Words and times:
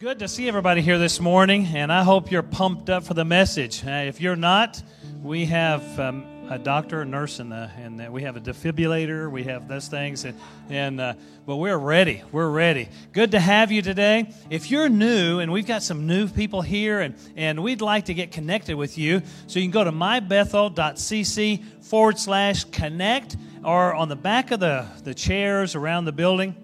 Good 0.00 0.20
to 0.20 0.28
see 0.28 0.48
everybody 0.48 0.80
here 0.80 0.96
this 0.96 1.20
morning, 1.20 1.66
and 1.74 1.92
I 1.92 2.04
hope 2.04 2.30
you're 2.30 2.42
pumped 2.42 2.88
up 2.88 3.04
for 3.04 3.12
the 3.12 3.26
message. 3.26 3.84
Uh, 3.84 4.04
if 4.06 4.18
you're 4.18 4.34
not, 4.34 4.82
we 5.22 5.44
have 5.44 6.00
um, 6.00 6.24
a 6.48 6.58
doctor, 6.58 7.02
a 7.02 7.04
nurse, 7.04 7.38
and, 7.38 7.52
and 7.52 8.10
we 8.10 8.22
have 8.22 8.34
a 8.34 8.40
defibrillator. 8.40 9.30
We 9.30 9.42
have 9.44 9.68
those 9.68 9.88
things, 9.88 10.24
and, 10.24 10.40
and 10.70 11.02
uh, 11.02 11.14
but 11.44 11.56
we're 11.56 11.76
ready. 11.76 12.22
We're 12.32 12.48
ready. 12.48 12.88
Good 13.12 13.32
to 13.32 13.40
have 13.40 13.70
you 13.70 13.82
today. 13.82 14.32
If 14.48 14.70
you're 14.70 14.88
new, 14.88 15.40
and 15.40 15.52
we've 15.52 15.66
got 15.66 15.82
some 15.82 16.06
new 16.06 16.28
people 16.28 16.62
here, 16.62 17.00
and, 17.00 17.14
and 17.36 17.62
we'd 17.62 17.82
like 17.82 18.06
to 18.06 18.14
get 18.14 18.32
connected 18.32 18.76
with 18.76 18.96
you, 18.96 19.20
so 19.48 19.58
you 19.58 19.66
can 19.66 19.70
go 19.70 19.84
to 19.84 19.92
mybethel.cc 19.92 21.84
forward 21.84 22.18
slash 22.18 22.64
connect, 22.64 23.36
or 23.62 23.92
on 23.94 24.08
the 24.08 24.16
back 24.16 24.50
of 24.50 24.60
the, 24.60 24.86
the 25.04 25.12
chairs 25.12 25.74
around 25.74 26.06
the 26.06 26.12
building 26.12 26.56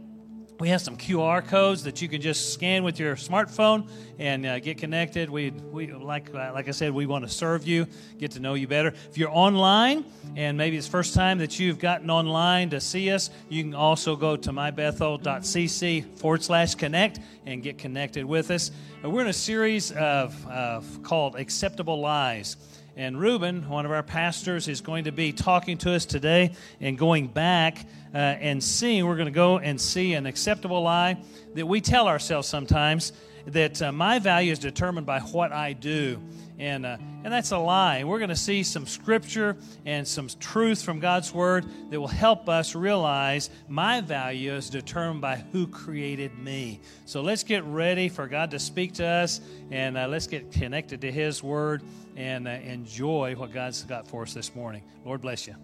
we 0.58 0.70
have 0.70 0.80
some 0.80 0.96
QR 0.96 1.46
codes 1.46 1.84
that 1.84 2.00
you 2.00 2.08
can 2.08 2.20
just 2.20 2.54
scan 2.54 2.82
with 2.82 2.98
your 2.98 3.14
smartphone 3.16 3.88
and 4.18 4.46
uh, 4.46 4.58
get 4.58 4.78
connected. 4.78 5.28
We, 5.28 5.50
we 5.50 5.92
like, 5.92 6.32
like 6.32 6.68
I 6.68 6.70
said, 6.70 6.92
we 6.92 7.04
want 7.04 7.26
to 7.26 7.30
serve 7.30 7.66
you, 7.66 7.86
get 8.18 8.30
to 8.32 8.40
know 8.40 8.54
you 8.54 8.66
better. 8.66 8.94
If 9.10 9.18
you're 9.18 9.30
online 9.30 10.06
and 10.34 10.56
maybe 10.56 10.78
it's 10.78 10.88
first 10.88 11.14
time 11.14 11.38
that 11.38 11.60
you've 11.60 11.78
gotten 11.78 12.08
online 12.08 12.70
to 12.70 12.80
see 12.80 13.10
us, 13.10 13.28
you 13.50 13.62
can 13.62 13.74
also 13.74 14.16
go 14.16 14.36
to 14.36 14.50
mybethel.cc 14.50 16.18
forward 16.18 16.42
slash 16.42 16.74
connect 16.74 17.20
and 17.44 17.62
get 17.62 17.76
connected 17.76 18.24
with 18.24 18.50
us. 18.50 18.70
We're 19.04 19.20
in 19.20 19.28
a 19.28 19.34
series 19.34 19.92
of, 19.92 20.46
of 20.46 21.02
called 21.02 21.36
Acceptable 21.36 22.00
Lies. 22.00 22.56
And 22.98 23.20
Ruben, 23.20 23.68
one 23.68 23.84
of 23.84 23.92
our 23.92 24.02
pastors, 24.02 24.68
is 24.68 24.80
going 24.80 25.04
to 25.04 25.12
be 25.12 25.30
talking 25.30 25.76
to 25.78 25.92
us 25.92 26.06
today 26.06 26.52
and 26.80 26.96
going 26.96 27.26
back 27.26 27.84
uh, 28.14 28.16
and 28.16 28.64
seeing. 28.64 29.04
We're 29.06 29.16
going 29.16 29.26
to 29.26 29.32
go 29.32 29.58
and 29.58 29.78
see 29.78 30.14
an 30.14 30.24
acceptable 30.24 30.80
lie 30.80 31.18
that 31.54 31.66
we 31.66 31.82
tell 31.82 32.08
ourselves 32.08 32.48
sometimes 32.48 33.12
that 33.46 33.80
uh, 33.80 33.92
my 33.92 34.18
value 34.18 34.52
is 34.52 34.58
determined 34.58 35.06
by 35.06 35.20
what 35.20 35.52
I 35.52 35.72
do. 35.72 36.20
And, 36.58 36.86
uh, 36.86 36.96
and 37.22 37.32
that's 37.32 37.50
a 37.50 37.58
lie. 37.58 38.04
We're 38.04 38.18
going 38.18 38.30
to 38.30 38.36
see 38.36 38.62
some 38.62 38.86
scripture 38.86 39.56
and 39.84 40.08
some 40.08 40.28
truth 40.40 40.82
from 40.82 41.00
God's 41.00 41.32
word 41.32 41.66
that 41.90 42.00
will 42.00 42.06
help 42.06 42.48
us 42.48 42.74
realize 42.74 43.50
my 43.68 44.00
value 44.00 44.54
is 44.54 44.70
determined 44.70 45.20
by 45.20 45.44
who 45.52 45.66
created 45.66 46.38
me. 46.38 46.80
So 47.04 47.20
let's 47.20 47.42
get 47.42 47.62
ready 47.64 48.08
for 48.08 48.26
God 48.26 48.50
to 48.52 48.58
speak 48.58 48.94
to 48.94 49.06
us 49.06 49.40
and 49.70 49.98
uh, 49.98 50.08
let's 50.08 50.26
get 50.26 50.50
connected 50.50 51.02
to 51.02 51.12
his 51.12 51.42
word 51.42 51.82
and 52.16 52.48
uh, 52.48 52.52
enjoy 52.52 53.34
what 53.36 53.52
God's 53.52 53.82
got 53.82 54.08
for 54.08 54.22
us 54.22 54.32
this 54.32 54.54
morning. 54.54 54.82
Lord 55.04 55.20
bless 55.20 55.46
you. 55.46 55.56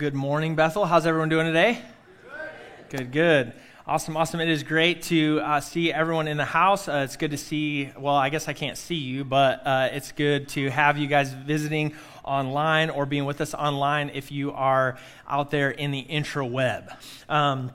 Good 0.00 0.14
morning, 0.14 0.56
Bethel. 0.56 0.86
How's 0.86 1.04
everyone 1.04 1.28
doing 1.28 1.44
today? 1.44 1.78
Good, 2.88 2.98
good. 2.98 3.12
good. 3.12 3.52
Awesome, 3.86 4.16
awesome. 4.16 4.40
It 4.40 4.48
is 4.48 4.62
great 4.62 5.02
to 5.02 5.40
uh, 5.40 5.60
see 5.60 5.92
everyone 5.92 6.26
in 6.26 6.38
the 6.38 6.44
house. 6.46 6.88
Uh, 6.88 7.02
it's 7.04 7.16
good 7.16 7.32
to 7.32 7.36
see, 7.36 7.90
well, 7.98 8.14
I 8.14 8.30
guess 8.30 8.48
I 8.48 8.54
can't 8.54 8.78
see 8.78 8.94
you, 8.94 9.24
but 9.24 9.66
uh, 9.66 9.90
it's 9.92 10.12
good 10.12 10.48
to 10.50 10.70
have 10.70 10.96
you 10.96 11.06
guys 11.06 11.34
visiting 11.34 11.92
online 12.24 12.88
or 12.88 13.04
being 13.04 13.26
with 13.26 13.42
us 13.42 13.52
online 13.52 14.10
if 14.14 14.32
you 14.32 14.52
are 14.52 14.96
out 15.28 15.50
there 15.50 15.70
in 15.70 15.90
the 15.90 16.02
intraweb. 16.02 16.96
Um, 17.28 17.72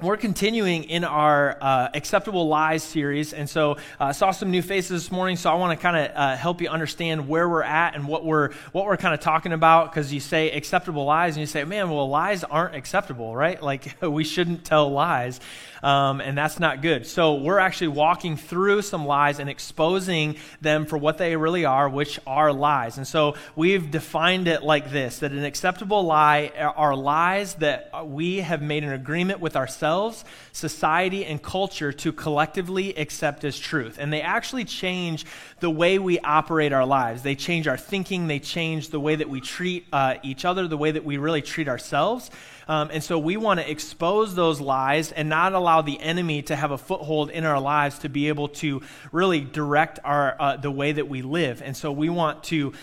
we're 0.00 0.16
continuing 0.16 0.84
in 0.84 1.02
our 1.02 1.58
uh, 1.60 1.88
acceptable 1.92 2.46
lies 2.46 2.84
series 2.84 3.32
and 3.32 3.50
so 3.50 3.76
i 3.98 4.10
uh, 4.10 4.12
saw 4.12 4.30
some 4.30 4.50
new 4.50 4.62
faces 4.62 5.02
this 5.02 5.10
morning 5.10 5.36
so 5.36 5.50
i 5.50 5.54
want 5.54 5.76
to 5.76 5.82
kind 5.82 5.96
of 5.96 6.14
uh, 6.14 6.36
help 6.36 6.60
you 6.60 6.68
understand 6.68 7.26
where 7.28 7.48
we're 7.48 7.62
at 7.62 7.96
and 7.96 8.06
what 8.06 8.24
we're 8.24 8.52
what 8.70 8.84
we're 8.84 8.96
kind 8.96 9.12
of 9.12 9.18
talking 9.18 9.52
about 9.52 9.90
because 9.90 10.12
you 10.12 10.20
say 10.20 10.52
acceptable 10.52 11.04
lies 11.04 11.34
and 11.34 11.40
you 11.40 11.46
say 11.46 11.64
man 11.64 11.90
well 11.90 12.08
lies 12.08 12.44
aren't 12.44 12.76
acceptable 12.76 13.34
right? 13.34 13.62
Like 13.62 13.96
we 14.02 14.24
shouldn't 14.24 14.64
tell 14.64 14.90
lies 14.90 15.40
um, 15.82 16.20
and 16.20 16.36
that's 16.36 16.58
not 16.58 16.82
good. 16.82 17.06
So 17.06 17.34
we're 17.34 17.58
actually 17.58 17.88
walking 17.88 18.36
through 18.36 18.82
some 18.82 19.06
lies 19.06 19.38
and 19.38 19.48
exposing 19.48 20.36
them 20.60 20.86
for 20.86 20.98
what 20.98 21.18
they 21.18 21.36
really 21.36 21.64
are, 21.64 21.88
which 21.88 22.18
are 22.26 22.52
lies. 22.52 22.96
And 22.96 23.06
so 23.06 23.36
we've 23.56 23.90
defined 23.90 24.48
it 24.48 24.62
like 24.62 24.90
this 24.90 25.18
that 25.20 25.32
an 25.32 25.44
acceptable 25.44 26.02
lie 26.02 26.52
are 26.76 26.96
lies 26.96 27.54
that 27.56 27.90
we 28.06 28.38
have 28.38 28.62
made 28.62 28.84
an 28.84 28.92
agreement 28.92 29.40
with 29.40 29.56
ourselves, 29.56 30.24
society, 30.52 31.24
and 31.24 31.42
culture 31.42 31.92
to 31.92 32.12
collectively 32.12 32.96
accept 32.96 33.44
as 33.44 33.58
truth. 33.58 33.98
And 33.98 34.12
they 34.12 34.22
actually 34.22 34.64
change 34.64 35.26
the 35.60 35.70
way 35.70 35.98
we 35.98 36.18
operate 36.20 36.72
our 36.72 36.86
lives. 36.86 37.22
They 37.22 37.34
change 37.34 37.68
our 37.68 37.76
thinking, 37.76 38.26
they 38.26 38.38
change 38.38 38.88
the 38.88 39.00
way 39.00 39.16
that 39.16 39.28
we 39.28 39.40
treat 39.40 39.86
uh, 39.92 40.14
each 40.22 40.44
other, 40.44 40.68
the 40.68 40.76
way 40.76 40.90
that 40.90 41.04
we 41.04 41.18
really 41.18 41.42
treat 41.42 41.68
ourselves. 41.68 42.30
Um, 42.68 42.90
and 42.92 43.02
so 43.02 43.18
we 43.18 43.38
want 43.38 43.60
to 43.60 43.70
expose 43.70 44.34
those 44.34 44.60
lies 44.60 45.10
and 45.10 45.28
not 45.28 45.54
allow 45.54 45.80
the 45.80 45.98
enemy 46.00 46.42
to 46.42 46.54
have 46.54 46.70
a 46.70 46.78
foothold 46.78 47.30
in 47.30 47.46
our 47.46 47.58
lives 47.58 48.00
to 48.00 48.10
be 48.10 48.28
able 48.28 48.48
to 48.48 48.82
really 49.10 49.40
direct 49.40 49.98
our, 50.04 50.36
uh, 50.38 50.56
the 50.58 50.70
way 50.70 50.92
that 50.92 51.08
we 51.08 51.22
live. 51.22 51.62
And 51.62 51.74
so 51.74 51.90
we 51.90 52.10
want 52.10 52.44
to 52.44 52.74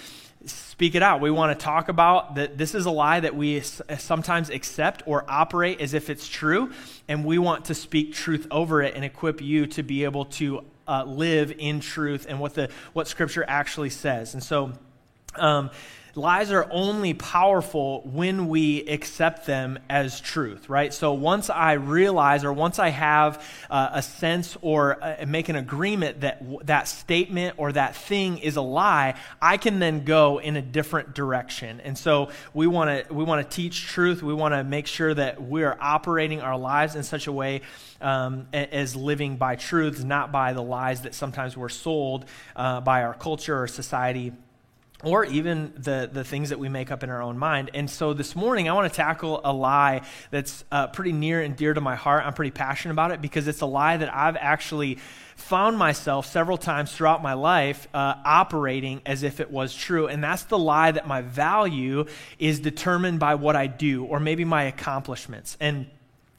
speak 0.46 0.96
it 0.96 1.04
out. 1.04 1.22
We 1.22 1.32
want 1.32 1.58
to 1.58 1.64
talk 1.64 1.90
about 1.90 2.36
that 2.36 2.58
this 2.58 2.76
is 2.76 2.86
a 2.86 2.92
lie 2.92 3.20
that 3.20 3.36
we 3.36 3.62
sometimes 3.62 4.50
accept 4.50 5.04
or 5.06 5.24
operate 5.28 5.82
as 5.82 5.94
if 5.94 6.10
it's 6.10 6.28
true, 6.28 6.72
and 7.08 7.26
we 7.26 7.38
want 7.38 7.66
to 7.66 7.76
speak 7.76 8.14
truth 8.14 8.48
over 8.52 8.82
it 8.82 8.96
and 8.96 9.06
equip 9.06 9.42
you 9.42 9.68
to 9.68 9.84
be 9.84 10.04
able 10.04 10.26
to 10.26 10.64
uh, 10.88 11.04
live 11.04 11.54
in 11.58 11.80
truth 11.80 12.26
and 12.30 12.40
what 12.40 12.54
the 12.54 12.70
what 12.94 13.08
Scripture 13.08 13.46
actually 13.48 13.90
says. 13.90 14.34
And 14.34 14.44
so. 14.44 14.74
Um, 15.36 15.70
lies 16.18 16.52
are 16.52 16.68
only 16.72 17.14
powerful 17.14 18.02
when 18.06 18.48
we 18.48 18.86
accept 18.88 19.46
them 19.46 19.78
as 19.90 20.22
truth, 20.22 20.70
right? 20.70 20.94
So 20.94 21.14
once 21.14 21.50
I 21.50 21.74
realize 21.74 22.44
or 22.46 22.54
once 22.54 22.80
I 22.80 22.90
have 22.90 23.46
uh, 23.70 23.90
a 23.94 24.02
sense 24.02 24.58
or 24.62 25.04
uh, 25.04 25.26
make 25.28 25.50
an 25.50 25.56
agreement 25.56 26.22
that 26.22 26.40
w- 26.40 26.60
that 26.64 26.88
statement 26.88 27.56
or 27.58 27.72
that 27.74 27.96
thing 27.96 28.38
is 28.38 28.56
a 28.56 28.62
lie, 28.62 29.16
I 29.42 29.58
can 29.58 29.80
then 29.80 30.06
go 30.06 30.40
in 30.40 30.56
a 30.56 30.62
different 30.62 31.14
direction. 31.14 31.82
And 31.82 31.98
so 31.98 32.30
we 32.54 32.68
want 32.68 33.08
to 33.08 33.14
we 33.14 33.24
want 33.24 33.50
to 33.50 33.56
teach 33.56 33.88
truth. 33.88 34.24
We 34.24 34.34
want 34.34 34.54
to 34.54 34.64
make 34.64 34.88
sure 34.88 35.14
that 35.14 35.42
we're 35.42 35.78
operating 35.80 36.42
our 36.42 36.58
lives 36.58 36.96
in 36.96 37.04
such 37.04 37.28
a 37.28 37.32
way 37.32 37.62
um, 38.00 38.48
as 38.54 38.96
living 38.96 39.38
by 39.38 39.56
truths, 39.56 40.04
not 40.04 40.32
by 40.32 40.54
the 40.54 40.62
lies 40.64 41.02
that 41.02 41.14
sometimes 41.14 41.58
we're 41.58 41.70
sold 41.70 42.26
uh, 42.56 42.82
by 42.82 43.04
our 43.04 43.14
culture 43.14 43.62
or 43.62 43.68
society 43.68 44.32
or 45.04 45.26
even 45.26 45.74
the, 45.76 46.10
the 46.12 46.24
things 46.24 46.50
that 46.50 46.60
we 46.60 46.70
make 46.70 46.92
up 46.92 47.04
in 47.04 47.10
our 47.10 47.22
own 47.22 47.38
mind. 47.38 47.70
And 47.74 47.90
so 47.90 48.14
this 48.14 48.36
morning, 48.36 48.70
I 48.70 48.74
want 48.74 48.92
to 48.92 48.96
tackle 48.96 49.42
a 49.44 49.52
lie 49.52 50.02
that's 50.32 50.64
uh, 50.72 50.88
pretty 50.88 51.12
near 51.12 51.42
and 51.42 51.56
dear 51.56 51.74
to 51.74 51.82
my 51.82 51.96
heart. 51.96 52.26
I'm 52.26 52.34
pretty 52.34 52.52
passionate 52.52 52.94
about 52.94 53.12
it 53.12 53.22
because 53.22 53.48
it's 53.48 53.62
a 53.62 53.66
lie 53.66 53.98
that 53.98 54.14
I've 54.14 54.38
actually 54.38 55.00
found 55.36 55.78
myself 55.78 56.26
several 56.26 56.58
times 56.58 56.94
throughout 56.94 57.22
my 57.22 57.34
life 57.34 57.90
uh, 57.94 58.16
operating 58.24 59.02
as 59.06 59.22
if 59.24 59.42
it 59.42 59.52
was 59.52 59.76
true. 59.76 60.08
And 60.08 60.24
that's 60.24 60.44
the 60.44 60.58
lie 60.58 60.92
that 60.92 61.08
my 61.08 61.22
value 61.22 62.06
is 62.40 62.60
determined 62.62 63.20
by 63.20 63.36
what 63.36 63.56
I 63.56 63.68
do 63.68 64.06
or 64.06 64.20
maybe 64.22 64.46
my 64.46 64.64
accomplishments. 64.64 65.58
And 65.60 65.88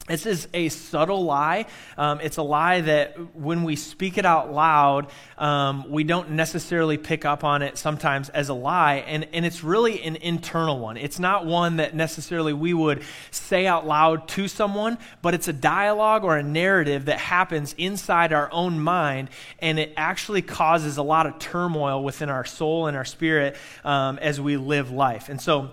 this 0.07 0.25
is 0.25 0.47
a 0.53 0.69
subtle 0.69 1.25
lie. 1.25 1.65
Um, 1.97 2.21
it's 2.21 2.37
a 2.37 2.41
lie 2.41 2.81
that 2.81 3.35
when 3.35 3.63
we 3.63 3.75
speak 3.75 4.17
it 4.17 4.25
out 4.25 4.53
loud, 4.53 5.07
um, 5.37 5.89
we 5.91 6.05
don't 6.05 6.31
necessarily 6.31 6.97
pick 6.97 7.25
up 7.25 7.43
on 7.43 7.61
it 7.61 7.77
sometimes 7.77 8.29
as 8.29 8.47
a 8.47 8.53
lie. 8.53 8.95
And, 9.07 9.27
and 9.33 9.45
it's 9.45 9.63
really 9.63 10.01
an 10.03 10.15
internal 10.15 10.79
one. 10.79 10.95
It's 10.95 11.19
not 11.19 11.45
one 11.45 11.77
that 11.77 11.93
necessarily 11.93 12.53
we 12.53 12.73
would 12.73 13.03
say 13.31 13.67
out 13.67 13.85
loud 13.85 14.29
to 14.29 14.47
someone, 14.47 14.97
but 15.21 15.33
it's 15.33 15.49
a 15.49 15.53
dialogue 15.53 16.23
or 16.23 16.37
a 16.37 16.43
narrative 16.43 17.05
that 17.05 17.19
happens 17.19 17.75
inside 17.77 18.31
our 18.31 18.49
own 18.53 18.79
mind. 18.79 19.29
And 19.59 19.77
it 19.77 19.93
actually 19.97 20.41
causes 20.41 20.97
a 20.97 21.03
lot 21.03 21.27
of 21.27 21.37
turmoil 21.37 22.01
within 22.01 22.29
our 22.29 22.45
soul 22.45 22.87
and 22.87 22.95
our 22.95 23.05
spirit 23.05 23.57
um, 23.83 24.19
as 24.19 24.39
we 24.39 24.55
live 24.55 24.89
life. 24.89 25.27
And 25.27 25.41
so, 25.41 25.71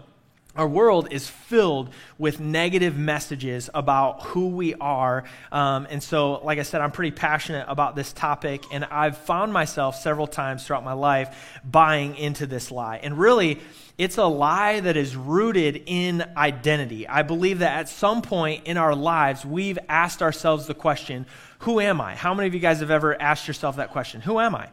our 0.56 0.68
world 0.68 1.08
is 1.10 1.28
filled 1.28 1.90
with 2.16 2.38
negative 2.38 2.96
messages 2.96 3.68
about 3.74 4.22
who 4.22 4.48
we 4.48 4.74
are. 4.74 5.24
Um, 5.50 5.86
and 5.90 6.02
so, 6.02 6.44
like 6.44 6.58
I 6.58 6.62
said, 6.62 6.80
I'm 6.80 6.92
pretty 6.92 7.10
passionate 7.10 7.66
about 7.68 7.96
this 7.96 8.12
topic, 8.12 8.62
and 8.70 8.84
I've 8.84 9.18
found 9.18 9.52
myself 9.52 9.96
several 9.96 10.26
times 10.26 10.64
throughout 10.64 10.84
my 10.84 10.92
life 10.92 11.60
buying 11.64 12.16
into 12.16 12.46
this 12.46 12.70
lie. 12.70 13.00
And 13.02 13.18
really, 13.18 13.60
it's 13.98 14.18
a 14.18 14.24
lie 14.24 14.80
that 14.80 14.96
is 14.96 15.16
rooted 15.16 15.82
in 15.86 16.24
identity. 16.36 17.06
I 17.08 17.22
believe 17.22 17.60
that 17.60 17.78
at 17.78 17.88
some 17.88 18.22
point 18.22 18.66
in 18.66 18.76
our 18.76 18.94
lives, 18.94 19.44
we've 19.44 19.78
asked 19.88 20.22
ourselves 20.22 20.66
the 20.66 20.74
question, 20.74 21.26
Who 21.60 21.80
am 21.80 22.00
I? 22.00 22.14
How 22.14 22.34
many 22.34 22.46
of 22.46 22.54
you 22.54 22.60
guys 22.60 22.80
have 22.80 22.90
ever 22.90 23.20
asked 23.20 23.48
yourself 23.48 23.76
that 23.76 23.90
question? 23.90 24.20
Who 24.20 24.38
am 24.38 24.54
I? 24.54 24.68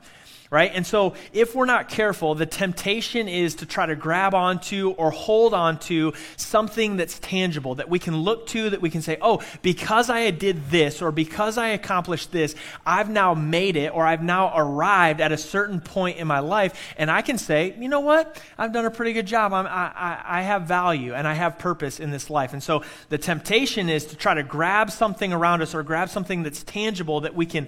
Right? 0.52 0.72
And 0.76 0.86
so, 0.86 1.14
if 1.32 1.56
we're 1.56 1.66
not 1.66 1.88
careful, 1.88 2.36
the 2.36 2.46
temptation 2.46 3.30
is 3.30 3.56
to 3.56 3.66
try 3.66 3.86
to 3.86 3.96
grab 3.96 4.34
onto 4.34 4.90
or 4.98 5.10
hold 5.10 5.54
onto 5.54 6.12
something 6.36 6.98
that's 6.98 7.18
tangible 7.20 7.76
that 7.76 7.90
we 7.90 8.00
can 8.00 8.18
look 8.18 8.48
to, 8.48 8.70
that 8.70 8.82
we 8.82 8.90
can 8.90 9.02
say, 9.02 9.18
oh, 9.22 9.42
because 9.62 10.10
I 10.10 10.30
did 10.32 10.70
this 10.70 11.02
or 11.02 11.14
because 11.14 11.58
I 11.58 11.70
accomplished 11.70 12.34
this, 12.34 12.54
I've 12.86 13.10
now 13.10 13.34
made 13.34 13.78
it 13.78 13.96
or 13.96 14.06
I've 14.06 14.22
now 14.22 14.52
arrived 14.54 15.22
at 15.22 15.32
a 15.32 15.38
certain 15.38 15.80
point 15.80 16.18
in 16.18 16.28
my 16.28 16.40
life. 16.40 16.94
And 16.98 17.10
I 17.10 17.22
can 17.22 17.38
say, 17.38 17.74
you 17.80 17.88
know 17.88 18.02
what? 18.02 18.42
I've 18.58 18.74
done 18.74 18.86
a 18.86 18.92
pretty 18.92 19.14
good 19.14 19.28
job. 19.28 19.54
I'm, 19.54 19.66
I, 19.66 19.92
I, 19.96 20.22
I 20.26 20.42
have 20.42 20.64
value 20.64 21.14
and 21.14 21.30
I 21.30 21.34
have 21.34 21.60
purpose 21.60 22.02
in 22.02 22.12
this 22.12 22.30
life. 22.30 22.52
And 22.52 22.62
so, 22.62 22.84
the 23.08 23.18
temptation 23.18 23.88
is 23.88 24.06
to 24.08 24.18
try 24.18 24.34
to 24.34 24.44
grab 24.44 24.92
something 24.92 25.32
around 25.32 25.62
us 25.62 25.74
or 25.74 25.82
grab 25.82 26.10
something 26.10 26.44
that's 26.44 26.62
tangible 26.64 27.22
that 27.22 27.36
we 27.36 27.46
can 27.46 27.68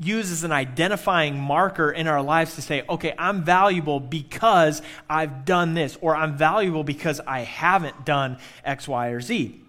use 0.00 0.30
as 0.30 0.44
an 0.44 0.52
identifying 0.52 1.38
marker 1.38 1.90
in 1.90 2.06
our 2.06 2.22
lives 2.22 2.54
to 2.56 2.62
say, 2.62 2.84
okay, 2.88 3.14
I'm 3.18 3.44
valuable 3.44 4.00
because 4.00 4.82
I've 5.08 5.44
done 5.44 5.74
this, 5.74 5.96
or 6.00 6.16
I'm 6.16 6.36
valuable 6.36 6.84
because 6.84 7.20
I 7.26 7.40
haven't 7.40 8.04
done 8.04 8.38
X, 8.64 8.88
Y, 8.88 9.08
or 9.08 9.20
Z. 9.20 9.63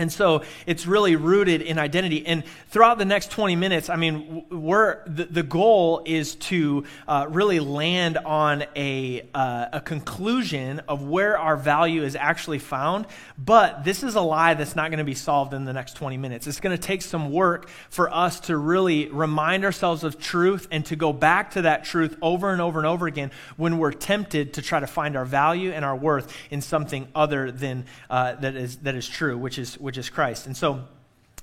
And 0.00 0.10
so 0.10 0.42
it's 0.66 0.86
really 0.86 1.14
rooted 1.14 1.60
in 1.60 1.78
identity. 1.78 2.26
And 2.26 2.42
throughout 2.70 2.96
the 2.96 3.04
next 3.04 3.30
20 3.32 3.54
minutes, 3.54 3.90
I 3.90 3.96
mean, 3.96 4.46
we're, 4.48 5.04
the, 5.06 5.26
the 5.26 5.42
goal 5.42 6.02
is 6.06 6.36
to 6.36 6.84
uh, 7.06 7.26
really 7.28 7.60
land 7.60 8.16
on 8.16 8.64
a, 8.74 9.28
uh, 9.34 9.66
a 9.74 9.80
conclusion 9.82 10.80
of 10.88 11.02
where 11.06 11.38
our 11.38 11.54
value 11.54 12.02
is 12.02 12.16
actually 12.16 12.60
found. 12.60 13.08
But 13.36 13.84
this 13.84 14.02
is 14.02 14.14
a 14.14 14.22
lie 14.22 14.54
that's 14.54 14.74
not 14.74 14.90
going 14.90 15.00
to 15.00 15.04
be 15.04 15.14
solved 15.14 15.52
in 15.52 15.66
the 15.66 15.74
next 15.74 15.96
20 15.96 16.16
minutes. 16.16 16.46
It's 16.46 16.60
going 16.60 16.74
to 16.74 16.82
take 16.82 17.02
some 17.02 17.30
work 17.30 17.68
for 17.90 18.10
us 18.10 18.40
to 18.40 18.56
really 18.56 19.08
remind 19.08 19.66
ourselves 19.66 20.02
of 20.02 20.18
truth 20.18 20.66
and 20.70 20.82
to 20.86 20.96
go 20.96 21.12
back 21.12 21.50
to 21.50 21.62
that 21.62 21.84
truth 21.84 22.16
over 22.22 22.52
and 22.52 22.62
over 22.62 22.78
and 22.78 22.86
over 22.86 23.06
again 23.06 23.30
when 23.58 23.76
we're 23.76 23.92
tempted 23.92 24.54
to 24.54 24.62
try 24.62 24.80
to 24.80 24.86
find 24.86 25.14
our 25.14 25.26
value 25.26 25.72
and 25.72 25.84
our 25.84 25.94
worth 25.94 26.34
in 26.50 26.62
something 26.62 27.06
other 27.14 27.52
than 27.52 27.84
uh, 28.08 28.36
that, 28.36 28.56
is, 28.56 28.78
that 28.78 28.94
is 28.94 29.06
true, 29.06 29.36
which 29.36 29.58
is, 29.58 29.78
which 29.78 29.89
is 29.98 30.10
Christ. 30.10 30.46
And 30.46 30.56
so, 30.56 30.84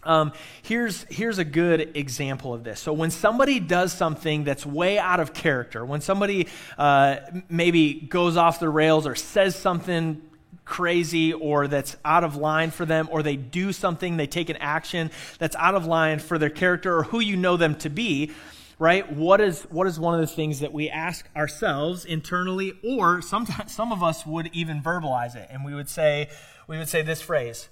um, 0.03 0.31
here's, 0.61 1.03
here's 1.09 1.37
a 1.37 1.43
good 1.43 1.97
example 1.97 2.53
of 2.53 2.63
this. 2.63 2.79
So, 2.79 2.93
when 2.93 3.11
somebody 3.11 3.59
does 3.59 3.91
something 3.91 4.43
that's 4.43 4.65
way 4.65 4.97
out 4.97 5.19
of 5.19 5.33
character, 5.33 5.85
when 5.85 6.01
somebody 6.01 6.47
uh, 6.77 7.17
maybe 7.49 7.93
goes 7.93 8.37
off 8.37 8.59
the 8.59 8.69
rails 8.69 9.05
or 9.05 9.15
says 9.15 9.55
something 9.55 10.21
crazy 10.63 11.33
or 11.33 11.67
that's 11.67 11.95
out 12.05 12.23
of 12.23 12.35
line 12.35 12.71
for 12.71 12.85
them, 12.85 13.09
or 13.11 13.23
they 13.23 13.35
do 13.35 13.73
something, 13.73 14.17
they 14.17 14.27
take 14.27 14.49
an 14.49 14.57
action 14.57 15.11
that's 15.39 15.55
out 15.55 15.75
of 15.75 15.85
line 15.85 16.19
for 16.19 16.37
their 16.37 16.49
character 16.49 16.95
or 16.97 17.03
who 17.03 17.19
you 17.19 17.35
know 17.35 17.57
them 17.57 17.75
to 17.75 17.89
be, 17.89 18.31
right? 18.77 19.11
What 19.11 19.41
is, 19.41 19.63
what 19.63 19.87
is 19.87 19.99
one 19.99 20.13
of 20.13 20.21
the 20.21 20.27
things 20.33 20.59
that 20.59 20.73
we 20.73 20.89
ask 20.89 21.27
ourselves 21.35 22.05
internally, 22.05 22.73
or 22.83 23.21
sometimes 23.21 23.73
some 23.73 23.91
of 23.91 24.03
us 24.03 24.25
would 24.25 24.49
even 24.53 24.81
verbalize 24.81 25.35
it, 25.35 25.47
and 25.49 25.65
we 25.65 25.73
would 25.73 25.89
say, 25.89 26.29
we 26.67 26.77
would 26.77 26.89
say 26.89 27.01
this 27.01 27.21
phrase 27.21 27.69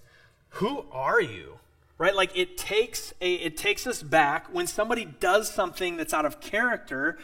who 0.56 0.86
are 0.92 1.20
you? 1.22 1.60
Right? 1.98 2.16
Like 2.16 2.38
it 2.38 2.58
takes 2.58 3.14
a, 3.22 3.34
it 3.36 3.58
takes 3.58 3.88
us 3.88 4.04
back 4.04 4.54
when 4.54 4.68
somebody 4.68 5.06
does 5.06 5.50
something 5.50 5.98
that's 5.98 6.14
out 6.14 6.26
of 6.26 6.42
character 6.42 7.18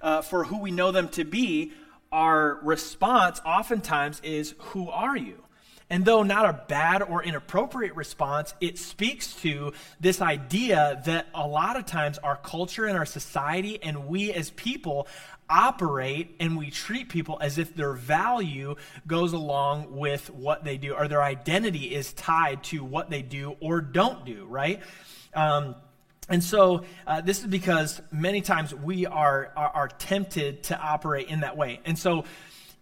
uh, 0.00 0.22
for 0.22 0.44
who 0.44 0.60
we 0.60 0.70
know 0.70 0.92
them 0.92 1.08
to 1.10 1.24
be. 1.24 1.72
Our 2.10 2.60
response 2.62 3.40
oftentimes 3.44 4.20
is, 4.22 4.54
"Who 4.58 4.88
are 4.88 5.16
you?" 5.16 5.42
And 5.90 6.04
though 6.04 6.22
not 6.22 6.46
a 6.46 6.64
bad 6.66 7.02
or 7.02 7.22
inappropriate 7.22 7.94
response, 7.94 8.54
it 8.60 8.78
speaks 8.78 9.34
to 9.42 9.72
this 10.00 10.22
idea 10.22 11.02
that 11.04 11.26
a 11.34 11.46
lot 11.46 11.76
of 11.76 11.84
times 11.84 12.18
our 12.18 12.36
culture 12.36 12.86
and 12.86 12.96
our 12.96 13.04
society 13.04 13.82
and 13.82 14.06
we 14.06 14.32
as 14.32 14.50
people 14.50 15.06
operate 15.48 16.36
and 16.40 16.56
we 16.56 16.70
treat 16.70 17.08
people 17.08 17.38
as 17.40 17.58
if 17.58 17.74
their 17.74 17.92
value 17.92 18.74
goes 19.06 19.32
along 19.32 19.96
with 19.96 20.30
what 20.30 20.64
they 20.64 20.76
do 20.76 20.94
or 20.94 21.08
their 21.08 21.22
identity 21.22 21.94
is 21.94 22.12
tied 22.12 22.62
to 22.64 22.84
what 22.84 23.10
they 23.10 23.22
do 23.22 23.56
or 23.60 23.80
don't 23.80 24.24
do, 24.24 24.46
right? 24.46 24.80
Um, 25.34 25.74
and 26.28 26.42
so 26.42 26.84
uh, 27.06 27.20
this 27.20 27.40
is 27.40 27.46
because 27.46 28.00
many 28.10 28.40
times 28.40 28.74
we 28.74 29.06
are, 29.06 29.52
are, 29.56 29.70
are 29.70 29.88
tempted 29.88 30.62
to 30.64 30.78
operate 30.78 31.28
in 31.28 31.40
that 31.40 31.56
way. 31.56 31.80
And 31.84 31.98
so 31.98 32.24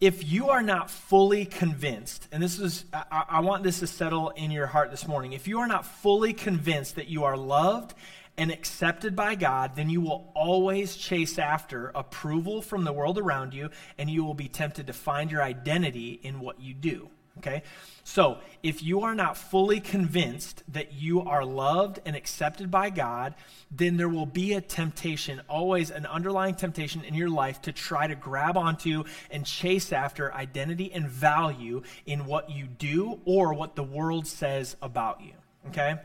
if 0.00 0.30
you 0.30 0.48
are 0.48 0.62
not 0.62 0.90
fully 0.90 1.44
convinced, 1.44 2.26
and 2.32 2.42
this 2.42 2.58
is, 2.58 2.84
I, 2.92 3.24
I, 3.28 3.40
want 3.40 3.62
this 3.62 3.78
to 3.80 3.86
settle 3.86 4.30
in 4.30 4.50
your 4.50 4.66
heart 4.66 4.90
this 4.90 5.06
morning, 5.06 5.32
if 5.32 5.46
you 5.46 5.60
are 5.60 5.68
not 5.68 5.86
fully 5.86 6.32
convinced 6.32 6.96
that 6.96 7.06
you 7.06 7.22
are 7.22 7.36
loved 7.36 7.94
and 8.36 8.50
accepted 8.50 9.14
by 9.14 9.34
God, 9.34 9.76
then 9.76 9.90
you 9.90 10.00
will 10.00 10.32
always 10.34 10.96
chase 10.96 11.38
after 11.38 11.88
approval 11.94 12.62
from 12.62 12.84
the 12.84 12.92
world 12.92 13.18
around 13.18 13.54
you, 13.54 13.70
and 13.98 14.08
you 14.08 14.24
will 14.24 14.34
be 14.34 14.48
tempted 14.48 14.86
to 14.86 14.92
find 14.92 15.30
your 15.30 15.42
identity 15.42 16.18
in 16.22 16.40
what 16.40 16.60
you 16.60 16.74
do. 16.74 17.10
Okay? 17.38 17.62
So, 18.04 18.38
if 18.62 18.82
you 18.82 19.02
are 19.02 19.14
not 19.14 19.36
fully 19.36 19.80
convinced 19.80 20.62
that 20.68 20.92
you 20.92 21.22
are 21.22 21.44
loved 21.44 22.00
and 22.04 22.14
accepted 22.14 22.70
by 22.70 22.90
God, 22.90 23.34
then 23.70 23.96
there 23.96 24.08
will 24.08 24.26
be 24.26 24.52
a 24.52 24.60
temptation, 24.60 25.40
always 25.48 25.90
an 25.90 26.04
underlying 26.06 26.54
temptation 26.54 27.04
in 27.04 27.14
your 27.14 27.30
life 27.30 27.62
to 27.62 27.72
try 27.72 28.06
to 28.06 28.14
grab 28.14 28.56
onto 28.56 29.04
and 29.30 29.46
chase 29.46 29.92
after 29.92 30.34
identity 30.34 30.92
and 30.92 31.08
value 31.08 31.82
in 32.04 32.26
what 32.26 32.50
you 32.50 32.66
do 32.66 33.20
or 33.24 33.54
what 33.54 33.76
the 33.76 33.82
world 33.82 34.26
says 34.26 34.76
about 34.82 35.22
you. 35.22 35.32
Okay? 35.68 35.96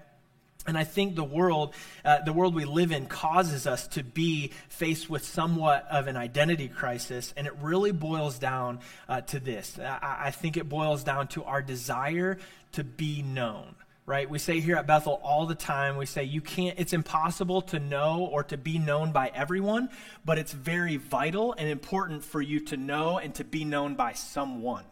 And 0.68 0.78
I 0.78 0.84
think 0.84 1.16
the 1.16 1.24
world, 1.24 1.74
uh, 2.04 2.22
the 2.22 2.34
world 2.34 2.54
we 2.54 2.66
live 2.66 2.92
in, 2.92 3.06
causes 3.06 3.66
us 3.66 3.88
to 3.90 4.04
be 4.04 4.52
faced 4.68 5.10
with 5.10 5.24
somewhat 5.24 5.88
of 5.90 6.08
an 6.08 6.18
identity 6.18 6.68
crisis, 6.68 7.34
and 7.38 7.48
it 7.48 7.54
really 7.62 7.94
boils 7.94 8.38
down 8.38 8.80
uh, 9.08 9.22
to 9.22 9.40
this. 9.40 9.80
I, 9.80 10.18
I 10.26 10.32
think 10.32 10.58
it 10.58 10.68
boils 10.68 11.06
down 11.06 11.30
to 11.30 11.46
our 11.46 11.62
desire 11.62 12.38
to 12.74 12.84
be 12.84 13.22
known 13.22 13.76
right? 14.08 14.30
We 14.30 14.40
say 14.40 14.62
here 14.62 14.78
at 14.78 14.88
Bethel 14.88 15.20
all 15.22 15.46
the 15.48 15.54
time, 15.54 15.98
we 15.98 16.06
say 16.06 16.24
you 16.24 16.40
can't, 16.40 16.80
it's 16.80 16.94
impossible 16.94 17.62
to 17.64 17.80
know 17.80 18.30
or 18.32 18.42
to 18.46 18.58
be 18.58 18.80
known 18.80 19.12
by 19.12 19.30
everyone, 19.36 19.90
but 20.24 20.38
it's 20.38 20.54
very 20.54 20.96
vital 20.96 21.54
and 21.58 21.68
important 21.68 22.24
for 22.24 22.42
you 22.42 22.62
to 22.68 22.78
know 22.78 23.18
and 23.18 23.36
to 23.36 23.44
be 23.44 23.66
known 23.66 23.96
by 23.96 24.14
someone 24.14 24.86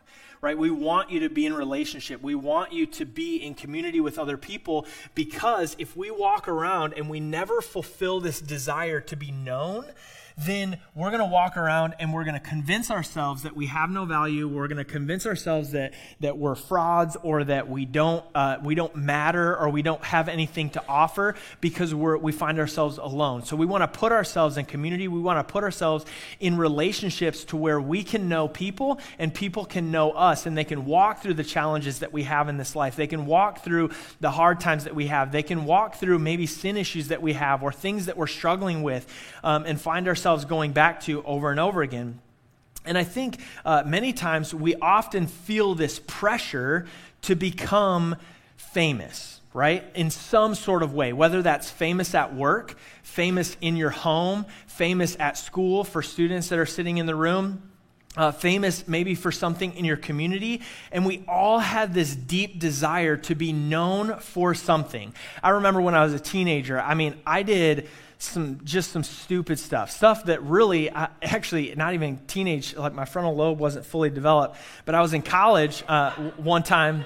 right? 0.46 0.60
We 0.60 0.70
want 0.70 1.10
you 1.10 1.22
to 1.22 1.30
be 1.30 1.48
in 1.48 1.56
relationship. 1.56 2.22
We 2.22 2.36
want 2.36 2.72
you 2.72 2.86
to 2.86 3.04
be 3.04 3.38
in 3.38 3.56
community 3.56 4.00
with 4.00 4.20
other 4.20 4.38
people 4.38 4.86
because 5.16 5.75
if 5.80 5.98
we 5.98 6.12
walk 6.12 6.48
around 6.48 6.94
and 6.94 7.10
we 7.10 7.20
never 7.20 7.62
fulfill 7.62 8.20
this 8.20 8.42
desire 8.42 9.02
to 9.02 9.16
be 9.16 9.32
known, 9.32 9.86
then 10.38 10.80
we're 10.94 11.12
going 11.12 11.22
to 11.22 11.30
walk 11.30 11.56
around 11.56 11.96
and 12.00 12.13
we're 12.13 12.25
going 12.25 12.36
to 12.36 12.46
convince 12.46 12.92
ourselves 12.92 13.44
that 13.44 13.56
we 13.56 13.68
have 13.68 13.89
no 13.89 14.06
value. 14.06 14.48
We're 14.48 14.68
going 14.68 14.77
to 14.77 14.84
convince 14.84 15.25
ourselves 15.25 15.72
that, 15.72 15.94
that 16.20 16.38
we're 16.38 16.56
frauds 16.56 17.15
or 17.24 17.46
that 17.46 17.70
we 17.70 17.86
don't, 17.86 18.24
uh, 18.36 18.58
we 18.62 18.75
don't 18.75 18.96
matter 18.98 19.58
or 19.58 19.70
we 19.70 19.82
don't 19.82 20.04
have 20.04 20.27
anything 20.27 20.72
to 20.72 20.84
offer 20.89 21.36
because 21.62 21.96
we're, 21.96 22.18
we 22.18 22.34
find 22.34 22.60
ourselves 22.60 22.98
alone. 22.98 23.46
So 23.46 23.56
we 23.56 23.65
want 23.65 23.82
to 23.84 23.88
put 23.88 24.12
ourselves 24.12 24.58
in 24.58 24.65
community. 24.65 25.08
We 25.08 25.22
want 25.22 25.46
to 25.46 25.51
put 25.51 25.63
ourselves 25.63 26.06
in 26.42 26.58
relationships 26.58 27.46
to 27.46 27.58
where 27.58 27.80
we 27.80 28.04
can 28.04 28.27
know 28.27 28.50
people 28.50 29.00
and 29.18 29.34
people 29.34 29.63
can 29.63 29.89
know 29.89 30.12
us 30.12 30.46
and 30.46 30.58
they 30.58 30.65
can 30.65 30.86
walk 30.86 31.22
through 31.22 31.36
the 31.36 31.44
challenges 31.46 32.00
that 32.00 32.12
we 32.12 32.24
have 32.24 32.50
in 32.50 32.58
this 32.58 32.75
life. 32.75 32.98
They 32.98 33.08
can 33.08 33.25
walk 33.25 33.63
through 33.63 33.92
the 34.20 34.32
hard 34.32 34.60
times 34.60 34.84
that 34.84 34.96
we 34.96 35.08
have. 35.08 35.32
They 35.32 35.44
can 35.44 35.63
walk 35.63 35.96
through 35.96 36.20
maybe 36.20 36.46
sin 36.46 36.75
issues 36.75 37.08
that 37.08 37.22
we 37.22 37.34
have 37.34 37.63
or 37.63 37.72
things 37.72 38.08
that 38.08 38.18
we're 38.18 38.27
struggling 38.27 38.84
with 38.84 39.08
um, 39.42 39.63
and 39.65 39.80
find 39.80 40.08
ourselves 40.10 40.25
ourselves 40.25 40.46
going 40.46 40.72
back 40.72 41.01
to 41.01 41.24
over 41.24 41.51
and 41.51 41.60
over 41.60 41.84
again. 41.84 42.20
And 42.84 42.98
I 42.98 43.03
think 43.03 43.38
uh, 43.63 43.84
many 43.86 44.12
times 44.12 44.55
we 44.55 44.74
often 44.77 45.27
feel 45.27 45.75
this 45.75 46.01
pressure 46.08 46.88
to 47.24 47.36
become 47.36 48.15
famous, 48.58 49.39
right? 49.53 49.84
In 49.94 50.10
some 50.10 50.55
sort 50.55 50.82
of 50.82 50.96
way, 50.96 51.13
whether 51.13 51.44
that's 51.44 51.70
famous 51.70 52.15
at 52.15 52.34
work, 52.34 52.75
famous 53.03 53.55
in 53.62 53.75
your 53.75 53.91
home, 53.91 54.48
famous 54.65 55.15
at 55.20 55.38
school 55.38 55.84
for 55.84 56.01
students 56.01 56.50
that 56.50 56.58
are 56.58 56.65
sitting 56.65 56.98
in 56.98 57.05
the 57.05 57.15
room. 57.15 57.62
Uh, 58.17 58.32
famous 58.32 58.88
maybe 58.88 59.13
for 59.13 59.29
something 59.29 59.75
in 59.75 59.84
your 59.84 59.98
community, 59.98 60.62
and 60.94 61.05
we 61.05 61.22
all 61.27 61.60
had 61.60 61.94
this 61.94 62.15
deep 62.15 62.60
desire 62.60 63.17
to 63.17 63.36
be 63.36 63.51
known 63.51 64.17
for 64.20 64.53
something. 64.53 65.13
I 65.44 65.50
remember 65.50 65.82
when 65.82 65.96
I 65.96 66.03
was 66.05 66.13
a 66.13 66.20
teenager, 66.20 66.79
I 66.79 66.94
mean, 66.94 67.15
I 67.25 67.44
did 67.44 67.89
some 68.17 68.62
just 68.63 68.91
some 68.91 69.03
stupid 69.03 69.60
stuff. 69.60 69.91
Stuff 69.91 70.25
that 70.25 70.41
really 70.43 70.91
I, 70.91 71.10
actually 71.22 71.74
not 71.75 71.93
even 71.93 72.19
teenage 72.27 72.75
like 72.75 72.93
my 72.93 73.05
frontal 73.05 73.36
lobe 73.36 73.60
wasn't 73.60 73.86
fully 73.86 74.10
developed 74.10 74.57
but 74.86 74.95
i 74.95 75.01
was 75.01 75.13
in 75.13 75.22
college 75.22 75.84
uh, 75.88 76.12
one 76.38 76.63
time 76.63 77.05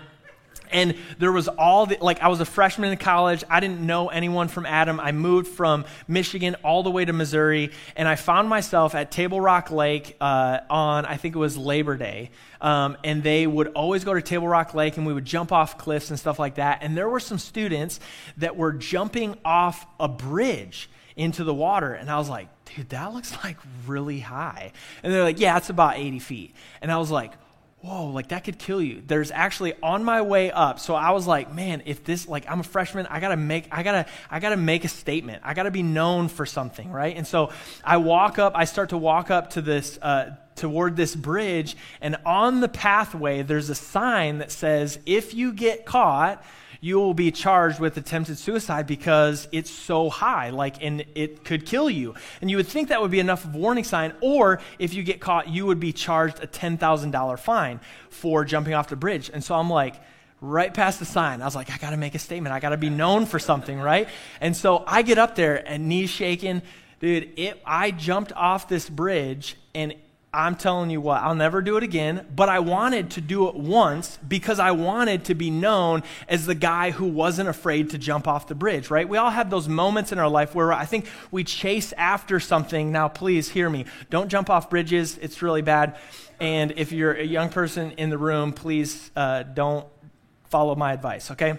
and 0.71 0.95
there 1.17 1.31
was 1.31 1.47
all 1.47 1.87
the 1.87 1.97
like 1.99 2.21
i 2.21 2.27
was 2.27 2.39
a 2.39 2.45
freshman 2.45 2.91
in 2.91 2.97
college. 2.97 3.43
I 3.49 3.59
didn't 3.59 3.81
know 3.81 4.09
anyone 4.09 4.47
from 4.47 4.65
adam. 4.67 4.99
I 4.99 5.11
moved 5.11 5.47
from 5.47 5.85
michigan 6.07 6.55
all 6.63 6.83
the 6.83 6.91
way 6.91 7.05
to 7.05 7.13
missouri 7.13 7.71
and 7.95 8.07
i 8.07 8.15
found 8.15 8.49
myself 8.49 8.93
at 8.93 9.11
table 9.11 9.41
rock 9.41 9.71
lake 9.71 10.15
uh, 10.21 10.59
on 10.69 11.05
i 11.05 11.17
think 11.17 11.35
it 11.35 11.39
was 11.39 11.57
labor 11.57 11.97
day. 11.97 12.29
Um, 12.61 12.97
and 13.05 13.23
they 13.23 13.47
would 13.47 13.69
always 13.69 14.03
go 14.03 14.13
to 14.13 14.21
table 14.21 14.47
rock 14.47 14.73
lake 14.73 14.97
and 14.97 15.07
we 15.07 15.13
would 15.13 15.25
jump 15.25 15.51
off 15.51 15.77
cliffs 15.77 16.09
and 16.09 16.19
stuff 16.19 16.39
like 16.39 16.55
that. 16.55 16.79
And 16.81 16.95
there 16.97 17.07
were 17.07 17.21
some 17.21 17.37
students 17.37 18.01
that 18.35 18.57
were 18.57 18.73
jumping 18.73 19.37
off 19.45 19.87
a 19.97 20.09
bridge 20.09 20.89
into 21.19 21.43
the 21.43 21.53
water 21.53 21.93
and 21.93 22.09
i 22.09 22.17
was 22.17 22.29
like 22.29 22.47
dude 22.65 22.89
that 22.89 23.13
looks 23.13 23.35
like 23.43 23.57
really 23.85 24.19
high 24.19 24.71
and 25.03 25.13
they're 25.13 25.23
like 25.23 25.39
yeah 25.39 25.57
it's 25.57 25.69
about 25.69 25.97
80 25.97 26.19
feet 26.19 26.55
and 26.81 26.91
i 26.91 26.97
was 26.97 27.11
like 27.11 27.33
whoa, 27.81 28.07
like 28.07 28.29
that 28.29 28.43
could 28.43 28.59
kill 28.59 28.81
you. 28.81 29.01
There's 29.05 29.31
actually 29.31 29.73
on 29.81 30.03
my 30.03 30.21
way 30.21 30.51
up. 30.51 30.79
So 30.79 30.95
I 30.95 31.11
was 31.11 31.25
like, 31.25 31.53
man, 31.53 31.83
if 31.85 32.03
this, 32.03 32.27
like, 32.27 32.49
I'm 32.49 32.59
a 32.59 32.63
freshman, 32.63 33.05
I 33.07 33.19
gotta 33.19 33.37
make, 33.37 33.67
I 33.71 33.83
gotta, 33.83 34.05
I 34.29 34.39
gotta 34.39 34.57
make 34.57 34.83
a 34.83 34.89
statement. 34.89 35.41
I 35.45 35.53
gotta 35.53 35.71
be 35.71 35.83
known 35.83 36.27
for 36.27 36.45
something, 36.45 36.91
right? 36.91 37.15
And 37.15 37.25
so 37.25 37.51
I 37.83 37.97
walk 37.97 38.37
up, 38.37 38.53
I 38.55 38.65
start 38.65 38.89
to 38.89 38.97
walk 38.97 39.31
up 39.31 39.51
to 39.51 39.61
this, 39.61 39.97
uh, 40.01 40.35
toward 40.55 40.97
this 40.97 41.15
bridge, 41.15 41.77
and 42.01 42.17
on 42.25 42.59
the 42.59 42.67
pathway, 42.67 43.43
there's 43.43 43.69
a 43.69 43.75
sign 43.75 44.39
that 44.39 44.51
says, 44.51 44.99
if 45.05 45.33
you 45.33 45.53
get 45.53 45.85
caught, 45.85 46.43
you 46.81 46.97
will 46.97 47.13
be 47.13 47.31
charged 47.31 47.79
with 47.79 47.97
attempted 47.97 48.37
suicide 48.37 48.87
because 48.87 49.47
it's 49.51 49.69
so 49.69 50.09
high, 50.09 50.49
like, 50.49 50.83
and 50.83 51.05
it 51.15 51.43
could 51.43 51.65
kill 51.65 51.89
you. 51.89 52.15
And 52.41 52.49
you 52.49 52.57
would 52.57 52.67
think 52.67 52.89
that 52.89 53.01
would 53.01 53.11
be 53.11 53.19
enough 53.19 53.43
of 53.43 53.53
a 53.53 53.57
warning 53.57 53.83
sign, 53.83 54.13
or 54.21 54.61
if 54.77 54.93
you 54.93 55.03
get 55.03 55.19
caught, 55.19 55.49
you 55.49 55.65
would 55.65 55.79
be 55.79 55.91
charged 55.91 56.41
a 56.41 56.47
$10,000 56.47 57.39
fine 57.39 57.79
for 58.09 58.45
jumping 58.45 58.73
off 58.73 58.87
the 58.89 58.95
bridge. 58.95 59.29
And 59.33 59.43
so 59.43 59.55
I'm 59.55 59.69
like, 59.69 59.95
right 60.41 60.73
past 60.73 60.99
the 60.99 61.05
sign. 61.05 61.41
I 61.41 61.45
was 61.45 61.55
like, 61.55 61.71
I 61.71 61.77
got 61.77 61.89
to 61.89 61.97
make 61.97 62.15
a 62.15 62.19
statement. 62.19 62.53
I 62.53 62.59
got 62.59 62.69
to 62.69 62.77
be 62.77 62.89
known 62.89 63.25
for 63.25 63.39
something, 63.39 63.79
right? 63.79 64.07
And 64.39 64.55
so 64.55 64.83
I 64.87 65.01
get 65.01 65.17
up 65.17 65.35
there 65.35 65.67
and 65.67 65.89
knees 65.89 66.09
shaking. 66.09 66.61
Dude, 66.99 67.31
it, 67.37 67.61
I 67.65 67.91
jumped 67.91 68.31
off 68.33 68.67
this 68.67 68.89
bridge 68.89 69.57
and 69.73 69.95
I'm 70.31 70.55
telling 70.55 70.91
you 70.91 71.01
what, 71.01 71.23
I'll 71.23 71.33
never 71.33 71.59
do 71.59 71.75
it 71.77 71.83
again, 71.83 72.27
but 72.35 72.49
I 72.49 72.59
wanted 72.59 73.09
to 73.11 73.21
do 73.21 73.47
it 73.47 73.55
once 73.55 74.19
because 74.27 74.59
I 74.59 74.71
wanted 74.71 75.25
to 75.25 75.33
be 75.33 75.49
known 75.49 76.03
as 76.27 76.45
the 76.45 76.53
guy 76.53 76.91
who 76.91 77.07
wasn't 77.07 77.49
afraid 77.49 77.89
to 77.91 77.97
jump 77.97 78.27
off 78.27 78.47
the 78.47 78.53
bridge, 78.53 78.91
right? 78.91 79.09
We 79.09 79.17
all 79.17 79.31
have 79.31 79.49
those 79.49 79.67
moments 79.67 80.11
in 80.11 80.19
our 80.19 80.29
life 80.29 80.53
where 80.53 80.71
I 80.71 80.85
think 80.85 81.07
we 81.31 81.43
chase 81.43 81.93
after 81.93 82.39
something. 82.39 82.91
Now, 82.91 83.07
please 83.07 83.49
hear 83.49 83.71
me. 83.71 83.85
Don't 84.11 84.29
jump 84.29 84.51
off 84.51 84.69
bridges, 84.69 85.17
it's 85.17 85.41
really 85.41 85.63
bad. 85.63 85.97
And 86.39 86.73
if 86.77 86.91
you're 86.91 87.13
a 87.13 87.25
young 87.25 87.49
person 87.49 87.91
in 87.93 88.11
the 88.11 88.17
room, 88.19 88.53
please 88.53 89.09
uh, 89.15 89.41
don't 89.43 89.87
follow 90.49 90.75
my 90.75 90.93
advice, 90.93 91.31
okay? 91.31 91.57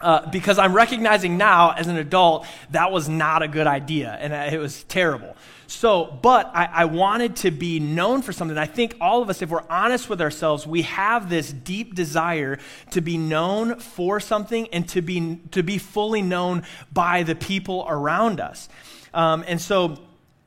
Uh, 0.00 0.30
because 0.30 0.58
I'm 0.60 0.74
recognizing 0.74 1.36
now 1.36 1.72
as 1.72 1.88
an 1.88 1.96
adult 1.96 2.46
that 2.70 2.92
was 2.92 3.08
not 3.08 3.42
a 3.42 3.48
good 3.48 3.66
idea 3.66 4.16
and 4.20 4.32
it 4.32 4.58
was 4.58 4.84
terrible. 4.84 5.34
So, 5.66 6.18
but 6.22 6.50
I, 6.54 6.64
I, 6.72 6.84
wanted 6.86 7.36
to 7.36 7.50
be 7.50 7.78
known 7.78 8.22
for 8.22 8.32
something. 8.32 8.56
I 8.56 8.64
think 8.64 8.96
all 9.02 9.20
of 9.20 9.28
us, 9.28 9.42
if 9.42 9.50
we're 9.50 9.68
honest 9.68 10.08
with 10.08 10.22
ourselves, 10.22 10.66
we 10.66 10.82
have 10.82 11.28
this 11.28 11.52
deep 11.52 11.94
desire 11.94 12.58
to 12.92 13.02
be 13.02 13.18
known 13.18 13.78
for 13.78 14.18
something 14.18 14.68
and 14.72 14.88
to 14.88 15.02
be, 15.02 15.40
to 15.50 15.62
be 15.62 15.76
fully 15.76 16.22
known 16.22 16.62
by 16.90 17.22
the 17.22 17.34
people 17.34 17.84
around 17.86 18.40
us. 18.40 18.70
Um, 19.12 19.44
and 19.46 19.60
so, 19.60 19.98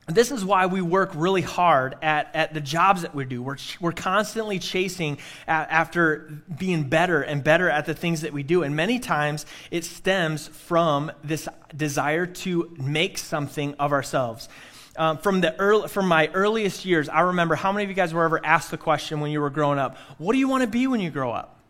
this 0.06 0.32
is 0.32 0.44
why 0.44 0.66
we 0.66 0.82
work 0.82 1.12
really 1.14 1.42
hard 1.42 1.94
at, 2.02 2.34
at 2.34 2.54
the 2.54 2.60
jobs 2.60 3.02
that 3.02 3.14
we 3.14 3.24
do. 3.24 3.40
We're, 3.40 3.56
we're 3.80 3.92
constantly 3.92 4.58
chasing 4.58 5.18
after 5.46 6.42
being 6.58 6.88
better 6.88 7.22
and 7.22 7.44
better 7.44 7.70
at 7.70 7.86
the 7.86 7.94
things 7.94 8.22
that 8.22 8.32
we 8.32 8.42
do. 8.42 8.64
And 8.64 8.74
many 8.74 8.98
times 8.98 9.46
it 9.70 9.84
stems 9.84 10.48
from 10.48 11.12
this 11.22 11.48
desire 11.76 12.26
to 12.26 12.74
make 12.78 13.16
something 13.16 13.74
of 13.74 13.92
ourselves. 13.92 14.48
Um, 14.96 15.18
from, 15.18 15.40
the 15.40 15.58
early, 15.58 15.88
from 15.88 16.08
my 16.08 16.28
earliest 16.34 16.84
years, 16.84 17.08
I 17.08 17.20
remember 17.20 17.54
how 17.54 17.72
many 17.72 17.84
of 17.84 17.88
you 17.88 17.96
guys 17.96 18.12
were 18.12 18.24
ever 18.24 18.44
asked 18.44 18.70
the 18.70 18.78
question 18.78 19.20
when 19.20 19.30
you 19.30 19.40
were 19.40 19.50
growing 19.50 19.78
up, 19.78 19.96
What 20.18 20.34
do 20.34 20.38
you 20.38 20.48
want 20.48 20.62
to 20.62 20.68
be 20.68 20.86
when 20.86 21.00
you 21.00 21.10
grow 21.10 21.30
up? 21.30 21.60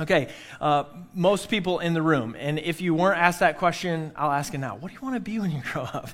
Okay, 0.00 0.28
uh, 0.62 0.84
most 1.12 1.50
people 1.50 1.80
in 1.80 1.92
the 1.92 2.00
room. 2.00 2.34
And 2.38 2.58
if 2.58 2.80
you 2.80 2.94
weren't 2.94 3.18
asked 3.18 3.40
that 3.40 3.58
question, 3.58 4.12
I'll 4.16 4.30
ask 4.30 4.54
it 4.54 4.58
now. 4.58 4.76
What 4.76 4.88
do 4.88 4.94
you 4.94 5.00
want 5.02 5.16
to 5.16 5.20
be 5.20 5.38
when 5.38 5.50
you 5.50 5.60
grow 5.72 5.82
up? 5.82 6.08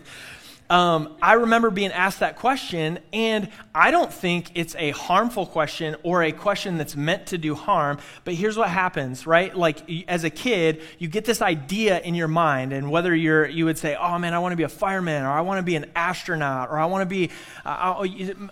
Um, 0.69 1.17
I 1.23 1.35
remember 1.35 1.71
being 1.71 1.93
asked 1.93 2.21
that 2.21 2.37
question, 2.37 2.99
and 3.13 3.51
I 3.75 3.91
don't 3.91 4.13
think 4.13 4.51
it's 4.55 4.75
a 4.77 4.91
harmful 4.91 5.47
question 5.47 5.97
or 6.03 6.25
a 6.25 6.33
question 6.33 6.77
that's 6.77 6.97
meant 6.97 7.27
to 7.27 7.39
do 7.39 7.55
harm. 7.55 7.99
But 8.25 8.35
here's 8.35 8.57
what 8.57 8.69
happens, 8.69 9.27
right? 9.27 9.57
Like 9.57 9.89
as 10.09 10.25
a 10.25 10.31
kid, 10.31 10.83
you 10.99 11.09
get 11.09 11.25
this 11.25 11.41
idea 11.41 12.01
in 12.01 12.15
your 12.15 12.29
mind, 12.29 12.73
and 12.73 12.91
whether 12.91 13.15
you're, 13.15 13.47
you 13.47 13.65
would 13.67 13.79
say, 13.79 13.97
"Oh 13.97 14.19
man, 14.19 14.35
I 14.35 14.41
want 14.41 14.53
to 14.53 14.57
be 14.57 14.65
a 14.65 14.69
fireman," 14.69 15.25
or 15.25 15.31
"I 15.31 15.43
want 15.43 15.59
to 15.59 15.63
be 15.63 15.77
an 15.77 15.87
astronaut," 15.95 16.71
or 16.71 16.79
"I 16.79 16.87
want 16.87 17.03
to 17.03 17.07
be." 17.07 17.31
Uh, 17.65 18.07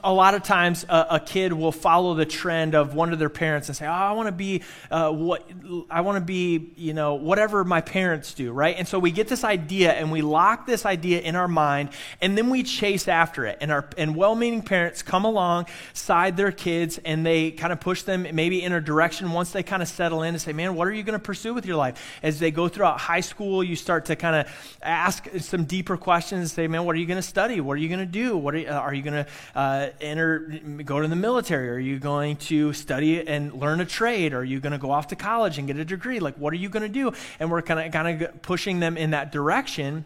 a 0.05 0.13
lot 0.13 0.35
of 0.35 0.43
times, 0.43 0.85
a, 0.89 1.07
a, 1.11 1.21
kid 1.21 1.53
will 1.53 1.73
follow 1.73 2.15
the 2.15 2.27
trend 2.27 2.75
of 2.75 2.95
one 2.95 3.13
of 3.13 3.19
their 3.19 3.29
parents 3.29 3.69
and 3.69 3.77
say, 3.77 3.87
"Oh, 3.87 3.91
I 3.91 4.13
want 4.13 4.29
to 4.29 4.33
be 4.33 4.63
uh, 4.91 5.11
what 5.11 5.49
I 5.91 6.03
want 6.03 6.17
to 6.17 6.25
be," 6.25 6.71
you 6.77 6.95
know, 6.95 7.15
whatever 7.15 7.65
my 7.65 7.81
parents 7.81 8.35
do, 8.35 8.53
right? 8.53 8.77
And 8.79 8.87
so 8.87 8.99
we 8.99 9.11
get 9.11 9.27
this 9.27 9.43
idea, 9.43 9.93
and 9.93 10.13
we 10.13 10.23
lock 10.23 10.67
this 10.67 10.87
idea 10.87 11.21
in 11.21 11.35
our 11.35 11.49
mind 11.49 11.91
and 12.21 12.37
then 12.37 12.51
we 12.51 12.63
chase 12.63 13.09
after 13.09 13.47
it. 13.47 13.59
And, 13.61 13.71
our, 13.71 13.89
and 13.97 14.17
well 14.17 14.35
meaning 14.35 14.63
parents 14.63 15.03
come 15.03 15.25
alongside 15.25 16.37
their 16.37 16.53
kids 16.53 16.99
and 17.05 17.25
they 17.25 17.51
kind 17.51 17.73
of 17.73 17.81
push 17.81 18.03
them 18.03 18.27
maybe 18.33 18.63
in 18.63 18.73
a 18.73 18.81
direction 18.81 19.33
once 19.33 19.53
they 19.53 19.63
kind 19.63 19.83
of 19.83 19.89
settle 19.89 20.23
in 20.23 20.35
and 20.35 20.41
say, 20.41 20.53
man, 20.53 20.75
what 20.75 20.89
are 20.89 20.93
you 20.93 21.03
going 21.03 21.19
to 21.19 21.25
pursue 21.25 21.55
with 21.55 21.67
your 21.67 21.77
life? 21.77 22.01
As 22.23 22.39
they 22.39 22.51
go 22.51 22.69
throughout 22.69 23.01
high 23.01 23.21
school, 23.21 23.63
you 23.63 23.77
start 23.77 24.07
to 24.07 24.17
kind 24.17 24.37
of 24.37 24.79
ask 24.83 25.29
some 25.39 25.65
deeper 25.65 25.97
questions 25.97 26.41
and 26.41 26.51
say, 26.51 26.67
man, 26.67 26.85
what 26.85 26.97
are 26.97 26.99
you 26.99 27.07
going 27.07 27.19
to 27.19 27.23
study? 27.23 27.61
What 27.61 27.75
are 27.75 27.81
you 27.81 27.89
going 27.89 28.01
to 28.01 28.07
do? 28.07 28.37
What 28.37 28.55
are 28.55 28.59
you, 28.59 28.69
uh, 28.69 28.91
you 28.91 29.03
going 29.03 29.25
to 29.25 29.31
uh, 29.55 29.91
enter, 30.01 30.61
go 30.85 31.01
to 31.01 31.09
the 31.09 31.17
military? 31.17 31.71
Are 31.71 31.79
you 31.79 31.99
going 31.99 32.37
to 32.37 32.73
study 32.73 33.27
and 33.27 33.53
learn 33.53 33.81
a 33.81 33.85
trade? 33.85 34.35
Are 34.35 34.45
you 34.45 34.61
going 34.61 34.73
to 34.73 34.79
go 34.79 34.91
off 34.91 35.09
to 35.09 35.17
college 35.17 35.59
and 35.59 35.67
get 35.67 35.77
a 35.77 35.85
degree? 35.85 36.21
Like, 36.21 36.37
what 36.37 36.53
are 36.53 36.57
you 36.57 36.69
going 36.69 36.83
to 36.83 36.89
do? 36.89 37.13
And 37.39 37.51
we're 37.51 37.63
kind 37.63 37.81
of 37.81 37.93
kind 37.93 38.23
of 38.23 38.43
pushing 38.43 38.81
them 38.81 38.97
in 38.97 39.11
that 39.11 39.33
direction. 39.33 40.05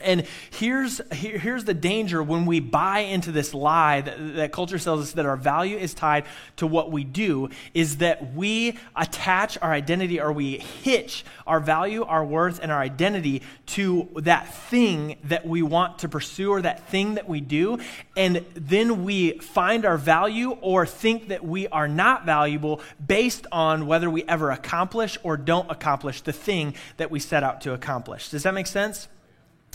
And 0.00 0.26
here's, 0.50 1.00
here, 1.12 1.38
here's 1.38 1.64
the 1.64 1.74
danger 1.74 2.22
when 2.22 2.44
we 2.44 2.60
buy 2.60 3.00
into 3.00 3.32
this 3.32 3.54
lie 3.54 4.02
that, 4.02 4.34
that 4.36 4.52
culture 4.52 4.78
tells 4.78 5.00
us 5.00 5.12
that 5.12 5.24
our 5.26 5.36
value 5.36 5.76
is 5.76 5.94
tied 5.94 6.26
to 6.56 6.66
what 6.66 6.90
we 6.90 7.02
do, 7.04 7.50
is 7.72 7.98
that 7.98 8.34
we 8.34 8.78
attach 8.94 9.56
our 9.62 9.72
identity 9.72 10.20
or 10.20 10.32
we 10.32 10.58
hitch 10.58 11.24
our 11.46 11.60
value, 11.60 12.04
our 12.04 12.24
worth, 12.24 12.60
and 12.62 12.70
our 12.70 12.80
identity 12.80 13.42
to 13.66 14.08
that 14.16 14.52
thing 14.54 15.16
that 15.24 15.46
we 15.46 15.62
want 15.62 16.00
to 16.00 16.08
pursue 16.08 16.50
or 16.50 16.62
that 16.62 16.88
thing 16.88 17.14
that 17.14 17.28
we 17.28 17.40
do. 17.40 17.78
And 18.16 18.44
then 18.54 19.04
we 19.04 19.38
find 19.38 19.84
our 19.84 19.98
value 19.98 20.50
or 20.60 20.84
think 20.84 21.28
that 21.28 21.44
we 21.44 21.68
are 21.68 21.88
not 21.88 22.26
valuable 22.26 22.80
based 23.04 23.46
on 23.50 23.86
whether 23.86 24.10
we 24.10 24.24
ever 24.24 24.50
accomplish 24.50 25.16
or 25.22 25.36
don't 25.36 25.70
accomplish 25.70 26.20
the 26.20 26.32
thing 26.32 26.74
that 26.98 27.10
we 27.10 27.18
set 27.18 27.42
out 27.42 27.62
to 27.62 27.72
accomplish. 27.72 28.28
Does 28.28 28.42
that 28.42 28.54
make 28.54 28.66
sense? 28.66 29.08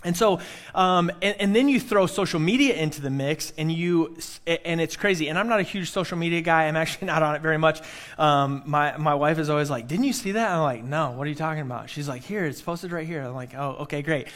And 0.04 0.18
so, 0.18 0.40
um, 0.74 1.12
and, 1.22 1.36
and, 1.40 1.56
then 1.56 1.70
you 1.70 1.80
throw 1.80 2.08
social 2.08 2.40
media 2.40 2.74
into 2.74 3.02
the 3.02 3.12
mix, 3.12 3.54
and 3.56 3.72
you, 3.72 4.18
and 4.48 4.82
it's 4.82 4.96
crazy. 4.96 5.28
And 5.28 5.38
I'm 5.38 5.48
not 5.48 5.60
a 5.60 5.64
huge 5.64 5.92
social 5.92 6.18
media 6.18 6.42
guy. 6.42 6.64
I'm 6.64 6.76
actually 6.76 7.06
not 7.14 7.22
on 7.22 7.36
it 7.36 7.42
very 7.42 7.60
much. 7.60 7.82
Um, 8.18 8.64
my 8.66 8.98
my 8.98 9.14
wife 9.14 9.38
is 9.38 9.50
always 9.50 9.70
like, 9.70 9.88
"Didn't 9.88 10.06
you 10.06 10.14
see 10.14 10.32
that?" 10.32 10.52
I'm 10.52 10.64
like, 10.64 10.84
"No. 10.84 11.12
What 11.12 11.28
are 11.28 11.30
you 11.30 11.36
talking 11.36 11.62
about?" 11.62 11.90
She's 11.90 12.08
like, 12.08 12.24
"Here, 12.24 12.46
it's 12.46 12.62
posted 12.62 12.92
right 12.92 13.06
here." 13.06 13.22
I'm 13.22 13.36
like, 13.36 13.54
"Oh, 13.56 13.78
okay, 13.82 14.02
great." 14.02 14.28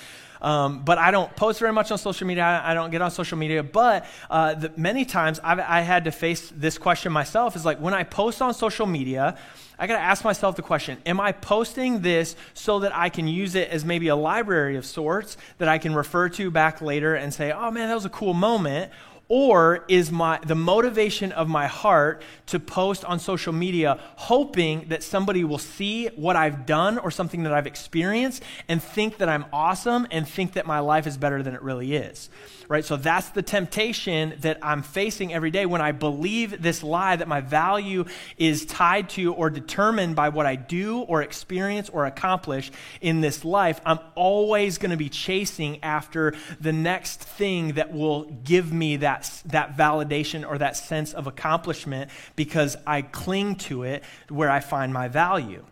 Um, 0.45 0.83
but 0.85 0.99
I 0.99 1.09
don't 1.09 1.35
post 1.35 1.59
very 1.59 1.73
much 1.73 1.91
on 1.91 1.97
social 1.97 2.27
media. 2.27 2.61
I, 2.63 2.75
don't 2.75 2.91
get 2.91 3.01
on 3.01 3.09
social 3.09 3.35
media. 3.35 3.63
But 3.63 4.05
uh, 4.29 4.53
the, 4.53 4.71
many 4.77 5.03
times 5.03 5.39
I've, 5.43 5.57
I 5.59 5.81
had 5.81 6.03
to 6.03 6.11
face 6.11 6.53
this 6.55 6.77
question 6.77 7.11
myself: 7.11 7.55
is 7.55 7.65
like 7.65 7.79
when 7.79 7.95
I 7.95 8.03
post 8.03 8.43
on 8.43 8.53
social 8.53 8.85
media. 8.85 9.37
I 9.77 9.87
got 9.87 9.95
to 9.95 10.01
ask 10.01 10.23
myself 10.23 10.55
the 10.55 10.61
question 10.61 10.99
Am 11.05 11.19
I 11.19 11.33
posting 11.33 11.99
this 11.99 12.37
so 12.53 12.79
that 12.79 12.95
I 12.95 13.09
can 13.09 13.27
use 13.27 13.55
it 13.55 13.69
as 13.69 13.83
maybe 13.83 14.07
a 14.07 14.15
library 14.15 14.77
of 14.77 14.85
sorts 14.85 15.35
that 15.57 15.67
I 15.67 15.79
can 15.79 15.93
refer 15.93 16.29
to 16.29 16.49
back 16.49 16.81
later 16.81 17.15
and 17.15 17.33
say, 17.33 17.51
oh 17.51 17.71
man, 17.71 17.89
that 17.89 17.95
was 17.95 18.05
a 18.05 18.09
cool 18.09 18.33
moment? 18.33 18.91
Or 19.27 19.83
is 19.87 20.11
my, 20.11 20.39
the 20.45 20.55
motivation 20.55 21.31
of 21.31 21.47
my 21.47 21.67
heart 21.67 22.21
to 22.47 22.59
post 22.59 23.03
on 23.05 23.19
social 23.19 23.53
media 23.53 23.99
hoping 24.15 24.85
that 24.89 25.01
somebody 25.01 25.43
will 25.43 25.57
see 25.57 26.07
what 26.15 26.35
I've 26.35 26.65
done 26.65 26.99
or 26.99 27.09
something 27.09 27.43
that 27.43 27.53
I've 27.53 27.67
experienced 27.67 28.43
and 28.67 28.81
think 28.81 29.17
that 29.17 29.29
I'm 29.29 29.45
awesome 29.51 30.05
and 30.11 30.27
think 30.27 30.53
that 30.53 30.67
my 30.67 30.79
life 30.79 31.07
is 31.07 31.17
better 31.17 31.41
than 31.41 31.55
it 31.55 31.61
really 31.63 31.95
is? 31.95 32.29
right? 32.67 32.83
So 32.83 32.97
that's 32.97 33.29
the 33.29 33.41
temptation 33.41 34.35
that 34.39 34.57
I'm 34.61 34.81
facing 34.81 35.33
every 35.33 35.51
day 35.51 35.65
when 35.65 35.81
I 35.81 35.91
believe 35.91 36.61
this 36.61 36.83
lie 36.83 37.15
that 37.15 37.27
my 37.27 37.41
value 37.41 38.05
is 38.37 38.65
tied 38.65 39.09
to 39.11 39.33
or 39.33 39.49
determined 39.49 40.15
by 40.15 40.29
what 40.29 40.45
I 40.45 40.55
do 40.55 41.01
or 41.01 41.21
experience 41.21 41.89
or 41.89 42.05
accomplish 42.05 42.71
in 43.01 43.21
this 43.21 43.45
life. 43.45 43.79
I'm 43.85 43.99
always 44.15 44.77
going 44.77 44.91
to 44.91 44.97
be 44.97 45.09
chasing 45.09 45.83
after 45.83 46.33
the 46.59 46.73
next 46.73 47.21
thing 47.21 47.73
that 47.73 47.93
will 47.93 48.25
give 48.25 48.71
me 48.73 48.97
that, 48.97 49.14
that 49.45 49.77
validation 49.77 50.47
or 50.47 50.57
that 50.57 50.77
sense 50.77 51.13
of 51.13 51.27
accomplishment 51.27 52.09
because 52.35 52.75
I 52.85 53.01
cling 53.01 53.55
to 53.55 53.83
it 53.83 54.03
where 54.29 54.49
I 54.49 54.59
find 54.59 54.93
my 54.93 55.07
value. 55.07 55.63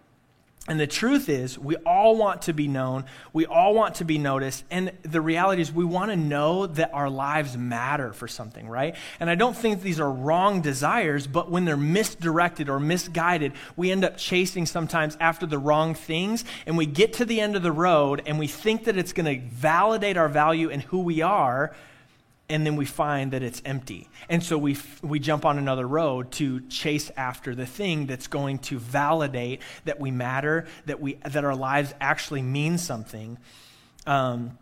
And 0.65 0.79
the 0.79 0.87
truth 0.87 1.27
is, 1.27 1.59
we 1.59 1.75
all 1.75 2.15
want 2.15 2.43
to 2.43 2.53
be 2.53 2.69
known. 2.69 3.03
We 3.33 3.45
all 3.45 3.73
want 3.73 3.95
to 3.95 4.05
be 4.05 4.17
noticed. 4.17 4.63
And 4.71 4.93
the 5.01 5.19
reality 5.19 5.61
is, 5.61 5.73
we 5.73 5.83
want 5.83 6.11
to 6.11 6.15
know 6.15 6.67
that 6.67 6.93
our 6.93 7.09
lives 7.09 7.57
matter 7.57 8.13
for 8.13 8.29
something, 8.29 8.69
right? 8.69 8.95
And 9.19 9.29
I 9.29 9.35
don't 9.35 9.57
think 9.57 9.81
these 9.81 9.99
are 9.99 10.09
wrong 10.09 10.61
desires, 10.61 11.27
but 11.27 11.51
when 11.51 11.65
they're 11.65 11.75
misdirected 11.75 12.69
or 12.69 12.79
misguided, 12.79 13.51
we 13.75 13.91
end 13.91 14.05
up 14.05 14.15
chasing 14.15 14.65
sometimes 14.65 15.17
after 15.19 15.45
the 15.45 15.59
wrong 15.59 15.95
things. 15.95 16.45
And 16.65 16.77
we 16.77 16.85
get 16.85 17.11
to 17.13 17.25
the 17.25 17.41
end 17.41 17.57
of 17.57 17.63
the 17.63 17.73
road 17.73 18.21
and 18.25 18.39
we 18.39 18.47
think 18.47 18.85
that 18.85 18.95
it's 18.95 19.11
going 19.11 19.41
to 19.41 19.45
validate 19.45 20.15
our 20.15 20.29
value 20.29 20.69
and 20.69 20.81
who 20.83 20.99
we 20.99 21.21
are 21.21 21.75
and 22.49 22.65
then 22.65 22.75
we 22.75 22.85
find 22.85 23.31
that 23.31 23.41
it's 23.41 23.61
empty. 23.65 24.09
And 24.29 24.43
so 24.43 24.57
we, 24.57 24.77
we 25.01 25.19
jump 25.19 25.45
on 25.45 25.57
another 25.57 25.87
road 25.87 26.31
to 26.33 26.61
chase 26.67 27.09
after 27.15 27.55
the 27.55 27.65
thing 27.65 28.05
that's 28.05 28.27
going 28.27 28.59
to 28.59 28.79
validate 28.79 29.61
that 29.85 29.99
we 29.99 30.11
matter, 30.11 30.67
that, 30.85 30.99
we, 30.99 31.13
that 31.25 31.45
our 31.45 31.55
lives 31.55 31.93
actually 32.01 32.41
mean 32.41 32.77
something. 32.77 33.37
Um, 34.05 34.57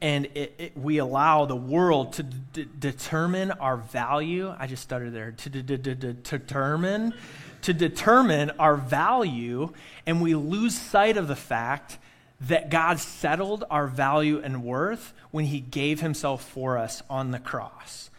and 0.00 0.26
it, 0.34 0.54
it, 0.58 0.76
we 0.76 0.98
allow 0.98 1.44
the 1.44 1.56
world 1.56 2.14
to 2.14 2.22
d- 2.22 2.68
determine 2.78 3.50
our 3.52 3.76
value. 3.76 4.54
I 4.58 4.66
just 4.66 4.82
stuttered 4.82 5.12
there. 5.12 5.32
To 5.32 5.50
d- 5.50 5.76
d- 5.76 5.94
determine, 6.22 7.14
to 7.62 7.72
determine 7.72 8.50
our 8.58 8.76
value, 8.76 9.72
and 10.06 10.22
we 10.22 10.34
lose 10.34 10.78
sight 10.78 11.16
of 11.16 11.28
the 11.28 11.36
fact 11.36 11.98
that 12.48 12.70
God 12.70 12.98
settled 12.98 13.64
our 13.70 13.86
value 13.86 14.40
and 14.42 14.64
worth 14.64 15.12
when 15.30 15.44
he 15.46 15.60
gave 15.60 16.00
himself 16.00 16.42
for 16.42 16.76
us 16.76 17.02
on 17.08 17.30
the 17.30 17.38
cross 17.38 18.10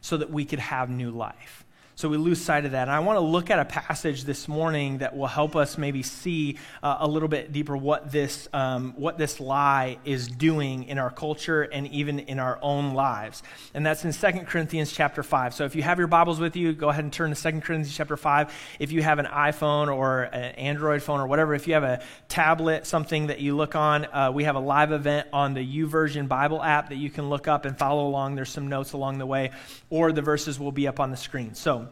so 0.00 0.16
that 0.16 0.30
we 0.30 0.44
could 0.44 0.58
have 0.58 0.90
new 0.90 1.10
life. 1.10 1.59
So 2.00 2.08
we 2.08 2.16
lose 2.16 2.40
sight 2.40 2.64
of 2.64 2.70
that. 2.70 2.88
And 2.88 2.90
I 2.92 3.00
want 3.00 3.18
to 3.18 3.20
look 3.20 3.50
at 3.50 3.58
a 3.58 3.64
passage 3.66 4.24
this 4.24 4.48
morning 4.48 4.98
that 4.98 5.14
will 5.14 5.26
help 5.26 5.54
us 5.54 5.76
maybe 5.76 6.02
see 6.02 6.56
uh, 6.82 6.96
a 7.00 7.06
little 7.06 7.28
bit 7.28 7.52
deeper 7.52 7.76
what 7.76 8.10
this, 8.10 8.48
um, 8.54 8.94
what 8.96 9.18
this 9.18 9.38
lie 9.38 9.98
is 10.06 10.26
doing 10.26 10.84
in 10.84 10.96
our 10.96 11.10
culture 11.10 11.60
and 11.60 11.86
even 11.88 12.20
in 12.20 12.38
our 12.38 12.58
own 12.62 12.94
lives. 12.94 13.42
And 13.74 13.84
that's 13.84 14.02
in 14.06 14.14
2 14.14 14.46
Corinthians 14.46 14.92
chapter 14.92 15.22
5. 15.22 15.52
So 15.52 15.66
if 15.66 15.74
you 15.74 15.82
have 15.82 15.98
your 15.98 16.06
Bibles 16.06 16.40
with 16.40 16.56
you, 16.56 16.72
go 16.72 16.88
ahead 16.88 17.04
and 17.04 17.12
turn 17.12 17.34
to 17.34 17.36
2 17.36 17.60
Corinthians 17.60 17.94
chapter 17.94 18.16
5. 18.16 18.50
If 18.78 18.92
you 18.92 19.02
have 19.02 19.18
an 19.18 19.26
iPhone 19.26 19.94
or 19.94 20.22
an 20.22 20.54
Android 20.54 21.02
phone 21.02 21.20
or 21.20 21.26
whatever, 21.26 21.54
if 21.54 21.68
you 21.68 21.74
have 21.74 21.84
a 21.84 22.00
tablet, 22.30 22.86
something 22.86 23.26
that 23.26 23.40
you 23.40 23.54
look 23.54 23.76
on, 23.76 24.06
uh, 24.06 24.32
we 24.32 24.44
have 24.44 24.56
a 24.56 24.60
live 24.60 24.92
event 24.92 25.28
on 25.34 25.52
the 25.52 25.60
YouVersion 25.60 26.28
Bible 26.28 26.62
app 26.62 26.88
that 26.88 26.96
you 26.96 27.10
can 27.10 27.28
look 27.28 27.46
up 27.46 27.66
and 27.66 27.78
follow 27.78 28.06
along. 28.06 28.36
There's 28.36 28.48
some 28.48 28.68
notes 28.68 28.94
along 28.94 29.18
the 29.18 29.26
way, 29.26 29.50
or 29.90 30.12
the 30.12 30.22
verses 30.22 30.58
will 30.58 30.72
be 30.72 30.88
up 30.88 30.98
on 30.98 31.10
the 31.10 31.18
screen. 31.18 31.52
So, 31.52 31.89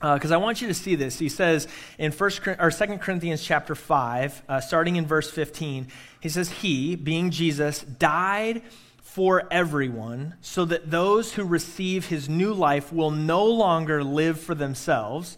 because 0.00 0.32
uh, 0.32 0.34
I 0.34 0.38
want 0.38 0.62
you 0.62 0.68
to 0.68 0.74
see 0.74 0.94
this. 0.94 1.18
He 1.18 1.28
says 1.28 1.68
in 1.98 2.12
First 2.12 2.40
or 2.46 2.70
Second 2.70 3.00
Corinthians 3.00 3.42
chapter 3.42 3.74
five, 3.74 4.42
uh, 4.48 4.60
starting 4.60 4.96
in 4.96 5.06
verse 5.06 5.30
fifteen, 5.30 5.88
he 6.20 6.28
says, 6.28 6.50
"He, 6.50 6.96
being 6.96 7.30
Jesus, 7.30 7.82
died." 7.82 8.62
For 9.02 9.48
everyone, 9.50 10.36
so 10.40 10.64
that 10.66 10.92
those 10.92 11.32
who 11.32 11.42
receive 11.42 12.06
his 12.06 12.28
new 12.28 12.54
life 12.54 12.92
will 12.92 13.10
no 13.10 13.44
longer 13.44 14.04
live 14.04 14.38
for 14.38 14.54
themselves. 14.54 15.36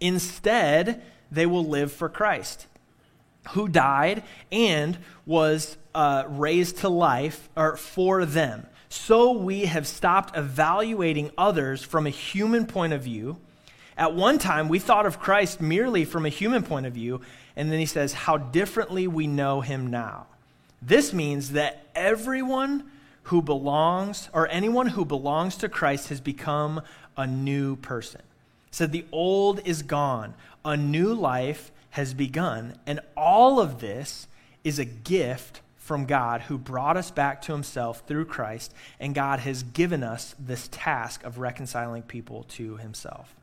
Instead, 0.00 1.02
they 1.30 1.44
will 1.44 1.66
live 1.66 1.92
for 1.92 2.08
Christ, 2.08 2.66
who 3.50 3.68
died 3.68 4.22
and 4.50 4.96
was 5.26 5.76
uh, 5.94 6.24
raised 6.26 6.78
to 6.78 6.88
life 6.88 7.50
or 7.54 7.76
for 7.76 8.24
them. 8.24 8.66
So 8.88 9.32
we 9.32 9.66
have 9.66 9.86
stopped 9.86 10.34
evaluating 10.34 11.32
others 11.36 11.82
from 11.82 12.06
a 12.06 12.10
human 12.10 12.66
point 12.66 12.94
of 12.94 13.02
view 13.02 13.36
at 13.96 14.14
one 14.14 14.38
time, 14.38 14.68
we 14.68 14.78
thought 14.78 15.06
of 15.06 15.18
Christ 15.18 15.60
merely 15.60 16.04
from 16.04 16.26
a 16.26 16.30
human 16.30 16.62
point 16.62 16.84
of 16.84 16.92
view, 16.92 17.22
and 17.56 17.72
then 17.72 17.78
he 17.78 17.86
says, 17.86 18.12
How 18.12 18.36
differently 18.36 19.06
we 19.06 19.26
know 19.26 19.62
him 19.62 19.86
now. 19.86 20.26
This 20.82 21.14
means 21.14 21.52
that 21.52 21.86
everyone 21.94 22.90
who 23.24 23.40
belongs, 23.40 24.28
or 24.34 24.48
anyone 24.48 24.88
who 24.88 25.04
belongs 25.04 25.56
to 25.56 25.68
Christ, 25.68 26.10
has 26.10 26.20
become 26.20 26.82
a 27.16 27.26
new 27.26 27.76
person. 27.76 28.20
Said, 28.70 28.92
The 28.92 29.06
old 29.10 29.60
is 29.64 29.82
gone, 29.82 30.34
a 30.64 30.76
new 30.76 31.14
life 31.14 31.72
has 31.90 32.12
begun, 32.12 32.78
and 32.86 33.00
all 33.16 33.58
of 33.58 33.80
this 33.80 34.28
is 34.62 34.78
a 34.78 34.84
gift 34.84 35.62
from 35.76 36.04
God 36.04 36.42
who 36.42 36.58
brought 36.58 36.98
us 36.98 37.10
back 37.10 37.40
to 37.42 37.52
himself 37.52 38.02
through 38.06 38.26
Christ, 38.26 38.74
and 39.00 39.14
God 39.14 39.38
has 39.40 39.62
given 39.62 40.02
us 40.02 40.34
this 40.38 40.68
task 40.70 41.24
of 41.24 41.38
reconciling 41.38 42.02
people 42.02 42.42
to 42.50 42.76
himself. 42.76 43.34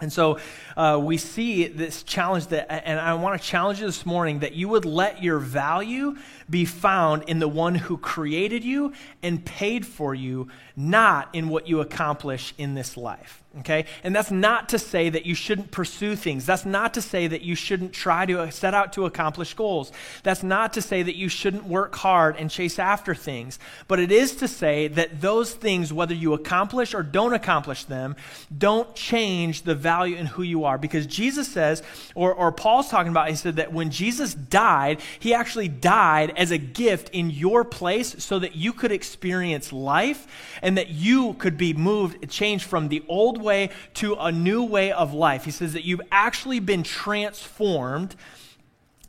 And 0.00 0.12
so 0.12 0.38
uh, 0.76 1.00
we 1.00 1.16
see 1.18 1.68
this 1.68 2.02
challenge 2.02 2.48
that, 2.48 2.70
and 2.70 2.98
I 2.98 3.14
want 3.14 3.40
to 3.40 3.46
challenge 3.46 3.78
you 3.78 3.86
this 3.86 4.04
morning 4.04 4.40
that 4.40 4.52
you 4.52 4.68
would 4.68 4.84
let 4.84 5.22
your 5.22 5.38
value 5.38 6.16
be 6.50 6.64
found 6.64 7.22
in 7.28 7.38
the 7.38 7.46
one 7.46 7.76
who 7.76 7.96
created 7.96 8.64
you 8.64 8.92
and 9.22 9.44
paid 9.44 9.86
for 9.86 10.12
you, 10.12 10.48
not 10.76 11.28
in 11.32 11.48
what 11.48 11.68
you 11.68 11.80
accomplish 11.80 12.54
in 12.58 12.74
this 12.74 12.96
life. 12.96 13.44
Okay? 13.60 13.86
And 14.02 14.14
that's 14.14 14.32
not 14.32 14.70
to 14.70 14.80
say 14.80 15.08
that 15.08 15.26
you 15.26 15.34
shouldn't 15.36 15.70
pursue 15.70 16.16
things. 16.16 16.44
That's 16.44 16.66
not 16.66 16.94
to 16.94 17.02
say 17.02 17.28
that 17.28 17.42
you 17.42 17.54
shouldn't 17.54 17.92
try 17.92 18.26
to 18.26 18.50
set 18.50 18.74
out 18.74 18.94
to 18.94 19.06
accomplish 19.06 19.54
goals. 19.54 19.92
That's 20.24 20.42
not 20.42 20.72
to 20.72 20.82
say 20.82 21.04
that 21.04 21.14
you 21.14 21.28
shouldn't 21.28 21.64
work 21.64 21.94
hard 21.94 22.36
and 22.36 22.50
chase 22.50 22.80
after 22.80 23.14
things. 23.14 23.60
But 23.86 24.00
it 24.00 24.10
is 24.10 24.34
to 24.36 24.48
say 24.48 24.88
that 24.88 25.20
those 25.20 25.54
things, 25.54 25.92
whether 25.92 26.14
you 26.14 26.32
accomplish 26.32 26.94
or 26.94 27.04
don't 27.04 27.32
accomplish 27.32 27.84
them, 27.84 28.16
don't 28.56 28.92
change 28.96 29.62
the 29.62 29.76
value 29.76 30.16
in 30.16 30.26
who 30.26 30.42
you 30.42 30.64
are. 30.64 30.76
Because 30.76 31.06
Jesus 31.06 31.46
says, 31.46 31.84
or, 32.16 32.34
or 32.34 32.50
Paul's 32.50 32.88
talking 32.88 33.12
about, 33.12 33.28
he 33.28 33.36
said 33.36 33.56
that 33.56 33.72
when 33.72 33.90
Jesus 33.90 34.34
died, 34.34 35.00
he 35.20 35.32
actually 35.32 35.68
died 35.68 36.32
as 36.36 36.50
a 36.50 36.58
gift 36.58 37.10
in 37.10 37.30
your 37.30 37.62
place 37.62 38.16
so 38.18 38.40
that 38.40 38.56
you 38.56 38.72
could 38.72 38.90
experience 38.90 39.72
life 39.72 40.26
and 40.64 40.78
that 40.78 40.88
you 40.88 41.34
could 41.34 41.58
be 41.58 41.74
moved, 41.74 42.28
changed 42.30 42.64
from 42.64 42.88
the 42.88 43.04
old 43.06 43.40
way 43.40 43.68
to 43.92 44.14
a 44.14 44.32
new 44.32 44.64
way 44.64 44.90
of 44.90 45.12
life. 45.12 45.44
He 45.44 45.50
says 45.50 45.74
that 45.74 45.84
you've 45.84 46.00
actually 46.10 46.58
been 46.58 46.82
transformed 46.82 48.16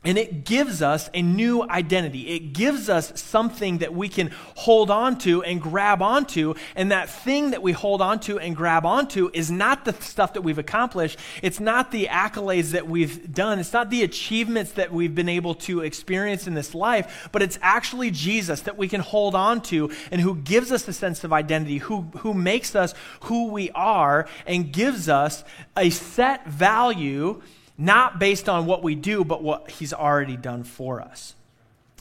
and 0.06 0.16
it 0.16 0.44
gives 0.44 0.82
us 0.82 1.10
a 1.12 1.20
new 1.20 1.62
identity. 1.64 2.28
It 2.28 2.52
gives 2.52 2.88
us 2.88 3.20
something 3.20 3.78
that 3.78 3.92
we 3.92 4.08
can 4.08 4.30
hold 4.54 4.88
on 4.88 5.18
to 5.18 5.42
and 5.42 5.60
grab 5.60 6.00
onto. 6.00 6.54
And 6.76 6.92
that 6.92 7.10
thing 7.10 7.50
that 7.50 7.60
we 7.60 7.72
hold 7.72 8.00
on 8.00 8.20
to 8.20 8.38
and 8.38 8.54
grab 8.54 8.86
onto 8.86 9.30
is 9.34 9.50
not 9.50 9.84
the 9.84 9.92
stuff 9.94 10.34
that 10.34 10.42
we've 10.42 10.58
accomplished. 10.58 11.18
It's 11.42 11.58
not 11.58 11.90
the 11.90 12.06
accolades 12.06 12.70
that 12.70 12.86
we've 12.86 13.34
done. 13.34 13.58
It's 13.58 13.72
not 13.72 13.90
the 13.90 14.04
achievements 14.04 14.72
that 14.72 14.92
we've 14.92 15.14
been 15.14 15.28
able 15.28 15.56
to 15.56 15.80
experience 15.80 16.46
in 16.46 16.54
this 16.54 16.72
life, 16.72 17.28
but 17.32 17.42
it's 17.42 17.58
actually 17.60 18.12
Jesus 18.12 18.60
that 18.60 18.76
we 18.76 18.86
can 18.86 19.00
hold 19.00 19.34
on 19.34 19.60
to 19.62 19.90
and 20.12 20.20
who 20.20 20.36
gives 20.36 20.70
us 20.70 20.86
a 20.86 20.92
sense 20.92 21.24
of 21.24 21.32
identity, 21.32 21.78
who, 21.78 22.02
who 22.18 22.32
makes 22.32 22.76
us 22.76 22.94
who 23.24 23.48
we 23.48 23.72
are 23.72 24.28
and 24.46 24.72
gives 24.72 25.08
us 25.08 25.42
a 25.76 25.90
set 25.90 26.46
value 26.46 27.42
not 27.78 28.18
based 28.18 28.48
on 28.48 28.66
what 28.66 28.82
we 28.82 28.94
do, 28.94 29.24
but 29.24 29.42
what 29.42 29.70
He's 29.70 29.92
already 29.92 30.36
done 30.36 30.64
for 30.64 31.00
us. 31.00 31.34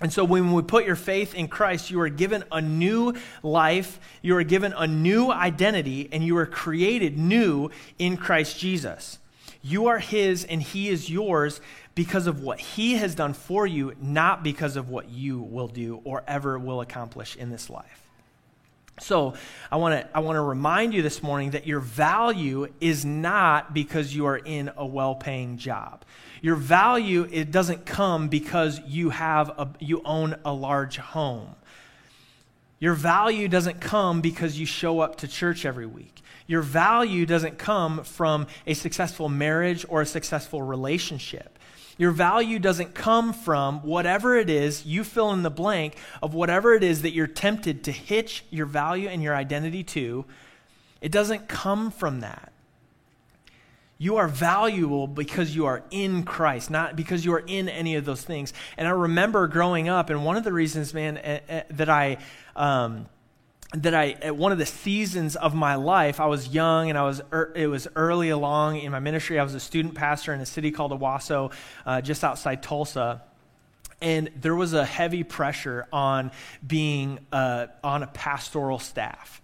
And 0.02 0.12
so 0.12 0.26
when 0.26 0.52
we 0.52 0.62
put 0.62 0.86
your 0.86 0.98
faith 0.98 1.34
in 1.34 1.48
Christ, 1.48 1.90
you 1.90 2.02
are 2.02 2.10
given 2.10 2.44
a 2.52 2.62
new 2.62 3.14
life, 3.44 4.00
you 4.22 4.36
are 4.36 4.44
given 4.44 4.74
a 4.74 4.88
new 4.88 5.32
identity, 5.32 6.10
and 6.12 6.24
you 6.24 6.36
are 6.38 6.46
created 6.46 7.18
new 7.18 7.70
in 7.98 8.18
Christ 8.18 8.60
Jesus. 8.60 9.20
You 9.62 9.88
are 9.88 10.00
His 10.00 10.44
and 10.44 10.62
He 10.62 10.90
is 10.90 11.10
yours 11.10 11.62
because 11.96 12.28
of 12.28 12.42
what 12.42 12.60
He 12.60 12.96
has 12.96 13.16
done 13.16 13.34
for 13.34 13.66
you, 13.66 13.96
not 14.02 14.44
because 14.44 14.76
of 14.76 14.90
what 14.90 15.10
you 15.10 15.40
will 15.40 15.70
do 15.70 16.02
or 16.04 16.24
ever 16.28 16.60
will 16.60 16.82
accomplish 16.82 17.36
in 17.38 17.50
this 17.50 17.70
life. 17.70 18.05
So, 19.00 19.34
I 19.70 19.76
want 19.76 20.00
to 20.00 20.18
I 20.18 20.22
want 20.22 20.38
to 20.38 20.42
remind 20.42 20.94
you 20.94 21.02
this 21.02 21.22
morning 21.22 21.52
that 21.52 21.68
your 21.68 21.82
value 21.82 22.68
is 22.80 23.04
not 23.04 23.74
because 23.74 24.16
you 24.16 24.26
are 24.26 24.38
in 24.38 24.72
a 24.78 24.86
well-paying 24.86 25.58
job. 25.58 26.06
Your 26.42 26.56
value 26.56 27.28
it 27.30 27.52
doesn't 27.52 27.86
come 27.86 28.30
because 28.30 28.80
you 28.88 29.10
have 29.10 29.50
a 29.50 29.68
you 29.80 30.02
own 30.06 30.38
a 30.46 30.54
large 30.54 30.96
home. 30.98 31.56
Your 32.80 32.94
value 32.94 33.50
doesn't 33.50 33.82
come 33.82 34.22
because 34.22 34.58
you 34.58 34.66
show 34.66 35.02
up 35.02 35.18
to 35.18 35.28
church 35.28 35.66
every 35.66 35.86
week. 35.86 36.22
Your 36.48 36.62
value 36.62 37.26
doesn't 37.26 37.58
come 37.58 38.04
from 38.04 38.48
a 38.68 38.76
successful 38.76 39.28
marriage 39.28 39.86
or 39.90 40.02
a 40.02 40.06
successful 40.06 40.62
relationship. 40.62 41.58
Your 41.98 42.12
value 42.12 42.60
doesn't 42.60 42.94
come 42.94 43.32
from 43.32 43.80
whatever 43.82 44.36
it 44.38 44.50
is, 44.50 44.86
you 44.86 45.04
fill 45.04 45.32
in 45.32 45.44
the 45.44 45.50
blank 45.50 45.96
of 46.22 46.34
whatever 46.34 46.74
it 46.74 46.84
is 46.84 47.04
that 47.04 47.14
you're 47.14 47.28
tempted 47.28 47.84
to 47.86 47.92
hitch 47.92 48.44
your 48.50 48.66
value 48.66 49.08
and 49.08 49.24
your 49.24 49.36
identity 49.36 49.84
to. 49.84 50.26
It 51.02 51.12
doesn't 51.12 51.48
come 51.48 51.92
from 51.92 52.20
that. 52.20 52.52
You 53.98 54.18
are 54.18 54.28
valuable 54.28 55.08
because 55.08 55.56
you 55.56 55.68
are 55.68 55.84
in 55.90 56.24
Christ, 56.24 56.70
not 56.70 56.98
because 56.98 57.24
you 57.24 57.34
are 57.34 57.44
in 57.48 57.70
any 57.70 57.96
of 57.96 58.04
those 58.04 58.24
things. 58.24 58.52
And 58.78 58.88
I 58.88 58.92
remember 58.92 59.48
growing 59.48 59.88
up, 59.88 60.10
and 60.10 60.26
one 60.26 60.36
of 60.36 60.44
the 60.44 60.52
reasons, 60.52 60.94
man, 60.94 61.18
uh, 61.18 61.40
uh, 61.50 61.62
that 61.70 61.90
I. 61.90 62.18
Um, 62.56 63.08
that 63.74 63.96
I 63.96 64.12
at 64.22 64.36
one 64.36 64.52
of 64.52 64.58
the 64.58 64.66
seasons 64.66 65.36
of 65.36 65.54
my 65.54 65.76
life, 65.76 66.20
I 66.20 66.28
was 66.28 66.48
young 66.48 66.90
and 66.90 66.98
I 66.98 67.04
was 67.04 67.22
er, 67.34 67.52
it 67.56 67.68
was 67.68 67.88
early 67.96 68.30
along 68.30 68.78
in 68.78 68.92
my 68.92 69.00
ministry. 69.00 69.40
I 69.40 69.44
was 69.44 69.56
a 69.56 69.60
student 69.60 69.96
pastor 69.96 70.34
in 70.34 70.40
a 70.40 70.46
city 70.46 70.72
called 70.72 70.92
Owasso, 70.92 71.52
uh, 71.86 72.02
just 72.02 72.24
outside 72.24 72.62
Tulsa, 72.62 73.22
and 74.02 74.30
there 74.36 74.56
was 74.56 74.74
a 74.74 74.86
heavy 74.86 75.24
pressure 75.24 75.88
on 75.92 76.32
being 76.66 77.20
uh, 77.32 77.68
on 77.84 78.04
a 78.04 78.08
pastoral 78.08 78.80
staff. 78.80 79.42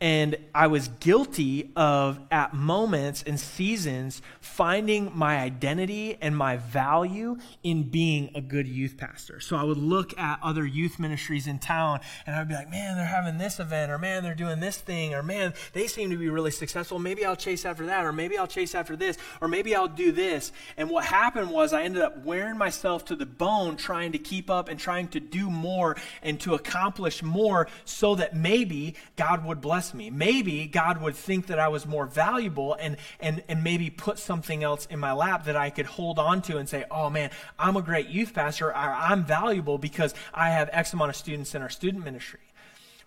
And 0.00 0.36
I 0.54 0.68
was 0.68 0.88
guilty 1.00 1.72
of, 1.74 2.20
at 2.30 2.54
moments 2.54 3.24
and 3.26 3.38
seasons, 3.38 4.22
finding 4.40 5.10
my 5.12 5.38
identity 5.38 6.16
and 6.20 6.36
my 6.36 6.56
value 6.56 7.36
in 7.64 7.82
being 7.84 8.30
a 8.34 8.40
good 8.40 8.68
youth 8.68 8.96
pastor. 8.96 9.40
So 9.40 9.56
I 9.56 9.64
would 9.64 9.78
look 9.78 10.16
at 10.16 10.38
other 10.40 10.64
youth 10.64 11.00
ministries 11.00 11.48
in 11.48 11.58
town 11.58 11.98
and 12.26 12.36
I 12.36 12.38
would 12.38 12.48
be 12.48 12.54
like, 12.54 12.70
man, 12.70 12.96
they're 12.96 13.06
having 13.06 13.38
this 13.38 13.58
event, 13.58 13.90
or 13.90 13.98
man, 13.98 14.22
they're 14.22 14.34
doing 14.34 14.60
this 14.60 14.76
thing, 14.76 15.14
or 15.14 15.22
man, 15.22 15.52
they 15.72 15.88
seem 15.88 16.10
to 16.10 16.16
be 16.16 16.28
really 16.28 16.52
successful. 16.52 16.98
Maybe 16.98 17.24
I'll 17.24 17.36
chase 17.36 17.64
after 17.64 17.86
that, 17.86 18.04
or 18.04 18.12
maybe 18.12 18.38
I'll 18.38 18.46
chase 18.46 18.76
after 18.76 18.94
this, 18.94 19.18
or 19.40 19.48
maybe 19.48 19.74
I'll 19.74 19.88
do 19.88 20.12
this. 20.12 20.52
And 20.76 20.90
what 20.90 21.04
happened 21.06 21.50
was 21.50 21.72
I 21.72 21.82
ended 21.82 22.02
up 22.02 22.24
wearing 22.24 22.56
myself 22.56 23.04
to 23.06 23.16
the 23.16 23.26
bone 23.26 23.76
trying 23.76 24.12
to 24.12 24.18
keep 24.18 24.48
up 24.48 24.68
and 24.68 24.78
trying 24.78 25.08
to 25.08 25.20
do 25.20 25.50
more 25.50 25.96
and 26.22 26.38
to 26.40 26.54
accomplish 26.54 27.22
more 27.22 27.66
so 27.84 28.14
that 28.14 28.36
maybe 28.36 28.94
God 29.16 29.44
would 29.44 29.60
bless 29.60 29.87
me. 29.94 30.10
Maybe 30.10 30.66
God 30.66 31.00
would 31.02 31.14
think 31.14 31.46
that 31.48 31.58
I 31.58 31.68
was 31.68 31.86
more 31.86 32.06
valuable 32.06 32.74
and, 32.74 32.96
and, 33.20 33.42
and 33.48 33.62
maybe 33.64 33.90
put 33.90 34.18
something 34.18 34.62
else 34.64 34.86
in 34.86 34.98
my 34.98 35.12
lap 35.12 35.44
that 35.44 35.56
I 35.56 35.70
could 35.70 35.86
hold 35.86 36.18
on 36.18 36.42
to 36.42 36.58
and 36.58 36.68
say, 36.68 36.84
oh 36.90 37.10
man, 37.10 37.30
I'm 37.58 37.76
a 37.76 37.82
great 37.82 38.08
youth 38.08 38.34
pastor. 38.34 38.74
I'm 38.74 39.24
valuable 39.24 39.78
because 39.78 40.14
I 40.32 40.50
have 40.50 40.70
X 40.72 40.92
amount 40.92 41.10
of 41.10 41.16
students 41.16 41.54
in 41.54 41.62
our 41.62 41.70
student 41.70 42.04
ministry 42.04 42.40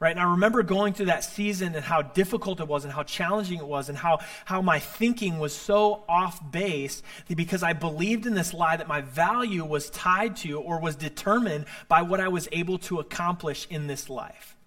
right? 0.01 0.11
And 0.11 0.19
I 0.19 0.31
remember 0.31 0.63
going 0.63 0.93
through 0.93 1.05
that 1.05 1.23
season 1.23 1.75
and 1.75 1.85
how 1.85 2.01
difficult 2.01 2.59
it 2.59 2.67
was 2.67 2.83
and 2.83 2.91
how 2.91 3.03
challenging 3.03 3.59
it 3.59 3.67
was 3.67 3.87
and 3.87 3.97
how, 3.97 4.19
how 4.45 4.61
my 4.61 4.79
thinking 4.79 5.37
was 5.37 5.55
so 5.55 6.03
off 6.09 6.41
base 6.51 7.03
because 7.33 7.61
I 7.61 7.73
believed 7.73 8.25
in 8.25 8.33
this 8.33 8.51
lie 8.53 8.75
that 8.75 8.87
my 8.87 9.01
value 9.01 9.63
was 9.63 9.91
tied 9.91 10.35
to 10.37 10.59
or 10.59 10.81
was 10.81 10.95
determined 10.95 11.65
by 11.87 12.01
what 12.01 12.19
I 12.19 12.29
was 12.29 12.49
able 12.51 12.79
to 12.79 12.99
accomplish 12.99 13.67
in 13.69 13.85
this 13.85 14.09
life. 14.09 14.57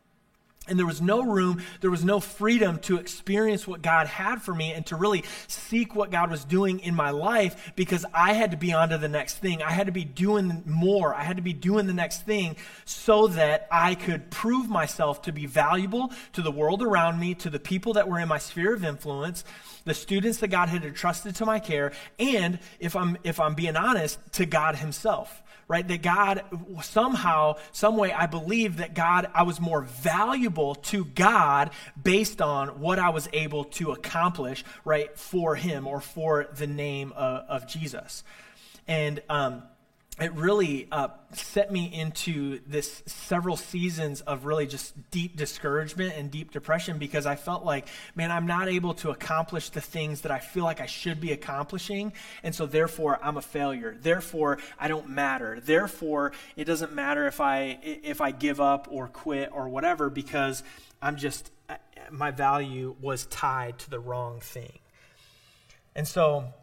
And 0.67 0.79
there 0.79 0.87
was 0.87 1.03
no 1.03 1.23
room, 1.23 1.63
there 1.83 1.91
was 1.91 2.05
no 2.05 2.21
freedom 2.21 2.79
to 2.81 2.97
experience 2.97 3.67
what 3.67 3.83
God 3.83 4.07
had 4.07 4.41
for 4.41 4.55
me 4.55 4.73
and 4.73 4.87
to 4.87 4.97
really 4.97 5.25
seek 5.47 5.95
what 5.95 6.11
God 6.11 6.31
was 6.31 6.43
doing 6.45 6.81
in 6.81 6.95
my 6.95 7.11
life 7.11 7.73
because 7.77 8.07
I 8.15 8.33
had 8.33 8.53
to 8.53 8.57
be 8.57 8.73
on 8.73 8.89
to 8.89 8.97
the 8.97 9.09
next 9.09 9.39
thing. 9.39 9.63
I 9.63 9.73
had 9.73 9.87
to 9.87 9.93
be 9.93 10.05
doing 10.05 10.63
more. 10.65 11.15
I 11.15 11.23
had 11.23 11.37
to 11.37 11.43
be 11.43 11.53
doing 11.53 11.87
the 11.87 11.93
next 11.93 12.23
thing 12.23 12.57
so 12.87 13.29
that 13.29 13.69
I 13.71 13.95
could 13.95 14.31
prove 14.31 14.71
myself 14.71 15.23
to 15.23 15.33
be 15.33 15.45
valuable 15.45 16.13
to 16.33 16.41
the 16.41 16.51
world 16.51 16.83
around 16.83 17.21
me, 17.21 17.35
to 17.37 17.51
the 17.51 17.61
people 17.61 17.93
that 17.95 18.09
were 18.09 18.19
in 18.19 18.29
my 18.29 18.39
sphere 18.39 18.73
of 18.73 18.85
influence, 18.85 19.45
the 19.85 19.95
students 19.95 20.39
that 20.39 20.49
God 20.49 20.71
had 20.71 20.85
entrusted 20.85 21.37
to 21.37 21.47
my 21.47 21.59
care, 21.59 21.93
and 22.19 22.59
if 22.81 22.97
I'm, 22.97 23.19
if 23.23 23.39
I'm 23.39 23.55
being 23.55 23.77
honest, 23.77 24.19
to 24.33 24.47
God 24.47 24.77
Himself 24.77 25.43
right? 25.69 25.87
That 25.87 26.03
God, 26.03 26.43
somehow, 26.83 27.57
some 27.73 27.97
way, 27.97 28.13
I 28.13 28.27
believe 28.27 28.79
that 28.79 28.95
God, 28.95 29.31
I 29.35 29.43
was 29.43 29.61
more 29.61 29.83
valuable 29.83 30.75
to 30.77 31.05
God 31.05 31.71
based 32.01 32.41
on 32.41 32.81
what 32.81 32.99
I 32.99 33.11
was 33.11 33.29
able 33.33 33.65
to 33.65 33.93
accomplish, 33.93 34.65
right, 34.85 35.17
for 35.19 35.55
Him 35.55 35.87
or 35.87 36.01
for 36.01 36.49
the 36.57 36.67
name 36.67 37.13
of, 37.13 37.45
of 37.49 37.69
Jesus. 37.69 38.25
And, 38.87 39.23
um, 39.29 39.63
it 40.21 40.33
really 40.35 40.87
uh, 40.93 41.09
set 41.33 41.73
me 41.73 41.93
into 41.93 42.61
this 42.69 43.03
several 43.07 43.57
seasons 43.57 44.21
of 44.21 44.45
really 44.45 44.65
just 44.65 45.11
deep 45.11 45.37
discouragement 45.37 46.15
and 46.17 46.31
deep 46.31 46.53
depression 46.53 46.99
because 46.99 47.27
I 47.27 47.35
felt 47.35 47.65
like, 47.65 47.89
man, 48.15 48.31
I'm 48.31 48.47
not 48.47 48.69
able 48.69 48.95
to 48.95 49.11
accomplish 49.11 49.71
the 49.71 49.81
things 49.81 50.21
that 50.21 50.31
I 50.31 50.39
feel 50.39 50.63
like 50.63 50.81
I 50.81 50.87
should 50.87 51.21
be 51.21 51.33
accomplishing. 51.33 52.13
And 52.45 52.55
so 52.55 52.65
therefore 52.65 53.19
I'm 53.21 53.37
a 53.37 53.43
failure. 53.43 53.97
Therefore 54.01 54.59
I 54.79 54.87
don't 54.87 55.09
matter. 55.09 55.59
Therefore 55.61 56.31
it 56.55 56.65
doesn't 56.65 56.93
matter 56.93 57.27
if 57.27 57.41
I, 57.41 57.81
if 57.83 58.21
I 58.21 58.31
give 58.31 58.61
up 58.61 58.87
or 58.93 59.09
quit 59.09 59.51
or 59.53 59.69
whatever 59.69 60.11
because 60.11 60.63
I'm 61.03 61.17
just, 61.17 61.51
my 62.13 62.31
value 62.31 62.95
was 63.01 63.27
tied 63.27 63.81
to 63.81 63.91
the 63.91 63.99
wrong 63.99 64.39
thing. 64.39 64.79
And 65.97 66.07
so 66.07 66.55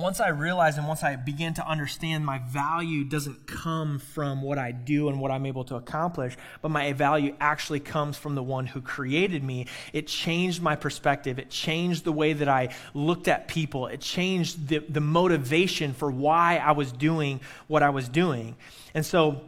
once 0.00 0.20
I 0.20 0.28
realized 0.28 0.78
and 0.78 0.86
once 0.86 1.02
I 1.02 1.16
began 1.16 1.54
to 1.54 1.66
understand 1.66 2.24
my 2.24 2.38
value 2.38 3.04
doesn't 3.04 3.46
come 3.46 3.98
from 3.98 4.42
what 4.42 4.58
I 4.58 4.72
do 4.72 5.08
and 5.08 5.20
what 5.20 5.30
I'm 5.30 5.46
able 5.46 5.64
to 5.64 5.76
accomplish, 5.76 6.36
but 6.62 6.70
my 6.70 6.92
value 6.92 7.34
actually 7.40 7.80
comes 7.80 8.16
from 8.16 8.34
the 8.34 8.42
one 8.42 8.66
who 8.66 8.80
created 8.80 9.42
me, 9.42 9.66
it 9.92 10.06
changed 10.06 10.62
my 10.62 10.76
perspective. 10.76 11.38
It 11.38 11.50
changed 11.50 12.04
the 12.04 12.12
way 12.12 12.32
that 12.32 12.48
I 12.48 12.74
looked 12.94 13.28
at 13.28 13.48
people. 13.48 13.86
It 13.86 14.00
changed 14.00 14.68
the, 14.68 14.78
the 14.78 15.00
motivation 15.00 15.94
for 15.94 16.10
why 16.10 16.56
I 16.56 16.72
was 16.72 16.92
doing 16.92 17.40
what 17.66 17.82
I 17.82 17.90
was 17.90 18.08
doing. 18.08 18.56
And 18.94 19.04
so, 19.04 19.42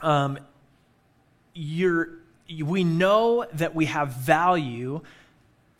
um, 0.00 0.38
you're, 1.54 2.08
we 2.64 2.84
know 2.84 3.46
that 3.54 3.74
we 3.74 3.86
have 3.86 4.14
value 4.14 5.00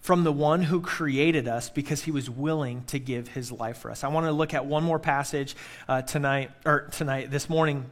from 0.03 0.25
the 0.25 0.33
one 0.33 0.63
who 0.63 0.81
created 0.81 1.47
us 1.49 1.71
because 1.71 2.03
he 2.03 2.11
was 2.11 2.29
willing 2.29 2.83
to 2.85 2.99
give 2.99 3.29
his 3.29 3.53
life 3.53 3.79
for 3.79 3.91
us. 3.91 4.03
I 4.03 4.09
want 4.09 4.27
to 4.27 4.33
look 4.33 4.53
at 4.53 4.67
one 4.67 4.83
more 4.83 4.99
passage 4.99 5.55
uh, 5.89 6.03
tonight, 6.03 6.51
or 6.67 6.89
tonight, 6.91 7.31
this 7.31 7.49
morning, 7.49 7.89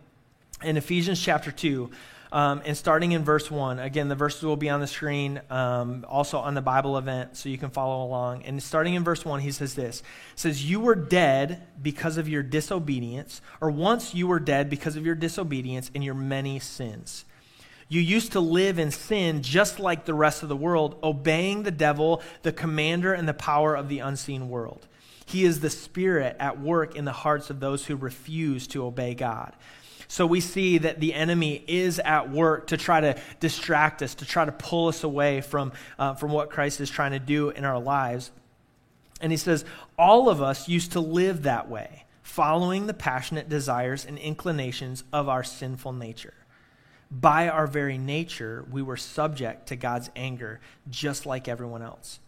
in 0.62 0.77
Ephesians 0.77 1.23
chapter 1.23 1.53
2. 1.53 1.88
Um, 2.33 2.62
and 2.64 2.77
starting 2.77 3.12
in 3.12 3.25
verse 3.25 3.51
1, 3.51 3.79
again, 3.79 4.09
the 4.09 4.14
verses 4.14 4.42
will 4.42 4.57
be 4.57 4.68
on 4.68 4.81
the 4.81 4.87
screen, 4.87 5.40
um, 5.51 6.05
also 6.09 6.38
on 6.38 6.55
the 6.55 6.62
Bible 6.62 6.99
event, 6.99 7.37
so 7.37 7.49
you 7.49 7.59
can 7.59 7.70
follow 7.70 8.05
along. 8.05 8.44
And 8.44 8.61
starting 8.62 8.94
in 8.94 9.03
verse 9.03 9.25
1, 9.25 9.40
he 9.40 9.51
says 9.51 9.75
this 9.75 10.03
says, 10.35 10.68
You 10.68 10.81
were 10.81 10.94
dead 10.94 11.66
because 11.81 12.18
of 12.18 12.29
your 12.29 12.42
disobedience, 12.42 13.40
or 13.61 13.70
once 13.70 14.14
you 14.14 14.27
were 14.29 14.38
dead 14.38 14.68
because 14.70 14.96
of 14.96 15.07
your 15.07 15.16
disobedience 15.16 15.90
and 15.94 16.05
your 16.05 16.14
many 16.14 16.59
sins. 16.59 17.25
You 17.90 18.00
used 18.00 18.33
to 18.33 18.40
live 18.40 18.79
in 18.79 18.92
sin 18.92 19.42
just 19.42 19.81
like 19.81 20.05
the 20.05 20.14
rest 20.14 20.44
of 20.44 20.48
the 20.48 20.57
world, 20.57 20.96
obeying 21.03 21.64
the 21.64 21.72
devil, 21.72 22.22
the 22.42 22.53
commander 22.53 23.12
and 23.12 23.29
the 23.29 23.35
power 23.35 23.74
of 23.74 23.88
the 23.88 23.98
unseen 23.98 24.48
world. 24.48 24.87
He 25.26 25.44
is 25.44 25.59
the 25.59 25.70
spirit 25.70 26.37
at 26.38 26.61
work 26.61 26.94
in 26.94 27.05
the 27.05 27.12
hearts 27.12 27.50
of 27.50 27.59
those 27.59 27.85
who 27.85 27.96
refuse 27.96 28.68
to 28.68 28.85
obey 28.85 29.14
God. 29.14 29.57
So 30.07 30.24
we 30.24 30.40
see 30.40 30.79
that 30.79 31.00
the 31.00 31.14
enemy 31.14 31.64
is 31.66 31.98
at 31.98 32.31
work 32.31 32.68
to 32.68 32.76
try 32.76 33.00
to 33.00 33.18
distract 33.40 34.03
us, 34.03 34.14
to 34.16 34.24
try 34.24 34.44
to 34.44 34.53
pull 34.53 34.87
us 34.87 35.03
away 35.03 35.40
from, 35.40 35.72
uh, 35.98 36.14
from 36.14 36.31
what 36.31 36.50
Christ 36.50 36.81
is 36.81 36.90
trying 36.90 37.12
to 37.12 37.18
do 37.18 37.50
in 37.50 37.64
our 37.64 37.81
lives. 37.81 38.31
And 39.20 39.33
he 39.33 39.37
says, 39.37 39.64
All 39.98 40.29
of 40.29 40.40
us 40.40 40.68
used 40.68 40.92
to 40.92 41.00
live 41.00 41.42
that 41.42 41.68
way, 41.68 42.05
following 42.22 42.87
the 42.87 42.94
passionate 42.94 43.48
desires 43.48 44.05
and 44.05 44.16
inclinations 44.16 45.03
of 45.12 45.29
our 45.29 45.42
sinful 45.42 45.92
nature 45.92 46.35
by 47.11 47.49
our 47.49 47.66
very 47.66 47.99
nature, 47.99 48.64
we 48.70 48.83
were 48.83 48.96
subject 48.96 49.68
to 49.68 49.77
God's 49.77 50.11
anger 50.14 50.61
just 50.88 51.27
like 51.27 51.49
everyone 51.49 51.83
else. 51.83 52.20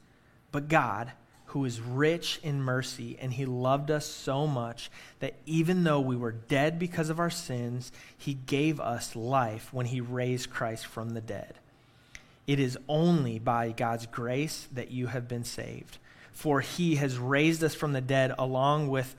But 0.50 0.68
God, 0.68 1.12
who 1.46 1.64
is 1.64 1.80
rich 1.80 2.40
in 2.42 2.62
mercy, 2.62 3.16
and 3.20 3.32
He 3.32 3.46
loved 3.46 3.90
us 3.90 4.06
so 4.06 4.46
much 4.46 4.90
that 5.20 5.34
even 5.46 5.84
though 5.84 6.00
we 6.00 6.16
were 6.16 6.32
dead 6.32 6.78
because 6.78 7.10
of 7.10 7.20
our 7.20 7.30
sins, 7.30 7.92
He 8.16 8.34
gave 8.34 8.80
us 8.80 9.14
life 9.14 9.72
when 9.72 9.86
He 9.86 10.00
raised 10.00 10.50
Christ 10.50 10.86
from 10.86 11.10
the 11.10 11.20
dead. 11.20 11.54
It 12.46 12.58
is 12.58 12.78
only 12.88 13.38
by 13.38 13.70
God's 13.70 14.06
grace 14.06 14.66
that 14.72 14.90
you 14.90 15.06
have 15.06 15.28
been 15.28 15.44
saved. 15.44 15.98
For 16.32 16.60
He 16.60 16.96
has 16.96 17.18
raised 17.18 17.62
us 17.62 17.74
from 17.74 17.92
the 17.92 18.00
dead 18.00 18.34
along 18.38 18.88
with 18.88 19.14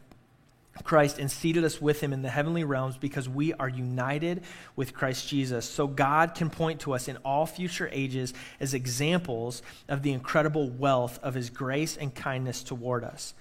Christ 0.82 1.20
and 1.20 1.30
seated 1.30 1.64
us 1.64 1.80
with 1.80 2.02
him 2.02 2.14
in 2.14 2.24
the 2.24 2.30
heavenly 2.30 2.64
realms 2.64 2.98
because 2.98 3.30
we 3.30 3.54
are 3.54 3.70
united 3.70 4.42
with 4.76 4.94
Christ 4.94 5.28
Jesus. 5.28 5.70
So 5.70 5.86
God 5.86 6.34
can 6.34 6.50
point 6.50 6.82
to 6.82 6.94
us 6.94 7.08
in 7.08 7.18
all 7.18 7.46
future 7.46 7.90
ages 7.92 8.34
as 8.60 8.74
examples 8.74 9.62
of 9.88 10.02
the 10.02 10.12
incredible 10.12 10.70
wealth 10.70 11.20
of 11.22 11.36
his 11.36 11.52
grace 11.52 11.96
and 11.96 12.14
kindness 12.14 12.64
toward 12.64 13.04
us, 13.04 13.36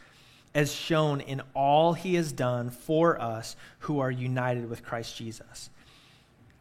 as 0.54 0.74
shown 0.74 1.22
in 1.22 1.40
all 1.54 1.94
he 1.94 2.16
has 2.16 2.32
done 2.32 2.68
for 2.68 3.20
us 3.20 3.56
who 3.80 4.00
are 4.00 4.10
united 4.10 4.68
with 4.68 4.84
Christ 4.84 5.16
Jesus. 5.16 5.70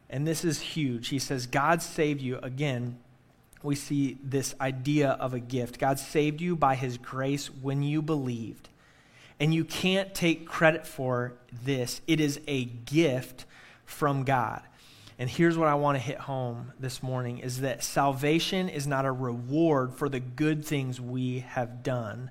And 0.10 0.26
this 0.26 0.46
is 0.46 0.62
huge. 0.62 1.10
He 1.10 1.20
says, 1.20 1.48
God 1.48 1.82
saved 1.82 2.22
you. 2.22 2.40
Again, 2.42 2.98
we 3.62 3.76
see 3.76 4.18
this 4.24 4.56
idea 4.60 5.12
of 5.12 5.34
a 5.34 5.40
gift. 5.40 5.80
God 5.80 6.00
saved 6.00 6.42
you 6.42 6.56
by 6.56 6.76
his 6.76 6.98
grace 6.98 7.48
when 7.48 7.84
you 7.84 8.02
believed. 8.02 8.70
And 9.42 9.56
you 9.56 9.66
can't 9.66 10.14
take 10.14 10.48
credit 10.48 10.86
for 10.86 11.34
this, 11.64 12.00
it 12.06 12.20
is 12.20 12.40
a 12.48 12.66
gift 12.66 13.46
from 13.84 14.24
God. 14.24 14.62
And 15.18 15.28
here's 15.28 15.58
what 15.58 15.68
I 15.68 15.74
want 15.74 15.98
to 15.98 16.00
hit 16.00 16.20
home 16.20 16.74
this 16.80 17.02
morning 17.02 17.40
is 17.40 17.62
that 17.62 17.84
salvation 17.84 18.70
is 18.70 18.86
not 18.86 19.06
a 19.06 19.12
reward 19.12 19.96
for 19.96 20.10
the 20.10 20.20
good 20.20 20.64
things 20.64 21.02
we 21.02 21.40
have 21.40 21.82
done. 21.82 22.30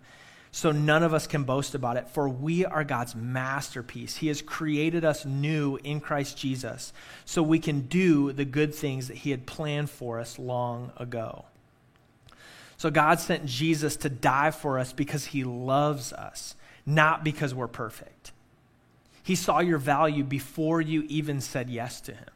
So 0.52 0.70
none 0.70 1.02
of 1.02 1.12
us 1.12 1.26
can 1.26 1.42
boast 1.42 1.74
about 1.74 1.96
it, 1.96 2.08
for 2.08 2.28
we 2.28 2.64
are 2.64 2.84
God's 2.84 3.16
masterpiece. 3.16 4.16
He 4.16 4.28
has 4.28 4.40
created 4.40 5.04
us 5.04 5.24
new 5.24 5.80
in 5.82 6.00
Christ 6.00 6.38
Jesus 6.38 6.92
so 7.24 7.42
we 7.42 7.58
can 7.58 7.82
do 7.82 8.32
the 8.32 8.44
good 8.44 8.72
things 8.72 9.08
that 9.08 9.18
He 9.18 9.32
had 9.32 9.46
planned 9.46 9.90
for 9.90 10.20
us 10.20 10.38
long 10.38 10.92
ago. 10.96 11.44
So 12.76 12.88
God 12.88 13.18
sent 13.18 13.46
Jesus 13.46 13.96
to 13.96 14.08
die 14.08 14.52
for 14.52 14.78
us 14.78 14.92
because 14.92 15.26
He 15.26 15.42
loves 15.44 16.12
us, 16.12 16.54
not 16.86 17.24
because 17.24 17.54
we're 17.54 17.68
perfect. 17.68 18.32
He 19.22 19.34
saw 19.34 19.60
your 19.60 19.78
value 19.78 20.24
before 20.24 20.80
you 20.80 21.04
even 21.08 21.40
said 21.40 21.70
yes 21.70 22.00
to 22.02 22.12
Him. 22.12 22.30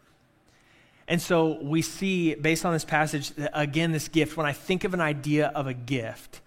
And 1.07 1.21
so 1.21 1.59
we 1.63 1.83
see, 1.83 2.35
based 2.35 2.65
on 2.65 2.73
this 2.73 2.85
passage, 2.85 3.33
again, 3.53 3.93
this 3.93 4.09
gift. 4.09 4.37
When 4.37 4.47
I 4.47 4.53
think 4.53 4.85
of 4.85 4.95
an 4.95 5.01
idea 5.01 5.49
of 5.49 5.67
a 5.67 5.75
gift, 5.75 6.41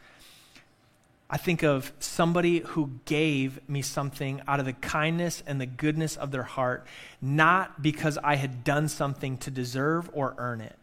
I 1.30 1.38
think 1.38 1.62
of 1.64 1.92
somebody 2.00 2.60
who 2.60 2.92
gave 3.06 3.60
me 3.68 3.82
something 3.82 4.42
out 4.48 4.60
of 4.60 4.66
the 4.66 4.74
kindness 4.74 5.44
and 5.46 5.60
the 5.60 5.66
goodness 5.66 6.16
of 6.16 6.32
their 6.32 6.44
heart, 6.44 6.88
not 7.22 7.82
because 7.82 8.18
I 8.24 8.36
had 8.36 8.64
done 8.64 8.88
something 8.88 9.38
to 9.40 9.52
deserve 9.52 10.10
or 10.14 10.34
earn 10.38 10.62
it. 10.62 10.76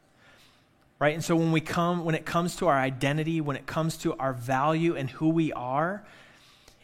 Right? 0.99 1.15
And 1.15 1.25
so 1.25 1.35
when 1.35 1.51
we 1.51 1.61
come 1.61 2.05
when 2.05 2.15
it 2.15 2.25
comes 2.25 2.57
to 2.57 2.69
our 2.69 2.79
identity, 2.79 3.41
when 3.41 3.57
it 3.57 3.67
comes 3.67 3.97
to 3.99 4.15
our 4.17 4.33
value 4.33 4.95
and 4.95 5.11
who 5.11 5.31
we 5.31 5.53
are, 5.53 6.05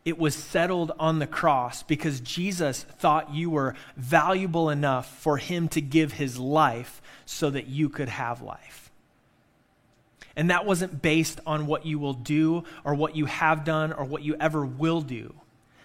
it 0.05 0.19
was 0.19 0.35
settled 0.35 0.93
on 0.99 1.19
the 1.19 1.27
cross 1.27 1.83
because 1.83 2.21
Jesus 2.21 2.85
thought 2.85 3.35
you 3.35 3.51
were 3.51 3.75
valuable 3.97 4.71
enough 4.71 5.21
for 5.21 5.37
him 5.37 5.69
to 5.69 5.81
give 5.81 6.13
his 6.13 6.39
life 6.39 7.03
so 7.27 7.51
that 7.51 7.67
you 7.67 7.89
could 7.89 8.09
have 8.09 8.41
life. 8.41 8.91
And 10.37 10.51
that 10.51 10.65
wasn't 10.65 11.03
based 11.03 11.41
on 11.45 11.67
what 11.67 11.85
you 11.85 11.99
will 11.99 12.15
do 12.15 12.65
or 12.83 12.95
what 12.95 13.15
you 13.15 13.27
have 13.27 13.65
done 13.65 13.93
or 13.93 14.05
what 14.05 14.23
you 14.23 14.37
ever 14.41 14.65
will 14.65 15.03
do. 15.03 15.35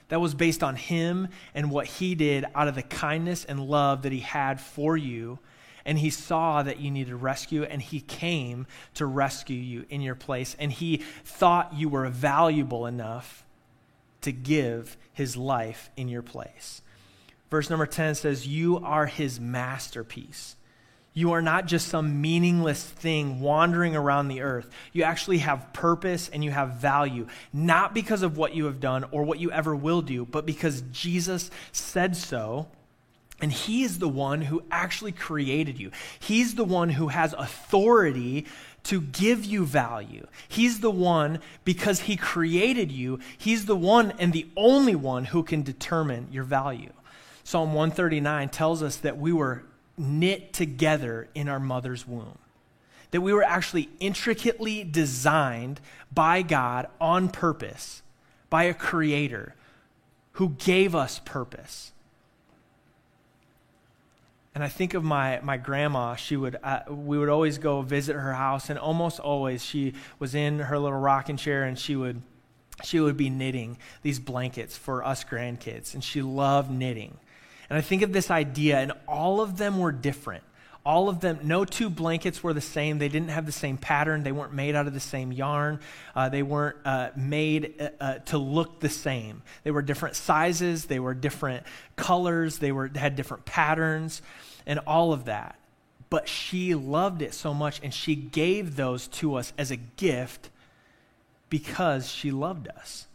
That 0.09 0.21
was 0.21 0.33
based 0.33 0.63
on 0.63 0.75
him 0.75 1.27
and 1.53 1.71
what 1.71 1.87
he 1.87 2.15
did 2.15 2.45
out 2.55 2.67
of 2.67 2.75
the 2.75 2.83
kindness 2.83 3.43
and 3.43 3.59
love 3.59 4.03
that 4.03 4.11
he 4.11 4.19
had 4.19 4.61
for 4.61 4.95
you. 4.95 5.39
And 5.83 5.99
he 5.99 6.09
saw 6.09 6.63
that 6.63 6.79
you 6.79 6.89
needed 6.89 7.13
rescue, 7.13 7.63
and 7.63 7.79
he 7.79 7.99
came 7.99 8.65
to 8.95 9.05
rescue 9.05 9.57
you 9.57 9.85
in 9.89 10.01
your 10.01 10.15
place. 10.15 10.55
And 10.57 10.71
he 10.71 10.97
thought 11.23 11.75
you 11.75 11.89
were 11.89 12.07
valuable 12.09 12.87
enough 12.87 13.44
to 14.25 14.31
give 14.31 14.97
his 15.13 15.37
life 15.37 15.89
in 15.95 16.07
your 16.07 16.21
place. 16.21 16.81
Verse 17.49 17.69
number 17.69 17.85
10 17.85 18.15
says, 18.15 18.47
You 18.47 18.79
are 18.83 19.05
his 19.05 19.39
masterpiece. 19.39 20.55
You 21.13 21.31
are 21.31 21.41
not 21.41 21.65
just 21.65 21.87
some 21.87 22.19
meaningless 22.21 22.83
thing 22.83 23.39
wandering 23.39 23.95
around 23.95 24.27
the 24.27 24.41
earth. 24.41 24.69
You 24.91 25.03
actually 25.03 25.37
have 25.37 25.71
purpose 25.71 26.27
and 26.27 26.43
you 26.43 26.51
have 26.51 26.73
value, 26.73 27.27
not 27.53 27.93
because 27.93 28.21
of 28.21 28.35
what 28.35 28.53
you 28.53 28.65
have 28.65 28.81
done 28.81 29.05
or 29.11 29.23
what 29.23 29.39
you 29.39 29.49
ever 29.51 29.73
will 29.73 30.01
do, 30.01 30.25
but 30.25 30.45
because 30.45 30.81
Jesus 30.91 31.49
said 31.71 32.17
so. 32.17 32.67
And 33.41 33.51
he 33.51 33.83
is 33.83 33.99
the 33.99 34.09
one 34.09 34.41
who 34.41 34.63
actually 34.71 35.13
created 35.13 35.79
you. 35.79 35.91
He's 36.19 36.55
the 36.55 36.63
one 36.65 36.89
who 36.89 37.07
has 37.07 37.33
authority 37.33 38.45
to 38.85 39.01
give 39.01 39.43
you 39.43 39.65
value. 39.65 40.25
He's 40.47 40.79
the 40.79 40.91
one, 40.91 41.39
because 41.63 42.01
He 42.01 42.15
created 42.15 42.91
you, 42.91 43.19
He's 43.37 43.65
the 43.65 43.75
one 43.75 44.13
and 44.19 44.31
the 44.31 44.47
only 44.55 44.95
one 44.95 45.25
who 45.25 45.43
can 45.43 45.63
determine 45.63 46.27
your 46.31 46.43
value. 46.43 46.93
Psalm 47.43 47.73
139 47.73 48.49
tells 48.49 48.81
us 48.81 48.97
that 48.97 49.17
we 49.17 49.31
were 49.31 49.63
knit 49.97 50.53
together 50.53 51.27
in 51.35 51.47
our 51.47 51.59
mother's 51.59 52.07
womb, 52.07 52.37
that 53.11 53.21
we 53.21 53.33
were 53.33 53.43
actually 53.43 53.89
intricately 53.99 54.83
designed 54.83 55.79
by 56.13 56.41
God 56.41 56.87
on 56.99 57.29
purpose, 57.29 58.01
by 58.49 58.63
a 58.63 58.73
creator 58.73 59.55
who 60.33 60.49
gave 60.49 60.95
us 60.95 61.19
purpose. 61.23 61.91
And 64.55 64.63
I 64.63 64.69
think 64.69 64.93
of 64.93 65.03
my, 65.03 65.41
my 65.43 65.57
grandma. 65.57 66.15
She 66.15 66.37
would, 66.37 66.55
uh, 66.63 66.79
we 66.87 67.19
would 67.19 67.27
always 67.27 67.57
go 67.57 67.81
visit 67.81 68.13
her 68.13 68.33
house, 68.33 68.69
and 68.69 68.79
almost 68.79 69.19
always 69.19 69.63
she 69.63 69.93
was 70.17 70.33
in 70.33 70.59
her 70.59 70.79
little 70.79 70.97
rocking 70.97 71.35
chair 71.35 71.65
and 71.65 71.77
she 71.77 71.97
would, 71.97 72.21
she 72.81 73.01
would 73.01 73.17
be 73.17 73.29
knitting 73.29 73.77
these 74.01 74.17
blankets 74.17 74.77
for 74.77 75.03
us 75.03 75.25
grandkids. 75.25 75.93
And 75.93 76.01
she 76.01 76.21
loved 76.21 76.71
knitting. 76.71 77.17
And 77.69 77.77
I 77.77 77.81
think 77.81 78.01
of 78.01 78.13
this 78.13 78.31
idea, 78.31 78.79
and 78.79 78.93
all 79.07 79.41
of 79.41 79.57
them 79.57 79.77
were 79.77 79.91
different. 79.91 80.43
All 80.85 81.09
of 81.09 81.19
them, 81.19 81.39
no 81.43 81.65
two 81.65 81.89
blankets 81.89 82.43
were 82.43 82.53
the 82.53 82.61
same. 82.61 82.99
They 82.99 83.09
didn't 83.09 83.29
have 83.29 83.47
the 83.47 83.51
same 83.51 83.75
pattern. 83.75 84.23
They 84.23 84.31
weren't 84.31 84.53
made 84.53 84.75
out 84.75 84.85
of 84.85 84.93
the 84.93 84.99
same 84.99 85.31
yarn. 85.33 85.79
Uh, 86.15 86.29
they 86.29 86.43
weren't 86.43 86.77
uh, 86.85 87.09
made 87.15 87.73
uh, 87.79 87.89
uh 87.99 88.13
to 88.19 88.37
look 88.37 88.79
the 88.81 88.89
same. 88.89 89.41
They 89.63 89.71
were 89.71 89.81
different 89.81 90.15
sizes. 90.15 90.85
They 90.85 90.99
were 90.99 91.15
different 91.15 91.65
colors. 91.95 92.59
They 92.59 92.71
were, 92.71 92.91
had 92.95 93.15
different 93.15 93.45
patterns 93.45 94.21
and 94.65 94.79
all 94.79 95.13
of 95.13 95.25
that. 95.25 95.57
But 96.09 96.29
she 96.29 96.75
loved 96.75 97.21
it 97.21 97.33
so 97.33 97.53
much, 97.53 97.79
and 97.83 97.93
she 97.93 98.15
gave 98.15 98.75
those 98.75 99.07
to 99.07 99.35
us 99.35 99.53
as 99.57 99.71
a 99.71 99.75
gift 99.75 100.49
because 101.49 102.09
she 102.09 102.31
loved 102.31 102.67
us. 102.67 103.07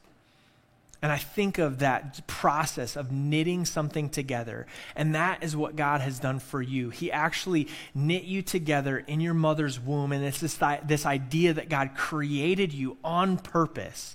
And 1.03 1.11
I 1.11 1.17
think 1.17 1.59
of 1.59 1.79
that 1.79 2.27
process 2.27 2.95
of 2.95 3.11
knitting 3.11 3.65
something 3.65 4.11
together. 4.11 4.67
And 4.95 5.15
that 5.15 5.43
is 5.43 5.57
what 5.57 5.75
God 5.75 6.03
has 6.03 6.19
done 6.19 6.41
for 6.41 6.61
you. 6.61 6.91
He 6.91 7.11
actually 7.11 7.69
knit 7.95 8.25
you 8.25 8.43
together 8.43 8.99
in 8.99 9.21
your 9.21 9.33
mother's 9.33 9.81
womb. 9.81 10.13
And 10.13 10.23
it's 10.23 10.41
this, 10.41 10.59
this 10.85 11.07
idea 11.07 11.55
that 11.55 11.71
God 11.71 11.93
created 11.97 12.75
you 12.75 12.99
on 13.03 13.39
purpose 13.39 14.15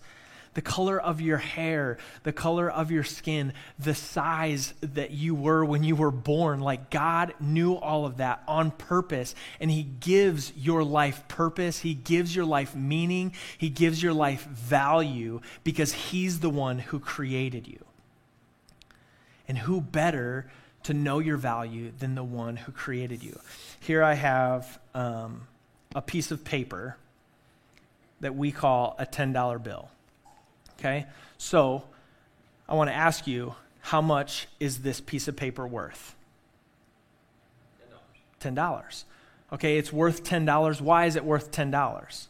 the 0.56 0.62
color 0.62 1.00
of 1.00 1.22
your 1.22 1.38
hair, 1.38 1.98
the 2.24 2.34
color 2.34 2.70
of 2.70 2.90
your 2.90 3.04
skin, 3.04 3.54
the 3.78 3.94
size 3.94 4.74
that 4.82 5.12
you 5.12 5.36
were 5.36 5.64
when 5.64 5.84
you 5.84 5.96
were 5.96 6.12
born. 6.12 6.62
Like 6.62 6.90
God 6.90 7.34
knew 7.40 7.76
all 7.76 8.06
of 8.06 8.18
that 8.18 8.42
on 8.48 8.72
purpose, 8.72 9.36
and 9.60 9.70
He 9.70 9.84
gives 9.84 10.54
your 10.56 10.84
life 10.84 11.28
purpose. 11.28 11.80
He 11.80 11.94
gives 11.94 12.36
your 12.36 12.46
life 12.46 12.74
meaning. 12.74 13.34
He 13.58 13.70
gives 13.70 14.02
your 14.02 14.14
life 14.14 14.46
value 14.46 15.42
because 15.64 15.92
He's 15.92 16.40
the 16.40 16.50
one 16.50 16.80
who 16.80 17.00
created 17.00 17.68
you. 17.68 17.84
And 19.48 19.58
who 19.60 19.82
better 19.82 20.50
to 20.84 20.94
know 20.94 21.20
your 21.20 21.38
value 21.38 21.92
than 22.00 22.16
the 22.16 22.24
one 22.24 22.56
who 22.56 22.72
created 22.72 23.24
you? 23.24 23.40
Here 23.82 24.02
I 24.02 24.14
have 24.14 24.80
um, 24.94 25.48
a 25.94 26.02
piece 26.02 26.32
of 26.32 26.46
paper 26.46 26.96
that 28.22 28.36
we 28.36 28.52
call 28.52 28.96
a 28.98 29.06
$10 29.06 29.62
bill. 29.62 29.90
Okay? 30.80 31.06
So, 31.38 31.84
I 32.68 32.74
want 32.74 32.90
to 32.90 32.96
ask 32.96 33.28
you 33.28 33.56
how 33.82 34.02
much 34.02 34.48
is 34.60 34.80
this 34.80 35.00
piece 35.00 35.28
of 35.28 35.36
paper 35.36 35.68
worth? 35.68 36.16
$10. 38.42 38.56
$10. 38.56 39.04
Okay, 39.54 39.78
it's 39.78 39.94
worth 39.94 40.24
$10. 40.24 40.82
Why 40.82 41.06
is 41.06 41.16
it 41.16 41.24
worth 41.24 41.52
$10? 41.52 42.28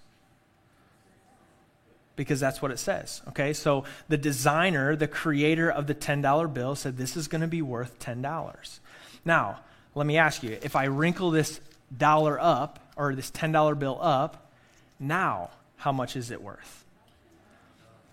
Because 2.16 2.40
that's 2.40 2.62
what 2.62 2.72
it 2.72 2.80
says. 2.80 3.22
Okay, 3.30 3.54
so 3.54 3.86
the 4.10 4.18
designer, 4.18 4.96
the 4.96 5.08
creator 5.08 5.70
of 5.70 5.88
the 5.88 5.96
$10 5.96 6.54
bill, 6.54 6.76
said 6.76 6.98
this 6.98 7.18
is 7.18 7.28
going 7.28 7.42
to 7.42 7.48
be 7.48 7.62
worth 7.62 8.00
$10. 8.00 8.80
Now, 9.24 9.60
let 9.96 10.06
me 10.06 10.18
ask 10.18 10.44
you 10.44 10.58
if 10.62 10.76
I 10.76 10.86
wrinkle 10.86 11.32
this 11.32 11.60
dollar 11.96 12.40
up, 12.40 12.80
or 12.96 13.16
this 13.16 13.32
$10 13.32 13.78
bill 13.78 13.98
up, 14.02 14.52
now 15.00 15.50
how 15.78 15.92
much 15.92 16.16
is 16.16 16.32
it 16.32 16.42
worth? 16.42 16.85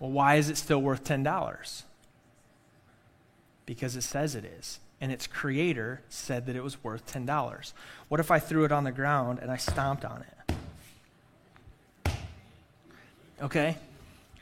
Well, 0.03 0.11
why 0.11 0.35
is 0.35 0.49
it 0.49 0.57
still 0.57 0.81
worth 0.81 1.05
$10? 1.05 1.83
Because 3.65 3.95
it 3.95 4.01
says 4.01 4.35
it 4.35 4.43
is. 4.43 4.81
And 4.99 5.13
its 5.13 5.27
creator 5.27 6.01
said 6.09 6.45
that 6.47 6.57
it 6.57 6.61
was 6.61 6.83
worth 6.83 7.05
$10. 7.05 7.71
What 8.09 8.19
if 8.19 8.29
I 8.29 8.37
threw 8.37 8.65
it 8.65 8.73
on 8.73 8.83
the 8.83 8.91
ground 8.91 9.39
and 9.41 9.49
I 9.49 9.55
stomped 9.55 10.03
on 10.03 10.25
it? 12.05 12.13
Okay, 13.41 13.77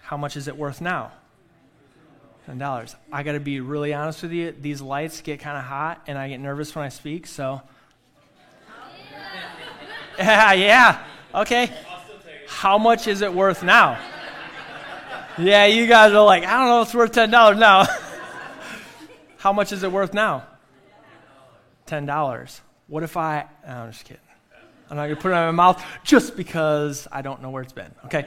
how 0.02 0.18
much 0.18 0.36
is 0.36 0.48
it 0.48 0.58
worth 0.58 0.82
now? 0.82 1.12
$10. 2.50 2.96
I 3.14 3.22
got 3.22 3.34
to 3.34 3.40
be 3.40 3.60
really 3.60 3.94
honest 3.94 4.24
with 4.24 4.32
you. 4.32 4.56
These 4.60 4.82
lights 4.82 5.22
get 5.22 5.42
kind 5.42 5.60
of 5.60 5.64
hot 5.64 6.02
and 6.08 6.18
I 6.18 6.28
get 6.28 6.40
nervous 6.40 6.74
when 6.74 6.86
I 6.86 6.90
speak, 6.90 7.28
so. 7.28 7.62
Yeah, 10.18 10.54
yeah. 10.54 11.04
Okay. 11.36 11.72
How 12.48 12.80
much 12.80 13.08
is 13.08 13.22
it 13.22 13.32
worth 13.32 13.62
now? 13.62 14.00
Yeah, 15.38 15.66
you 15.66 15.88
guys 15.88 16.12
are 16.12 16.26
like, 16.26 16.44
I 16.44 16.60
don't 16.60 16.68
know, 16.68 16.82
it's 16.82 16.94
worth 16.94 17.14
$10 17.14 17.58
now. 17.58 17.86
How 19.38 19.54
much 19.54 19.72
is 19.72 19.84
it 19.84 19.92
worth 19.92 20.14
now? 20.14 20.46
$10. 21.88 22.60
What 22.88 23.04
if 23.04 23.16
I, 23.16 23.46
no, 23.66 23.74
I'm 23.74 23.92
just 23.92 24.06
kidding. 24.06 24.22
I'm 24.90 24.98
not 24.98 25.08
to 25.08 25.16
put 25.16 25.32
it 25.32 25.36
in 25.36 25.46
my 25.46 25.52
mouth 25.52 25.84
just 26.04 26.36
because 26.36 27.08
I 27.12 27.22
don't 27.22 27.42
know 27.42 27.50
where 27.50 27.64
it's 27.64 27.72
been, 27.72 27.92
okay? 28.06 28.26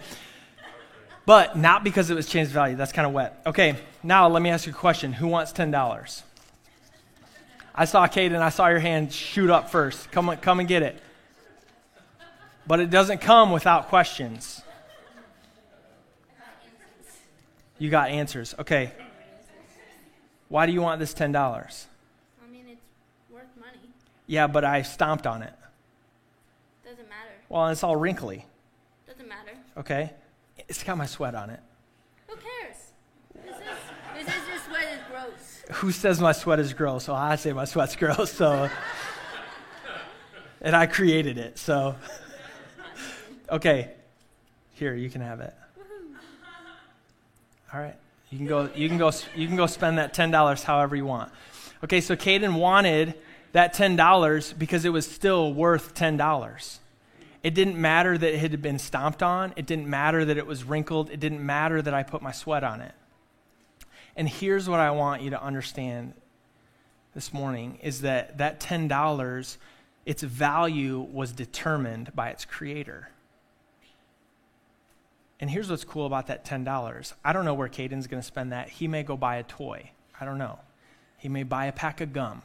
But 1.27 1.59
not 1.59 1.85
because 1.85 2.09
it 2.09 2.15
was 2.15 2.27
changed 2.27 2.53
value. 2.53 2.75
That's 2.75 2.93
kind 2.93 3.07
of 3.07 3.13
wet. 3.13 3.43
Okay, 3.47 3.77
now 4.03 4.29
let 4.29 4.43
me 4.43 4.49
ask 4.49 4.67
you 4.67 4.73
a 4.73 4.75
question. 4.75 5.13
Who 5.13 5.29
wants 5.29 5.53
$10? 5.53 6.23
I 7.75 7.85
saw 7.85 8.05
and 8.05 8.37
I 8.37 8.49
saw 8.49 8.69
your 8.69 8.79
hand 8.79 9.13
shoot 9.13 9.51
up 9.51 9.69
first. 9.69 10.11
Come, 10.11 10.35
come 10.39 10.61
and 10.61 10.69
get 10.69 10.83
it. 10.83 10.99
But 12.67 12.81
it 12.81 12.89
doesn't 12.89 13.21
come 13.21 13.53
without 13.53 13.89
questions. 13.89 14.63
You 17.79 17.91
got 17.91 18.11
answers. 18.11 18.55
Okay. 18.59 18.93
Why 20.49 20.67
do 20.67 20.73
you 20.73 20.81
want 20.81 21.01
this 21.01 21.15
$10? 21.15 21.35
I 21.35 22.51
mean, 22.51 22.67
it's 22.69 22.81
worth 23.31 23.45
money. 23.59 23.79
Yeah, 24.27 24.47
but 24.47 24.65
I 24.65 24.83
stomped 24.83 25.27
on 25.27 25.43
it. 25.43 25.53
Doesn't 26.85 27.09
matter. 27.09 27.31
Well, 27.49 27.69
it's 27.69 27.83
all 27.83 27.97
wrinkly. 27.97 28.47
Doesn't 29.07 29.29
matter. 29.29 29.53
Okay. 29.77 30.13
It's 30.69 30.83
got 30.83 30.97
my 30.97 31.07
sweat 31.07 31.35
on 31.35 31.51
it. 31.51 31.61
Who 32.29 32.37
cares? 32.37 32.77
This 33.45 33.57
is 33.57 34.27
this 34.27 34.29
is 34.29 34.49
your 34.49 34.59
sweat 34.59 34.85
is 34.93 35.01
gross. 35.11 35.79
Who 35.79 35.91
says 35.91 36.21
my 36.21 36.33
sweat 36.33 36.61
is 36.61 36.73
gross? 36.73 37.09
Well, 37.09 37.17
I 37.17 37.37
say 37.37 37.53
my 37.53 37.65
sweat's 37.65 37.97
gross, 37.97 38.33
so. 38.33 38.71
and 40.61 40.77
I 40.77 40.87
created 40.87 41.39
it, 41.39 41.59
so. 41.59 41.97
okay. 43.51 43.91
Here, 44.75 44.95
you 44.95 45.11
can 45.11 45.21
have 45.21 45.41
it. 45.41 45.55
All 47.75 47.81
right. 47.81 47.97
You 48.31 48.39
can 48.39 48.47
go 48.47 48.71
you 48.77 48.89
can 48.89 48.99
go 48.99 49.11
you 49.35 49.49
can 49.49 49.57
go 49.57 49.67
spend 49.67 49.99
that 49.99 50.15
$10 50.15 50.63
however 50.63 50.95
you 50.95 51.07
want. 51.07 51.33
Okay, 51.83 52.01
so 52.01 52.15
Caden 52.15 52.59
wanted 52.59 53.15
that 53.53 53.75
$10 53.75 54.59
because 54.59 54.85
it 54.85 54.91
was 54.91 55.11
still 55.11 55.53
worth 55.53 55.95
$10. 55.95 56.79
It 57.43 57.55
didn't 57.55 57.77
matter 57.77 58.17
that 58.17 58.35
it 58.35 58.39
had 58.39 58.63
been 58.63 58.79
stomped 58.79 59.23
on. 59.23 59.53
It 59.57 59.67
didn't 59.67 59.89
matter 59.89 60.25
that 60.25 60.39
it 60.39 60.47
was 60.47 60.65
wrinkled. 60.65 61.11
It 61.11 61.19
didn't 61.19 61.45
matter 61.45 61.83
that 61.83 61.93
I 61.93 62.05
put 62.05 62.23
my 62.23 62.33
sweat 62.33 62.63
on 62.63 62.81
it. 62.81 62.95
And 64.17 64.29
here's 64.29 64.69
what 64.69 64.81
I 64.81 64.93
want 64.93 65.23
you 65.23 65.31
to 65.31 65.43
understand 65.43 66.15
this 67.15 67.35
morning 67.35 67.79
is 67.83 68.03
that 68.03 68.39
that 68.39 68.61
$10 68.61 69.57
its 70.07 70.23
value 70.23 71.01
was 71.01 71.33
determined 71.33 72.15
by 72.15 72.31
its 72.31 72.45
creator. 72.45 73.09
And 75.45 75.51
here's 75.51 75.69
what's 75.69 75.85
cool 75.85 76.07
about 76.07 76.29
that 76.29 76.47
$10. 76.47 77.13
I 77.23 77.35
don't 77.35 77.45
know 77.45 77.53
where 77.53 77.69
Caden's 77.69 78.07
going 78.07 78.23
to 78.23 78.27
spend 78.27 78.53
that. 78.53 78.71
He 78.71 78.89
may 78.89 79.03
go 79.03 79.15
buy 79.15 79.37
a 79.37 79.43
toy. 79.43 79.91
I 80.19 80.25
don't 80.25 80.39
know. 80.39 80.59
He 81.19 81.29
may 81.29 81.43
buy 81.43 81.67
a 81.67 81.73
pack 81.73 82.01
of 82.01 82.15
gum. 82.15 82.41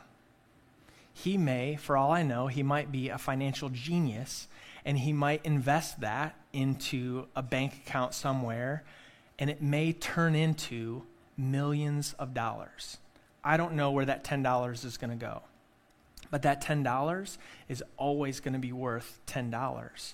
He 1.14 1.38
may, 1.38 1.78
for 1.78 1.96
all 1.96 2.12
I 2.12 2.24
know, 2.24 2.48
he 2.48 2.62
might 2.62 2.92
be 2.92 3.08
a 3.08 3.18
financial 3.18 3.70
genius 3.70 4.50
and 4.84 5.00
he 5.00 5.14
might 5.14 5.46
invest 5.46 6.02
that 6.02 6.36
into 6.52 7.28
a 7.38 7.42
bank 7.42 7.74
account 7.88 8.16
somewhere 8.16 8.84
and 9.40 9.50
it 9.50 9.62
may 9.62 9.94
turn 9.94 10.36
into 10.36 11.04
millions 11.38 12.16
of 12.20 12.34
dollars. 12.34 12.98
I 13.46 13.56
don't 13.56 13.76
know 13.76 13.92
where 13.92 14.04
that 14.04 14.26
$10 14.26 14.84
is 14.84 14.98
going 14.98 15.18
to 15.18 15.26
go. 15.26 15.44
But 16.32 16.42
that 16.42 16.62
$10 16.62 17.38
is 17.70 17.82
always 17.96 18.42
going 18.42 18.56
to 18.56 18.60
be 18.60 18.74
worth 18.74 19.22
$10 19.26 20.14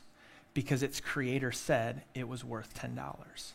because 0.55 0.81
its 0.81 0.99
creator 0.99 1.51
said 1.51 2.01
it 2.15 2.27
was 2.27 2.43
worth 2.43 2.73
$10. 2.73 3.51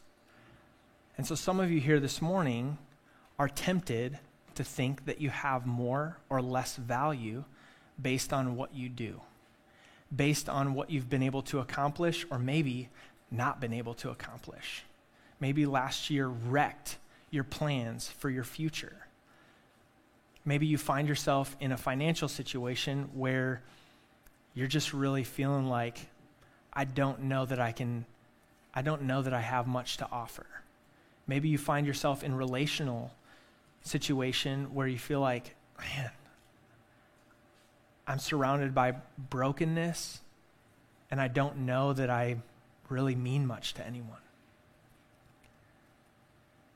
And 1.16 1.26
so 1.26 1.34
some 1.34 1.58
of 1.58 1.72
you 1.72 1.80
here 1.80 1.98
this 1.98 2.22
morning 2.22 2.78
are 3.38 3.48
tempted 3.48 4.18
to 4.54 4.62
think 4.62 5.06
that 5.06 5.20
you 5.20 5.30
have 5.30 5.66
more 5.66 6.18
or 6.28 6.42
less 6.42 6.76
value 6.76 7.44
based 8.00 8.32
on 8.32 8.54
what 8.54 8.74
you 8.74 8.90
do, 8.90 9.20
based 10.14 10.48
on 10.48 10.74
what 10.74 10.90
you've 10.90 11.08
been 11.08 11.22
able 11.22 11.42
to 11.42 11.58
accomplish 11.58 12.26
or 12.30 12.38
maybe 12.38 12.90
not 13.30 13.60
been 13.60 13.72
able 13.72 13.94
to 13.94 14.10
accomplish. 14.10 14.84
Maybe 15.40 15.64
last 15.64 16.10
year 16.10 16.28
wrecked 16.28 16.98
your 17.30 17.44
plans 17.44 18.08
for 18.08 18.28
your 18.28 18.44
future. 18.44 19.06
Maybe 20.44 20.66
you 20.66 20.76
find 20.76 21.08
yourself 21.08 21.56
in 21.60 21.72
a 21.72 21.76
financial 21.78 22.28
situation 22.28 23.08
where 23.14 23.62
you're 24.52 24.66
just 24.66 24.92
really 24.92 25.24
feeling 25.24 25.66
like 25.66 26.08
I 26.80 26.84
don't 26.84 27.24
know 27.24 27.44
that 27.44 27.60
I 27.60 27.72
can, 27.72 28.06
I 28.72 28.80
don't 28.80 29.02
know 29.02 29.20
that 29.20 29.34
I 29.34 29.42
have 29.42 29.66
much 29.66 29.98
to 29.98 30.08
offer. 30.10 30.46
Maybe 31.26 31.50
you 31.50 31.58
find 31.58 31.86
yourself 31.86 32.24
in 32.24 32.34
relational 32.34 33.12
situation 33.82 34.72
where 34.72 34.86
you 34.86 34.98
feel 34.98 35.20
like, 35.20 35.54
man, 35.78 36.10
I'm 38.06 38.18
surrounded 38.18 38.74
by 38.74 38.94
brokenness 39.18 40.20
and 41.10 41.20
I 41.20 41.28
don't 41.28 41.66
know 41.66 41.92
that 41.92 42.08
I 42.08 42.36
really 42.88 43.14
mean 43.14 43.46
much 43.46 43.74
to 43.74 43.86
anyone. 43.86 44.22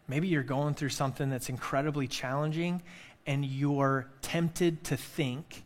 Maybe 0.06 0.28
you're 0.28 0.42
going 0.42 0.74
through 0.74 0.90
something 0.90 1.30
that's 1.30 1.48
incredibly 1.48 2.08
challenging 2.08 2.82
and 3.26 3.42
you're 3.42 4.10
tempted 4.20 4.84
to 4.84 4.98
think 4.98 5.63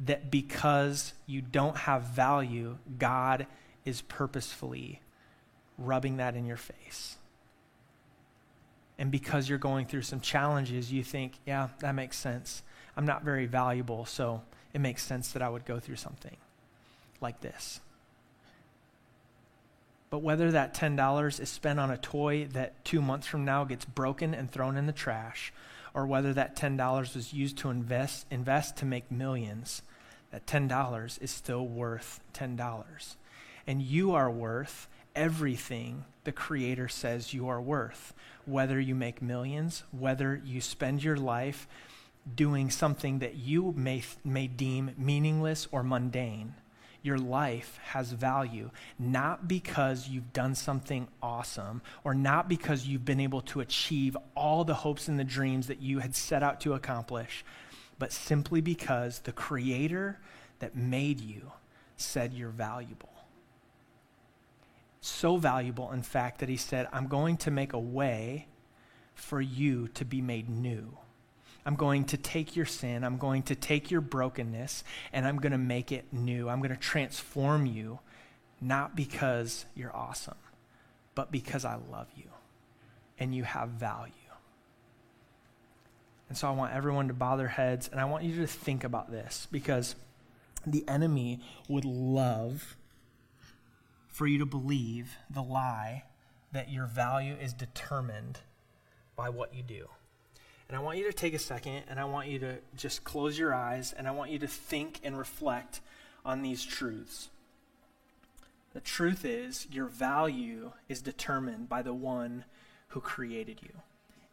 that 0.00 0.30
because 0.30 1.12
you 1.26 1.40
don't 1.40 1.76
have 1.76 2.02
value, 2.02 2.78
God 2.98 3.46
is 3.84 4.02
purposefully 4.02 5.00
rubbing 5.78 6.16
that 6.16 6.36
in 6.36 6.46
your 6.46 6.56
face. 6.56 7.16
And 8.98 9.10
because 9.10 9.48
you're 9.48 9.58
going 9.58 9.86
through 9.86 10.02
some 10.02 10.20
challenges, 10.20 10.92
you 10.92 11.02
think, 11.02 11.34
yeah, 11.46 11.68
that 11.80 11.94
makes 11.94 12.16
sense. 12.16 12.62
I'm 12.96 13.06
not 13.06 13.24
very 13.24 13.46
valuable, 13.46 14.04
so 14.04 14.42
it 14.72 14.80
makes 14.80 15.02
sense 15.02 15.32
that 15.32 15.42
I 15.42 15.48
would 15.48 15.64
go 15.64 15.80
through 15.80 15.96
something 15.96 16.36
like 17.20 17.40
this. 17.40 17.80
But 20.10 20.18
whether 20.18 20.52
that 20.52 20.74
$10 20.74 21.40
is 21.40 21.48
spent 21.48 21.80
on 21.80 21.90
a 21.90 21.96
toy 21.96 22.46
that 22.52 22.84
two 22.84 23.02
months 23.02 23.26
from 23.26 23.44
now 23.44 23.64
gets 23.64 23.84
broken 23.84 24.32
and 24.32 24.48
thrown 24.48 24.76
in 24.76 24.86
the 24.86 24.92
trash, 24.92 25.52
or 25.94 26.06
whether 26.06 26.34
that 26.34 26.56
$10 26.56 27.14
was 27.14 27.32
used 27.32 27.56
to 27.58 27.70
invest, 27.70 28.26
invest 28.30 28.76
to 28.78 28.84
make 28.84 29.10
millions, 29.10 29.82
that 30.32 30.46
$10 30.46 31.22
is 31.22 31.30
still 31.30 31.66
worth 31.66 32.20
$10. 32.34 33.16
And 33.66 33.80
you 33.80 34.12
are 34.12 34.30
worth 34.30 34.88
everything 35.14 36.04
the 36.24 36.32
Creator 36.32 36.88
says 36.88 37.32
you 37.32 37.48
are 37.48 37.60
worth. 37.60 38.12
Whether 38.44 38.80
you 38.80 38.94
make 38.94 39.22
millions, 39.22 39.84
whether 39.92 40.40
you 40.44 40.60
spend 40.60 41.04
your 41.04 41.16
life 41.16 41.68
doing 42.34 42.70
something 42.70 43.20
that 43.20 43.36
you 43.36 43.72
may, 43.76 44.02
may 44.24 44.46
deem 44.46 44.92
meaningless 44.98 45.68
or 45.70 45.82
mundane, 45.82 46.54
your 47.04 47.18
life 47.18 47.78
has 47.88 48.12
value, 48.12 48.70
not 48.98 49.46
because 49.46 50.08
you've 50.08 50.32
done 50.32 50.54
something 50.54 51.06
awesome 51.22 51.82
or 52.02 52.14
not 52.14 52.48
because 52.48 52.86
you've 52.86 53.04
been 53.04 53.20
able 53.20 53.42
to 53.42 53.60
achieve 53.60 54.16
all 54.34 54.64
the 54.64 54.74
hopes 54.74 55.06
and 55.06 55.18
the 55.18 55.24
dreams 55.24 55.66
that 55.66 55.82
you 55.82 55.98
had 55.98 56.14
set 56.14 56.42
out 56.42 56.60
to 56.62 56.72
accomplish, 56.72 57.44
but 57.98 58.10
simply 58.10 58.62
because 58.62 59.18
the 59.20 59.32
Creator 59.32 60.18
that 60.60 60.74
made 60.74 61.20
you 61.20 61.52
said 61.98 62.32
you're 62.32 62.48
valuable. 62.48 63.10
So 65.02 65.36
valuable, 65.36 65.92
in 65.92 66.02
fact, 66.02 66.40
that 66.40 66.48
He 66.48 66.56
said, 66.56 66.88
I'm 66.90 67.08
going 67.08 67.36
to 67.38 67.50
make 67.50 67.74
a 67.74 67.78
way 67.78 68.46
for 69.14 69.42
you 69.42 69.88
to 69.88 70.06
be 70.06 70.22
made 70.22 70.48
new. 70.48 70.96
I'm 71.66 71.76
going 71.76 72.04
to 72.06 72.16
take 72.16 72.56
your 72.56 72.66
sin, 72.66 73.04
I'm 73.04 73.16
going 73.16 73.42
to 73.44 73.54
take 73.54 73.90
your 73.90 74.02
brokenness, 74.02 74.84
and 75.12 75.26
I'm 75.26 75.38
going 75.38 75.52
to 75.52 75.58
make 75.58 75.92
it 75.92 76.04
new. 76.12 76.48
I'm 76.48 76.58
going 76.58 76.70
to 76.70 76.76
transform 76.76 77.64
you, 77.66 78.00
not 78.60 78.94
because 78.94 79.64
you're 79.74 79.94
awesome, 79.94 80.36
but 81.14 81.32
because 81.32 81.64
I 81.64 81.76
love 81.90 82.08
you 82.16 82.24
and 83.18 83.34
you 83.34 83.44
have 83.44 83.70
value. 83.70 84.12
And 86.28 86.36
so 86.36 86.48
I 86.48 86.50
want 86.50 86.74
everyone 86.74 87.08
to 87.08 87.14
bow 87.14 87.36
their 87.36 87.48
heads, 87.48 87.88
and 87.88 88.00
I 88.00 88.04
want 88.06 88.24
you 88.24 88.40
to 88.40 88.46
think 88.46 88.84
about 88.84 89.10
this 89.10 89.46
because 89.50 89.94
the 90.66 90.84
enemy 90.88 91.40
would 91.68 91.84
love 91.84 92.76
for 94.08 94.26
you 94.26 94.38
to 94.38 94.46
believe 94.46 95.16
the 95.30 95.42
lie 95.42 96.04
that 96.52 96.70
your 96.70 96.86
value 96.86 97.34
is 97.34 97.52
determined 97.52 98.40
by 99.16 99.28
what 99.28 99.54
you 99.54 99.62
do. 99.62 99.88
And 100.74 100.80
I 100.80 100.84
want 100.84 100.98
you 100.98 101.04
to 101.04 101.12
take 101.12 101.34
a 101.34 101.38
second 101.38 101.84
and 101.88 102.00
I 102.00 102.04
want 102.04 102.26
you 102.26 102.40
to 102.40 102.56
just 102.76 103.04
close 103.04 103.38
your 103.38 103.54
eyes 103.54 103.94
and 103.96 104.08
I 104.08 104.10
want 104.10 104.32
you 104.32 104.40
to 104.40 104.48
think 104.48 104.98
and 105.04 105.16
reflect 105.16 105.80
on 106.24 106.42
these 106.42 106.64
truths. 106.64 107.28
The 108.72 108.80
truth 108.80 109.24
is, 109.24 109.68
your 109.70 109.86
value 109.86 110.72
is 110.88 111.00
determined 111.00 111.68
by 111.68 111.82
the 111.82 111.94
one 111.94 112.42
who 112.88 113.00
created 113.00 113.60
you. 113.62 113.68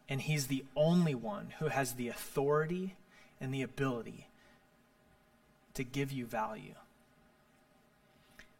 And 0.08 0.20
he's 0.20 0.48
the 0.48 0.64
only 0.74 1.14
one 1.14 1.54
who 1.60 1.68
has 1.68 1.92
the 1.92 2.08
authority 2.08 2.96
and 3.40 3.54
the 3.54 3.62
ability 3.62 4.26
to 5.74 5.84
give 5.84 6.10
you 6.10 6.26
value. 6.26 6.74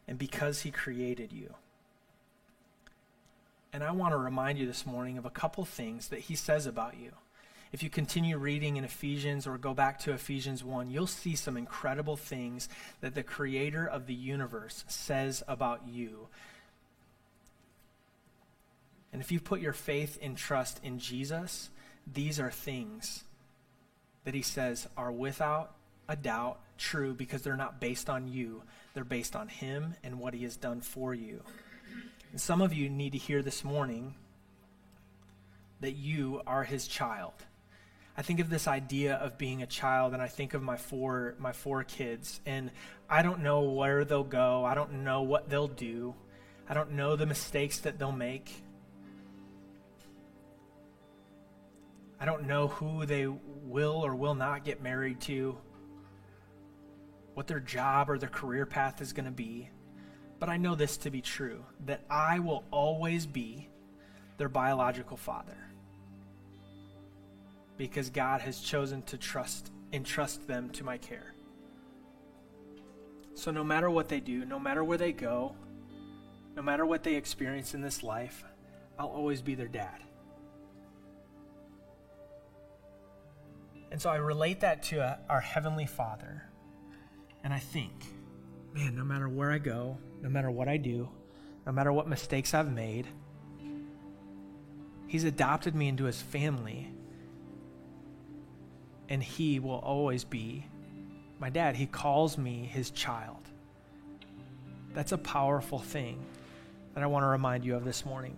And 0.06 0.20
because 0.20 0.60
he 0.60 0.70
created 0.70 1.32
you. 1.32 1.54
And 3.72 3.82
I 3.82 3.90
want 3.90 4.12
to 4.12 4.18
remind 4.18 4.60
you 4.60 4.68
this 4.68 4.86
morning 4.86 5.18
of 5.18 5.26
a 5.26 5.30
couple 5.30 5.64
things 5.64 6.10
that 6.10 6.20
he 6.20 6.36
says 6.36 6.64
about 6.64 6.96
you. 6.96 7.10
If 7.72 7.82
you 7.82 7.88
continue 7.88 8.36
reading 8.36 8.76
in 8.76 8.84
Ephesians 8.84 9.46
or 9.46 9.56
go 9.56 9.72
back 9.72 9.98
to 10.00 10.12
Ephesians 10.12 10.62
1, 10.62 10.90
you'll 10.90 11.06
see 11.06 11.34
some 11.34 11.56
incredible 11.56 12.16
things 12.16 12.68
that 13.00 13.14
the 13.14 13.22
creator 13.22 13.86
of 13.86 14.06
the 14.06 14.14
universe 14.14 14.84
says 14.88 15.42
about 15.48 15.88
you. 15.88 16.28
And 19.10 19.22
if 19.22 19.32
you 19.32 19.40
put 19.40 19.60
your 19.60 19.72
faith 19.72 20.18
and 20.20 20.36
trust 20.36 20.80
in 20.82 20.98
Jesus, 20.98 21.70
these 22.12 22.38
are 22.38 22.50
things 22.50 23.24
that 24.24 24.34
he 24.34 24.42
says 24.42 24.86
are 24.96 25.12
without 25.12 25.72
a 26.08 26.16
doubt 26.16 26.60
true 26.76 27.14
because 27.14 27.42
they're 27.42 27.56
not 27.56 27.80
based 27.80 28.10
on 28.10 28.28
you, 28.28 28.62
they're 28.92 29.04
based 29.04 29.34
on 29.34 29.48
him 29.48 29.94
and 30.04 30.18
what 30.18 30.34
he 30.34 30.42
has 30.42 30.56
done 30.56 30.82
for 30.82 31.14
you. 31.14 31.40
And 32.32 32.40
some 32.40 32.60
of 32.60 32.74
you 32.74 32.90
need 32.90 33.12
to 33.12 33.18
hear 33.18 33.42
this 33.42 33.64
morning 33.64 34.14
that 35.80 35.92
you 35.92 36.42
are 36.46 36.64
his 36.64 36.86
child. 36.86 37.32
I 38.16 38.22
think 38.22 38.40
of 38.40 38.50
this 38.50 38.68
idea 38.68 39.14
of 39.14 39.38
being 39.38 39.62
a 39.62 39.66
child, 39.66 40.12
and 40.12 40.20
I 40.20 40.28
think 40.28 40.52
of 40.52 40.62
my 40.62 40.76
four 40.76 41.34
my 41.38 41.52
four 41.52 41.82
kids, 41.82 42.40
and 42.44 42.70
I 43.08 43.22
don't 43.22 43.40
know 43.40 43.62
where 43.62 44.04
they'll 44.04 44.22
go. 44.22 44.64
I 44.64 44.74
don't 44.74 45.04
know 45.04 45.22
what 45.22 45.48
they'll 45.48 45.68
do. 45.68 46.14
I 46.68 46.74
don't 46.74 46.92
know 46.92 47.16
the 47.16 47.26
mistakes 47.26 47.78
that 47.80 47.98
they'll 47.98 48.12
make. 48.12 48.62
I 52.20 52.24
don't 52.24 52.46
know 52.46 52.68
who 52.68 53.04
they 53.04 53.26
will 53.26 54.04
or 54.04 54.14
will 54.14 54.36
not 54.36 54.64
get 54.64 54.80
married 54.80 55.20
to, 55.22 55.58
what 57.34 57.48
their 57.48 57.60
job 57.60 58.08
or 58.08 58.18
their 58.18 58.28
career 58.28 58.64
path 58.64 59.00
is 59.00 59.12
going 59.12 59.24
to 59.24 59.32
be. 59.32 59.70
But 60.38 60.48
I 60.48 60.56
know 60.56 60.74
this 60.74 60.96
to 60.98 61.10
be 61.10 61.20
true 61.20 61.64
that 61.86 62.02
I 62.08 62.38
will 62.38 62.64
always 62.70 63.26
be 63.26 63.68
their 64.36 64.48
biological 64.48 65.16
father 65.16 65.56
because 67.76 68.10
God 68.10 68.40
has 68.40 68.60
chosen 68.60 69.02
to 69.02 69.16
trust 69.16 69.70
entrust 69.92 70.46
them 70.46 70.70
to 70.70 70.84
my 70.84 70.96
care. 70.96 71.34
So 73.34 73.50
no 73.50 73.64
matter 73.64 73.90
what 73.90 74.08
they 74.08 74.20
do, 74.20 74.44
no 74.44 74.58
matter 74.58 74.82
where 74.82 74.98
they 74.98 75.12
go, 75.12 75.54
no 76.56 76.62
matter 76.62 76.86
what 76.86 77.02
they 77.02 77.14
experience 77.14 77.74
in 77.74 77.80
this 77.80 78.02
life, 78.02 78.44
I'll 78.98 79.08
always 79.08 79.42
be 79.42 79.54
their 79.54 79.68
dad. 79.68 80.02
And 83.90 84.00
so 84.00 84.08
I 84.08 84.16
relate 84.16 84.60
that 84.60 84.82
to 84.84 84.98
a, 84.98 85.06
uh, 85.06 85.16
our 85.28 85.40
Heavenly 85.40 85.86
Father. 85.86 86.42
And 87.44 87.52
I 87.52 87.58
think, 87.58 87.92
man, 88.72 88.96
no 88.96 89.04
matter 89.04 89.28
where 89.28 89.50
I 89.50 89.58
go, 89.58 89.98
no 90.22 90.30
matter 90.30 90.50
what 90.50 90.66
I 90.66 90.78
do, 90.78 91.10
no 91.66 91.72
matter 91.72 91.92
what 91.92 92.08
mistakes 92.08 92.54
I've 92.54 92.72
made, 92.72 93.06
He's 95.06 95.24
adopted 95.24 95.74
me 95.74 95.88
into 95.88 96.04
His 96.04 96.22
family. 96.22 96.90
And 99.12 99.22
He 99.22 99.58
will 99.58 99.78
always 99.78 100.24
be 100.24 100.64
my 101.38 101.50
dad. 101.50 101.76
He 101.76 101.84
calls 101.84 102.38
me 102.38 102.64
His 102.64 102.90
child. 102.90 103.36
That's 104.94 105.12
a 105.12 105.18
powerful 105.18 105.78
thing 105.78 106.24
that 106.94 107.02
I 107.02 107.06
want 107.06 107.24
to 107.24 107.28
remind 107.28 107.62
you 107.62 107.76
of 107.76 107.84
this 107.84 108.06
morning. 108.06 108.36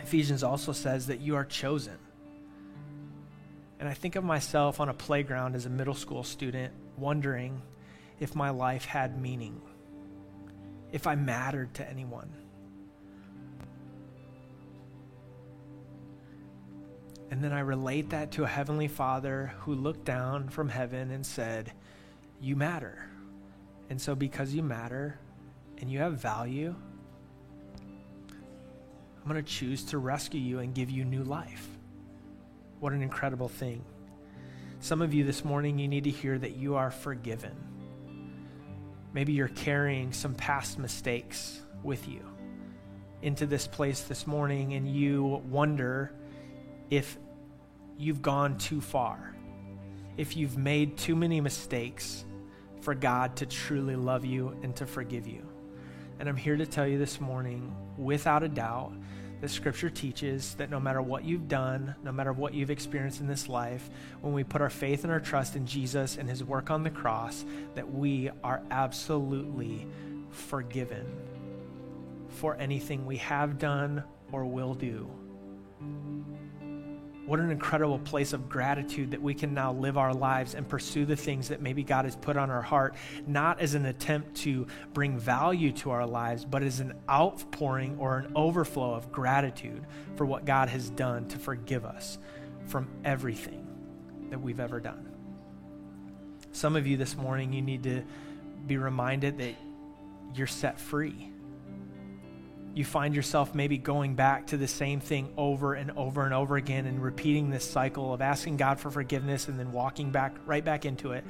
Ephesians 0.00 0.44
also 0.44 0.70
says 0.70 1.08
that 1.08 1.18
you 1.18 1.34
are 1.34 1.44
chosen. 1.44 1.98
And 3.80 3.88
I 3.88 3.94
think 3.94 4.14
of 4.14 4.22
myself 4.22 4.78
on 4.78 4.88
a 4.88 4.94
playground 4.94 5.56
as 5.56 5.66
a 5.66 5.70
middle 5.70 5.94
school 5.94 6.22
student, 6.22 6.72
wondering 6.96 7.60
if 8.20 8.36
my 8.36 8.50
life 8.50 8.84
had 8.84 9.20
meaning, 9.20 9.60
if 10.92 11.08
I 11.08 11.16
mattered 11.16 11.74
to 11.74 11.90
anyone. 11.90 12.30
And 17.30 17.44
then 17.44 17.52
I 17.52 17.60
relate 17.60 18.10
that 18.10 18.32
to 18.32 18.44
a 18.44 18.46
Heavenly 18.46 18.88
Father 18.88 19.52
who 19.60 19.74
looked 19.74 20.04
down 20.04 20.48
from 20.48 20.68
heaven 20.68 21.10
and 21.10 21.24
said, 21.24 21.72
You 22.40 22.56
matter. 22.56 23.08
And 23.90 24.00
so, 24.00 24.14
because 24.14 24.54
you 24.54 24.62
matter 24.62 25.18
and 25.78 25.90
you 25.90 25.98
have 25.98 26.14
value, 26.14 26.74
I'm 29.28 29.34
going 29.34 29.44
to 29.44 29.50
choose 29.50 29.84
to 29.84 29.98
rescue 29.98 30.40
you 30.40 30.60
and 30.60 30.74
give 30.74 30.90
you 30.90 31.04
new 31.04 31.22
life. 31.22 31.68
What 32.80 32.92
an 32.92 33.02
incredible 33.02 33.48
thing. 33.48 33.84
Some 34.80 35.02
of 35.02 35.12
you 35.12 35.24
this 35.24 35.44
morning, 35.44 35.78
you 35.78 35.88
need 35.88 36.04
to 36.04 36.10
hear 36.10 36.38
that 36.38 36.56
you 36.56 36.76
are 36.76 36.90
forgiven. 36.90 37.54
Maybe 39.12 39.32
you're 39.32 39.48
carrying 39.48 40.12
some 40.12 40.34
past 40.34 40.78
mistakes 40.78 41.60
with 41.82 42.08
you 42.08 42.20
into 43.20 43.46
this 43.46 43.66
place 43.66 44.02
this 44.02 44.26
morning, 44.26 44.74
and 44.74 44.88
you 44.88 45.42
wonder 45.48 46.12
if 46.90 47.18
you've 47.96 48.22
gone 48.22 48.58
too 48.58 48.80
far, 48.80 49.34
if 50.16 50.36
you've 50.36 50.56
made 50.56 50.96
too 50.96 51.14
many 51.14 51.40
mistakes 51.40 52.24
for 52.80 52.94
God 52.94 53.36
to 53.36 53.46
truly 53.46 53.96
love 53.96 54.24
you 54.24 54.56
and 54.62 54.74
to 54.76 54.86
forgive 54.86 55.26
you. 55.26 55.46
And 56.18 56.28
I'm 56.28 56.36
here 56.36 56.56
to 56.56 56.66
tell 56.66 56.86
you 56.86 56.98
this 56.98 57.20
morning, 57.20 57.74
without 57.96 58.42
a 58.42 58.48
doubt, 58.48 58.92
the 59.40 59.48
scripture 59.48 59.90
teaches 59.90 60.54
that 60.54 60.70
no 60.70 60.80
matter 60.80 61.00
what 61.00 61.24
you've 61.24 61.46
done, 61.46 61.94
no 62.02 62.10
matter 62.10 62.32
what 62.32 62.54
you've 62.54 62.70
experienced 62.70 63.20
in 63.20 63.28
this 63.28 63.48
life, 63.48 63.88
when 64.20 64.32
we 64.32 64.42
put 64.42 64.60
our 64.60 64.70
faith 64.70 65.04
and 65.04 65.12
our 65.12 65.20
trust 65.20 65.54
in 65.54 65.64
Jesus 65.64 66.16
and 66.16 66.28
his 66.28 66.42
work 66.42 66.70
on 66.70 66.82
the 66.82 66.90
cross, 66.90 67.44
that 67.76 67.88
we 67.88 68.30
are 68.42 68.62
absolutely 68.72 69.86
forgiven 70.30 71.06
for 72.30 72.56
anything 72.56 73.06
we 73.06 73.18
have 73.18 73.58
done 73.58 74.02
or 74.32 74.44
will 74.44 74.74
do. 74.74 75.08
What 77.28 77.40
an 77.40 77.50
incredible 77.50 77.98
place 77.98 78.32
of 78.32 78.48
gratitude 78.48 79.10
that 79.10 79.20
we 79.20 79.34
can 79.34 79.52
now 79.52 79.74
live 79.74 79.98
our 79.98 80.14
lives 80.14 80.54
and 80.54 80.66
pursue 80.66 81.04
the 81.04 81.14
things 81.14 81.48
that 81.48 81.60
maybe 81.60 81.82
God 81.82 82.06
has 82.06 82.16
put 82.16 82.38
on 82.38 82.48
our 82.48 82.62
heart, 82.62 82.94
not 83.26 83.60
as 83.60 83.74
an 83.74 83.84
attempt 83.84 84.34
to 84.36 84.66
bring 84.94 85.18
value 85.18 85.70
to 85.72 85.90
our 85.90 86.06
lives, 86.06 86.46
but 86.46 86.62
as 86.62 86.80
an 86.80 86.94
outpouring 87.06 87.98
or 87.98 88.16
an 88.16 88.32
overflow 88.34 88.94
of 88.94 89.12
gratitude 89.12 89.84
for 90.16 90.24
what 90.24 90.46
God 90.46 90.70
has 90.70 90.88
done 90.88 91.28
to 91.28 91.38
forgive 91.38 91.84
us 91.84 92.16
from 92.66 92.88
everything 93.04 93.66
that 94.30 94.40
we've 94.40 94.58
ever 94.58 94.80
done. 94.80 95.14
Some 96.52 96.76
of 96.76 96.86
you 96.86 96.96
this 96.96 97.14
morning, 97.14 97.52
you 97.52 97.60
need 97.60 97.82
to 97.82 98.04
be 98.66 98.78
reminded 98.78 99.36
that 99.36 99.54
you're 100.34 100.46
set 100.46 100.80
free 100.80 101.30
you 102.78 102.84
find 102.84 103.12
yourself 103.14 103.56
maybe 103.56 103.76
going 103.76 104.14
back 104.14 104.46
to 104.46 104.56
the 104.56 104.68
same 104.68 105.00
thing 105.00 105.28
over 105.36 105.74
and 105.74 105.90
over 105.96 106.24
and 106.24 106.32
over 106.32 106.56
again 106.56 106.86
and 106.86 107.02
repeating 107.02 107.50
this 107.50 107.68
cycle 107.68 108.14
of 108.14 108.22
asking 108.22 108.56
God 108.56 108.78
for 108.78 108.88
forgiveness 108.88 109.48
and 109.48 109.58
then 109.58 109.72
walking 109.72 110.12
back 110.12 110.36
right 110.46 110.64
back 110.64 110.84
into 110.84 111.10
it. 111.10 111.24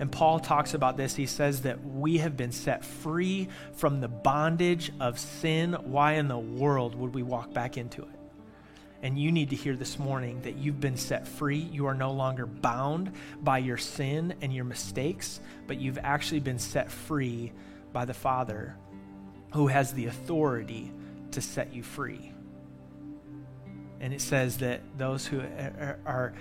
And 0.00 0.10
Paul 0.10 0.40
talks 0.40 0.72
about 0.72 0.96
this. 0.96 1.14
He 1.14 1.26
says 1.26 1.62
that 1.62 1.84
we 1.84 2.18
have 2.18 2.38
been 2.38 2.52
set 2.52 2.86
free 2.86 3.48
from 3.74 4.00
the 4.00 4.08
bondage 4.08 4.92
of 4.98 5.18
sin. 5.18 5.74
Why 5.74 6.14
in 6.14 6.26
the 6.26 6.38
world 6.38 6.94
would 6.94 7.14
we 7.14 7.22
walk 7.22 7.52
back 7.52 7.76
into 7.76 8.00
it? 8.00 8.08
And 9.02 9.18
you 9.18 9.30
need 9.30 9.50
to 9.50 9.56
hear 9.56 9.76
this 9.76 9.98
morning 9.98 10.40
that 10.40 10.56
you've 10.56 10.80
been 10.80 10.96
set 10.96 11.28
free. 11.28 11.58
You 11.58 11.84
are 11.84 11.94
no 11.94 12.12
longer 12.12 12.46
bound 12.46 13.12
by 13.42 13.58
your 13.58 13.76
sin 13.76 14.34
and 14.40 14.54
your 14.54 14.64
mistakes, 14.64 15.40
but 15.66 15.78
you've 15.78 15.98
actually 15.98 16.40
been 16.40 16.58
set 16.58 16.90
free 16.90 17.52
by 17.92 18.06
the 18.06 18.14
Father 18.14 18.74
who 19.54 19.68
has 19.68 19.92
the 19.92 20.06
authority 20.06 20.90
to 21.30 21.40
set 21.40 21.72
you 21.72 21.80
free. 21.80 22.32
And 24.00 24.12
it 24.12 24.20
says 24.20 24.58
that 24.58 24.80
those 24.98 25.24
who 25.24 25.40
are 26.04 26.34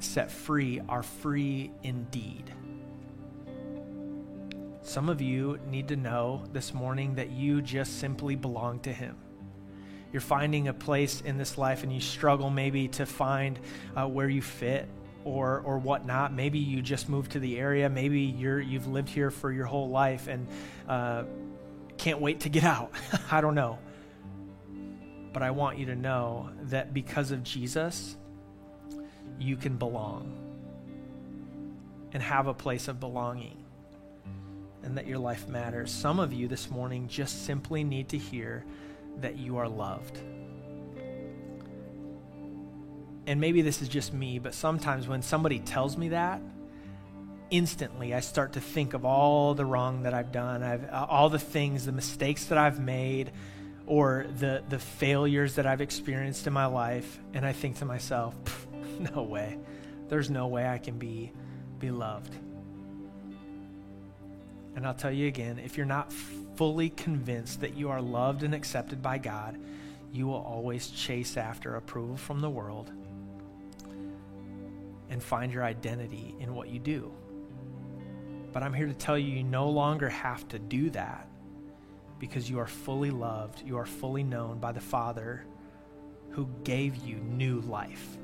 set 0.00 0.30
free 0.30 0.78
are 0.86 1.02
free 1.02 1.70
indeed. 1.82 2.52
Some 4.82 5.08
of 5.08 5.22
you 5.22 5.60
need 5.66 5.88
to 5.88 5.96
know 5.96 6.44
this 6.52 6.74
morning 6.74 7.14
that 7.14 7.30
you 7.30 7.62
just 7.62 7.98
simply 7.98 8.36
belong 8.36 8.80
to 8.80 8.92
Him. 8.92 9.16
You're 10.12 10.20
finding 10.20 10.68
a 10.68 10.74
place 10.74 11.22
in 11.22 11.38
this 11.38 11.56
life 11.56 11.84
and 11.84 11.92
you 11.92 12.00
struggle 12.02 12.50
maybe 12.50 12.86
to 12.88 13.06
find 13.06 13.58
uh, 13.96 14.06
where 14.06 14.28
you 14.28 14.42
fit 14.42 14.88
or 15.24 15.62
or 15.64 15.78
whatnot. 15.78 16.34
Maybe 16.34 16.58
you 16.58 16.82
just 16.82 17.08
moved 17.08 17.32
to 17.32 17.38
the 17.38 17.58
area. 17.58 17.88
Maybe 17.88 18.20
you're 18.20 18.60
you've 18.60 18.88
lived 18.88 19.08
here 19.08 19.30
for 19.30 19.50
your 19.50 19.64
whole 19.64 19.88
life 19.88 20.28
and 20.28 20.46
uh, 20.86 21.22
can't 22.02 22.20
wait 22.20 22.40
to 22.40 22.48
get 22.48 22.64
out. 22.64 22.90
I 23.30 23.40
don't 23.40 23.54
know. 23.54 23.78
But 25.32 25.44
I 25.44 25.52
want 25.52 25.78
you 25.78 25.86
to 25.86 25.94
know 25.94 26.50
that 26.64 26.92
because 26.92 27.30
of 27.30 27.44
Jesus, 27.44 28.16
you 29.38 29.56
can 29.56 29.76
belong 29.76 30.36
and 32.12 32.20
have 32.20 32.48
a 32.48 32.54
place 32.54 32.88
of 32.88 32.98
belonging 32.98 33.64
and 34.82 34.98
that 34.98 35.06
your 35.06 35.18
life 35.18 35.46
matters. 35.46 35.92
Some 35.92 36.18
of 36.18 36.32
you 36.32 36.48
this 36.48 36.68
morning 36.68 37.06
just 37.06 37.46
simply 37.46 37.84
need 37.84 38.08
to 38.08 38.18
hear 38.18 38.64
that 39.20 39.38
you 39.38 39.58
are 39.58 39.68
loved. 39.68 40.18
And 43.28 43.40
maybe 43.40 43.62
this 43.62 43.80
is 43.80 43.88
just 43.88 44.12
me, 44.12 44.40
but 44.40 44.54
sometimes 44.54 45.06
when 45.06 45.22
somebody 45.22 45.60
tells 45.60 45.96
me 45.96 46.08
that, 46.08 46.42
instantly 47.52 48.14
I 48.14 48.20
start 48.20 48.54
to 48.54 48.60
think 48.60 48.94
of 48.94 49.04
all 49.04 49.54
the 49.54 49.64
wrong 49.64 50.02
that 50.02 50.14
I've 50.14 50.32
done, 50.32 50.62
I've, 50.62 50.84
uh, 50.84 51.06
all 51.08 51.28
the 51.28 51.38
things, 51.38 51.84
the 51.84 51.92
mistakes 51.92 52.46
that 52.46 52.58
I've 52.58 52.80
made, 52.80 53.30
or 53.86 54.26
the, 54.38 54.64
the 54.68 54.78
failures 54.78 55.56
that 55.56 55.66
I've 55.66 55.82
experienced 55.82 56.46
in 56.46 56.52
my 56.52 56.66
life. 56.66 57.20
And 57.34 57.46
I 57.46 57.52
think 57.52 57.78
to 57.78 57.84
myself, 57.84 58.34
no 59.14 59.22
way. 59.22 59.58
There's 60.08 60.30
no 60.30 60.48
way 60.48 60.66
I 60.66 60.78
can 60.78 60.98
be, 60.98 61.30
be 61.78 61.90
loved. 61.90 62.34
And 64.74 64.86
I'll 64.86 64.94
tell 64.94 65.12
you 65.12 65.28
again 65.28 65.58
if 65.58 65.76
you're 65.76 65.86
not 65.86 66.10
fully 66.56 66.88
convinced 66.88 67.60
that 67.60 67.76
you 67.76 67.90
are 67.90 68.00
loved 68.00 68.42
and 68.42 68.54
accepted 68.54 69.02
by 69.02 69.18
God, 69.18 69.58
you 70.10 70.26
will 70.26 70.42
always 70.42 70.88
chase 70.88 71.36
after 71.36 71.76
approval 71.76 72.16
from 72.16 72.40
the 72.40 72.50
world 72.50 72.90
and 75.10 75.22
find 75.22 75.52
your 75.52 75.64
identity 75.64 76.34
in 76.40 76.54
what 76.54 76.68
you 76.68 76.78
do. 76.78 77.12
But 78.52 78.62
I'm 78.62 78.74
here 78.74 78.86
to 78.86 78.94
tell 78.94 79.18
you, 79.18 79.36
you 79.36 79.42
no 79.42 79.68
longer 79.68 80.08
have 80.08 80.46
to 80.48 80.58
do 80.58 80.90
that 80.90 81.28
because 82.18 82.48
you 82.48 82.58
are 82.60 82.66
fully 82.66 83.10
loved, 83.10 83.62
you 83.66 83.78
are 83.78 83.86
fully 83.86 84.22
known 84.22 84.58
by 84.58 84.72
the 84.72 84.80
Father 84.80 85.44
who 86.30 86.48
gave 86.64 86.96
you 86.96 87.16
new 87.16 87.60
life. 87.60 88.16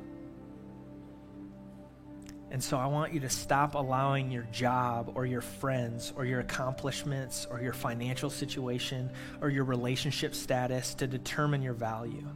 And 2.51 2.65
so 2.65 2.79
I 2.79 2.87
want 2.87 3.13
you 3.13 3.21
to 3.21 3.29
stop 3.29 3.75
allowing 3.75 4.31
your 4.31 4.47
job 4.53 5.13
or 5.15 5.27
your 5.27 5.43
friends 5.43 6.13
or 6.17 6.25
your 6.25 6.41
accomplishments 6.41 7.47
or 7.51 7.61
your 7.61 7.75
financial 7.75 8.31
situation 8.31 9.11
or 9.43 9.51
your 9.51 9.65
relationship 9.65 10.35
status 10.35 10.95
to 10.95 11.07
determine 11.07 11.61
your 11.61 11.75
value. 11.75 12.27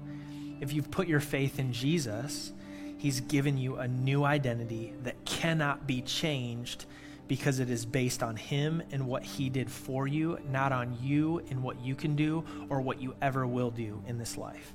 If 0.61 0.72
you've 0.72 0.90
put 0.90 1.09
your 1.09 1.20
faith 1.20 1.59
in 1.59 1.72
Jesus, 1.72 2.53
He's 2.99 3.20
given 3.20 3.57
you 3.57 3.76
a 3.76 3.88
new 3.88 4.24
identity 4.24 4.93
that 5.03 5.24
cannot 5.24 5.86
be 5.86 6.03
changed 6.03 6.84
because 7.28 7.60
it 7.60 7.70
is 7.70 7.86
based 7.86 8.22
on 8.22 8.36
Him 8.36 8.82
and 8.90 9.06
what 9.06 9.22
He 9.22 9.48
did 9.48 9.70
for 9.70 10.06
you, 10.06 10.38
not 10.50 10.72
on 10.72 10.96
you 11.00 11.40
and 11.50 11.62
what 11.62 11.80
you 11.80 11.94
can 11.94 12.16
do 12.16 12.44
or 12.68 12.80
what 12.80 13.00
you 13.00 13.14
ever 13.22 13.46
will 13.46 13.70
do 13.70 14.02
in 14.06 14.18
this 14.18 14.36
life. 14.36 14.74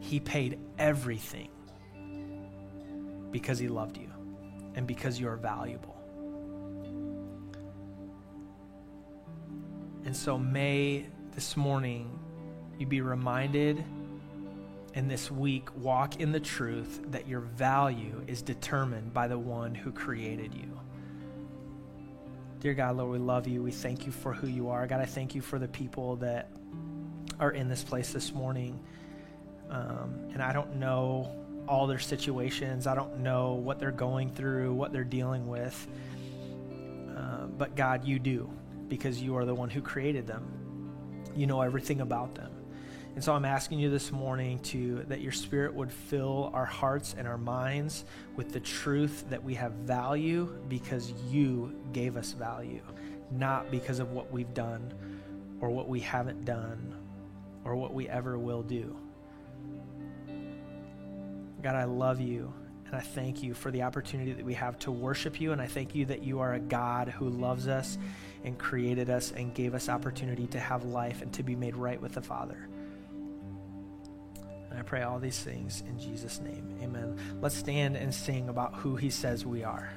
He 0.00 0.20
paid 0.20 0.58
everything 0.78 1.48
because 3.30 3.58
He 3.58 3.68
loved 3.68 3.96
you 3.96 4.10
and 4.74 4.86
because 4.86 5.18
you 5.18 5.28
are 5.28 5.36
valuable. 5.36 5.96
And 10.04 10.16
so, 10.16 10.36
may 10.36 11.06
this 11.34 11.56
morning 11.56 12.18
you 12.78 12.86
be 12.86 13.00
reminded 13.00 13.84
and 14.94 15.10
this 15.10 15.30
week 15.30 15.74
walk 15.76 16.20
in 16.20 16.32
the 16.32 16.40
truth 16.40 17.00
that 17.10 17.26
your 17.26 17.40
value 17.40 18.22
is 18.26 18.42
determined 18.42 19.14
by 19.14 19.28
the 19.28 19.38
one 19.38 19.74
who 19.74 19.90
created 19.90 20.52
you. 20.54 20.78
Dear 22.62 22.74
God, 22.74 22.96
Lord, 22.96 23.10
we 23.10 23.18
love 23.18 23.48
you. 23.48 23.60
We 23.60 23.72
thank 23.72 24.06
you 24.06 24.12
for 24.12 24.32
who 24.32 24.46
you 24.46 24.68
are. 24.68 24.86
God, 24.86 25.00
I 25.00 25.04
thank 25.04 25.34
you 25.34 25.40
for 25.40 25.58
the 25.58 25.66
people 25.66 26.14
that 26.18 26.48
are 27.40 27.50
in 27.50 27.68
this 27.68 27.82
place 27.82 28.12
this 28.12 28.32
morning. 28.32 28.78
Um, 29.68 30.14
and 30.32 30.40
I 30.40 30.52
don't 30.52 30.76
know 30.76 31.28
all 31.66 31.88
their 31.88 31.98
situations. 31.98 32.86
I 32.86 32.94
don't 32.94 33.18
know 33.18 33.54
what 33.54 33.80
they're 33.80 33.90
going 33.90 34.30
through, 34.30 34.74
what 34.74 34.92
they're 34.92 35.02
dealing 35.02 35.48
with. 35.48 35.88
Uh, 37.16 37.46
but 37.46 37.74
God, 37.74 38.04
you 38.04 38.20
do, 38.20 38.48
because 38.86 39.20
you 39.20 39.36
are 39.36 39.44
the 39.44 39.56
one 39.56 39.68
who 39.68 39.82
created 39.82 40.28
them. 40.28 40.46
You 41.34 41.48
know 41.48 41.62
everything 41.62 42.00
about 42.00 42.36
them. 42.36 42.52
And 43.14 43.22
so 43.22 43.34
I'm 43.34 43.44
asking 43.44 43.78
you 43.78 43.90
this 43.90 44.10
morning 44.10 44.58
to 44.60 45.04
that 45.08 45.20
your 45.20 45.32
spirit 45.32 45.74
would 45.74 45.92
fill 45.92 46.50
our 46.54 46.64
hearts 46.64 47.14
and 47.16 47.28
our 47.28 47.36
minds 47.36 48.04
with 48.36 48.52
the 48.52 48.60
truth 48.60 49.26
that 49.28 49.42
we 49.42 49.54
have 49.54 49.72
value 49.72 50.58
because 50.68 51.12
you 51.30 51.78
gave 51.92 52.16
us 52.16 52.32
value, 52.32 52.82
not 53.30 53.70
because 53.70 53.98
of 53.98 54.12
what 54.12 54.32
we've 54.32 54.54
done 54.54 54.94
or 55.60 55.68
what 55.68 55.88
we 55.88 56.00
haven't 56.00 56.46
done 56.46 56.96
or 57.64 57.76
what 57.76 57.92
we 57.92 58.08
ever 58.08 58.38
will 58.38 58.62
do. 58.62 58.96
God, 61.62 61.76
I 61.76 61.84
love 61.84 62.18
you 62.18 62.52
and 62.86 62.96
I 62.96 63.00
thank 63.00 63.42
you 63.42 63.52
for 63.52 63.70
the 63.70 63.82
opportunity 63.82 64.32
that 64.32 64.44
we 64.44 64.54
have 64.54 64.78
to 64.80 64.90
worship 64.90 65.40
you. 65.40 65.52
And 65.52 65.62
I 65.62 65.66
thank 65.66 65.94
you 65.94 66.06
that 66.06 66.22
you 66.22 66.40
are 66.40 66.54
a 66.54 66.60
God 66.60 67.08
who 67.08 67.28
loves 67.28 67.68
us 67.68 67.98
and 68.44 68.58
created 68.58 69.10
us 69.10 69.32
and 69.32 69.54
gave 69.54 69.74
us 69.74 69.88
opportunity 69.88 70.46
to 70.48 70.60
have 70.60 70.84
life 70.84 71.22
and 71.22 71.32
to 71.34 71.42
be 71.42 71.54
made 71.54 71.76
right 71.76 72.00
with 72.00 72.12
the 72.12 72.22
Father. 72.22 72.68
And 74.72 74.80
I 74.80 74.84
pray 74.84 75.02
all 75.02 75.18
these 75.18 75.38
things 75.38 75.82
in 75.86 75.98
Jesus' 75.98 76.40
name. 76.40 76.78
Amen. 76.82 77.18
Let's 77.42 77.54
stand 77.54 77.94
and 77.94 78.14
sing 78.14 78.48
about 78.48 78.74
who 78.74 78.96
he 78.96 79.10
says 79.10 79.44
we 79.44 79.62
are. 79.64 79.92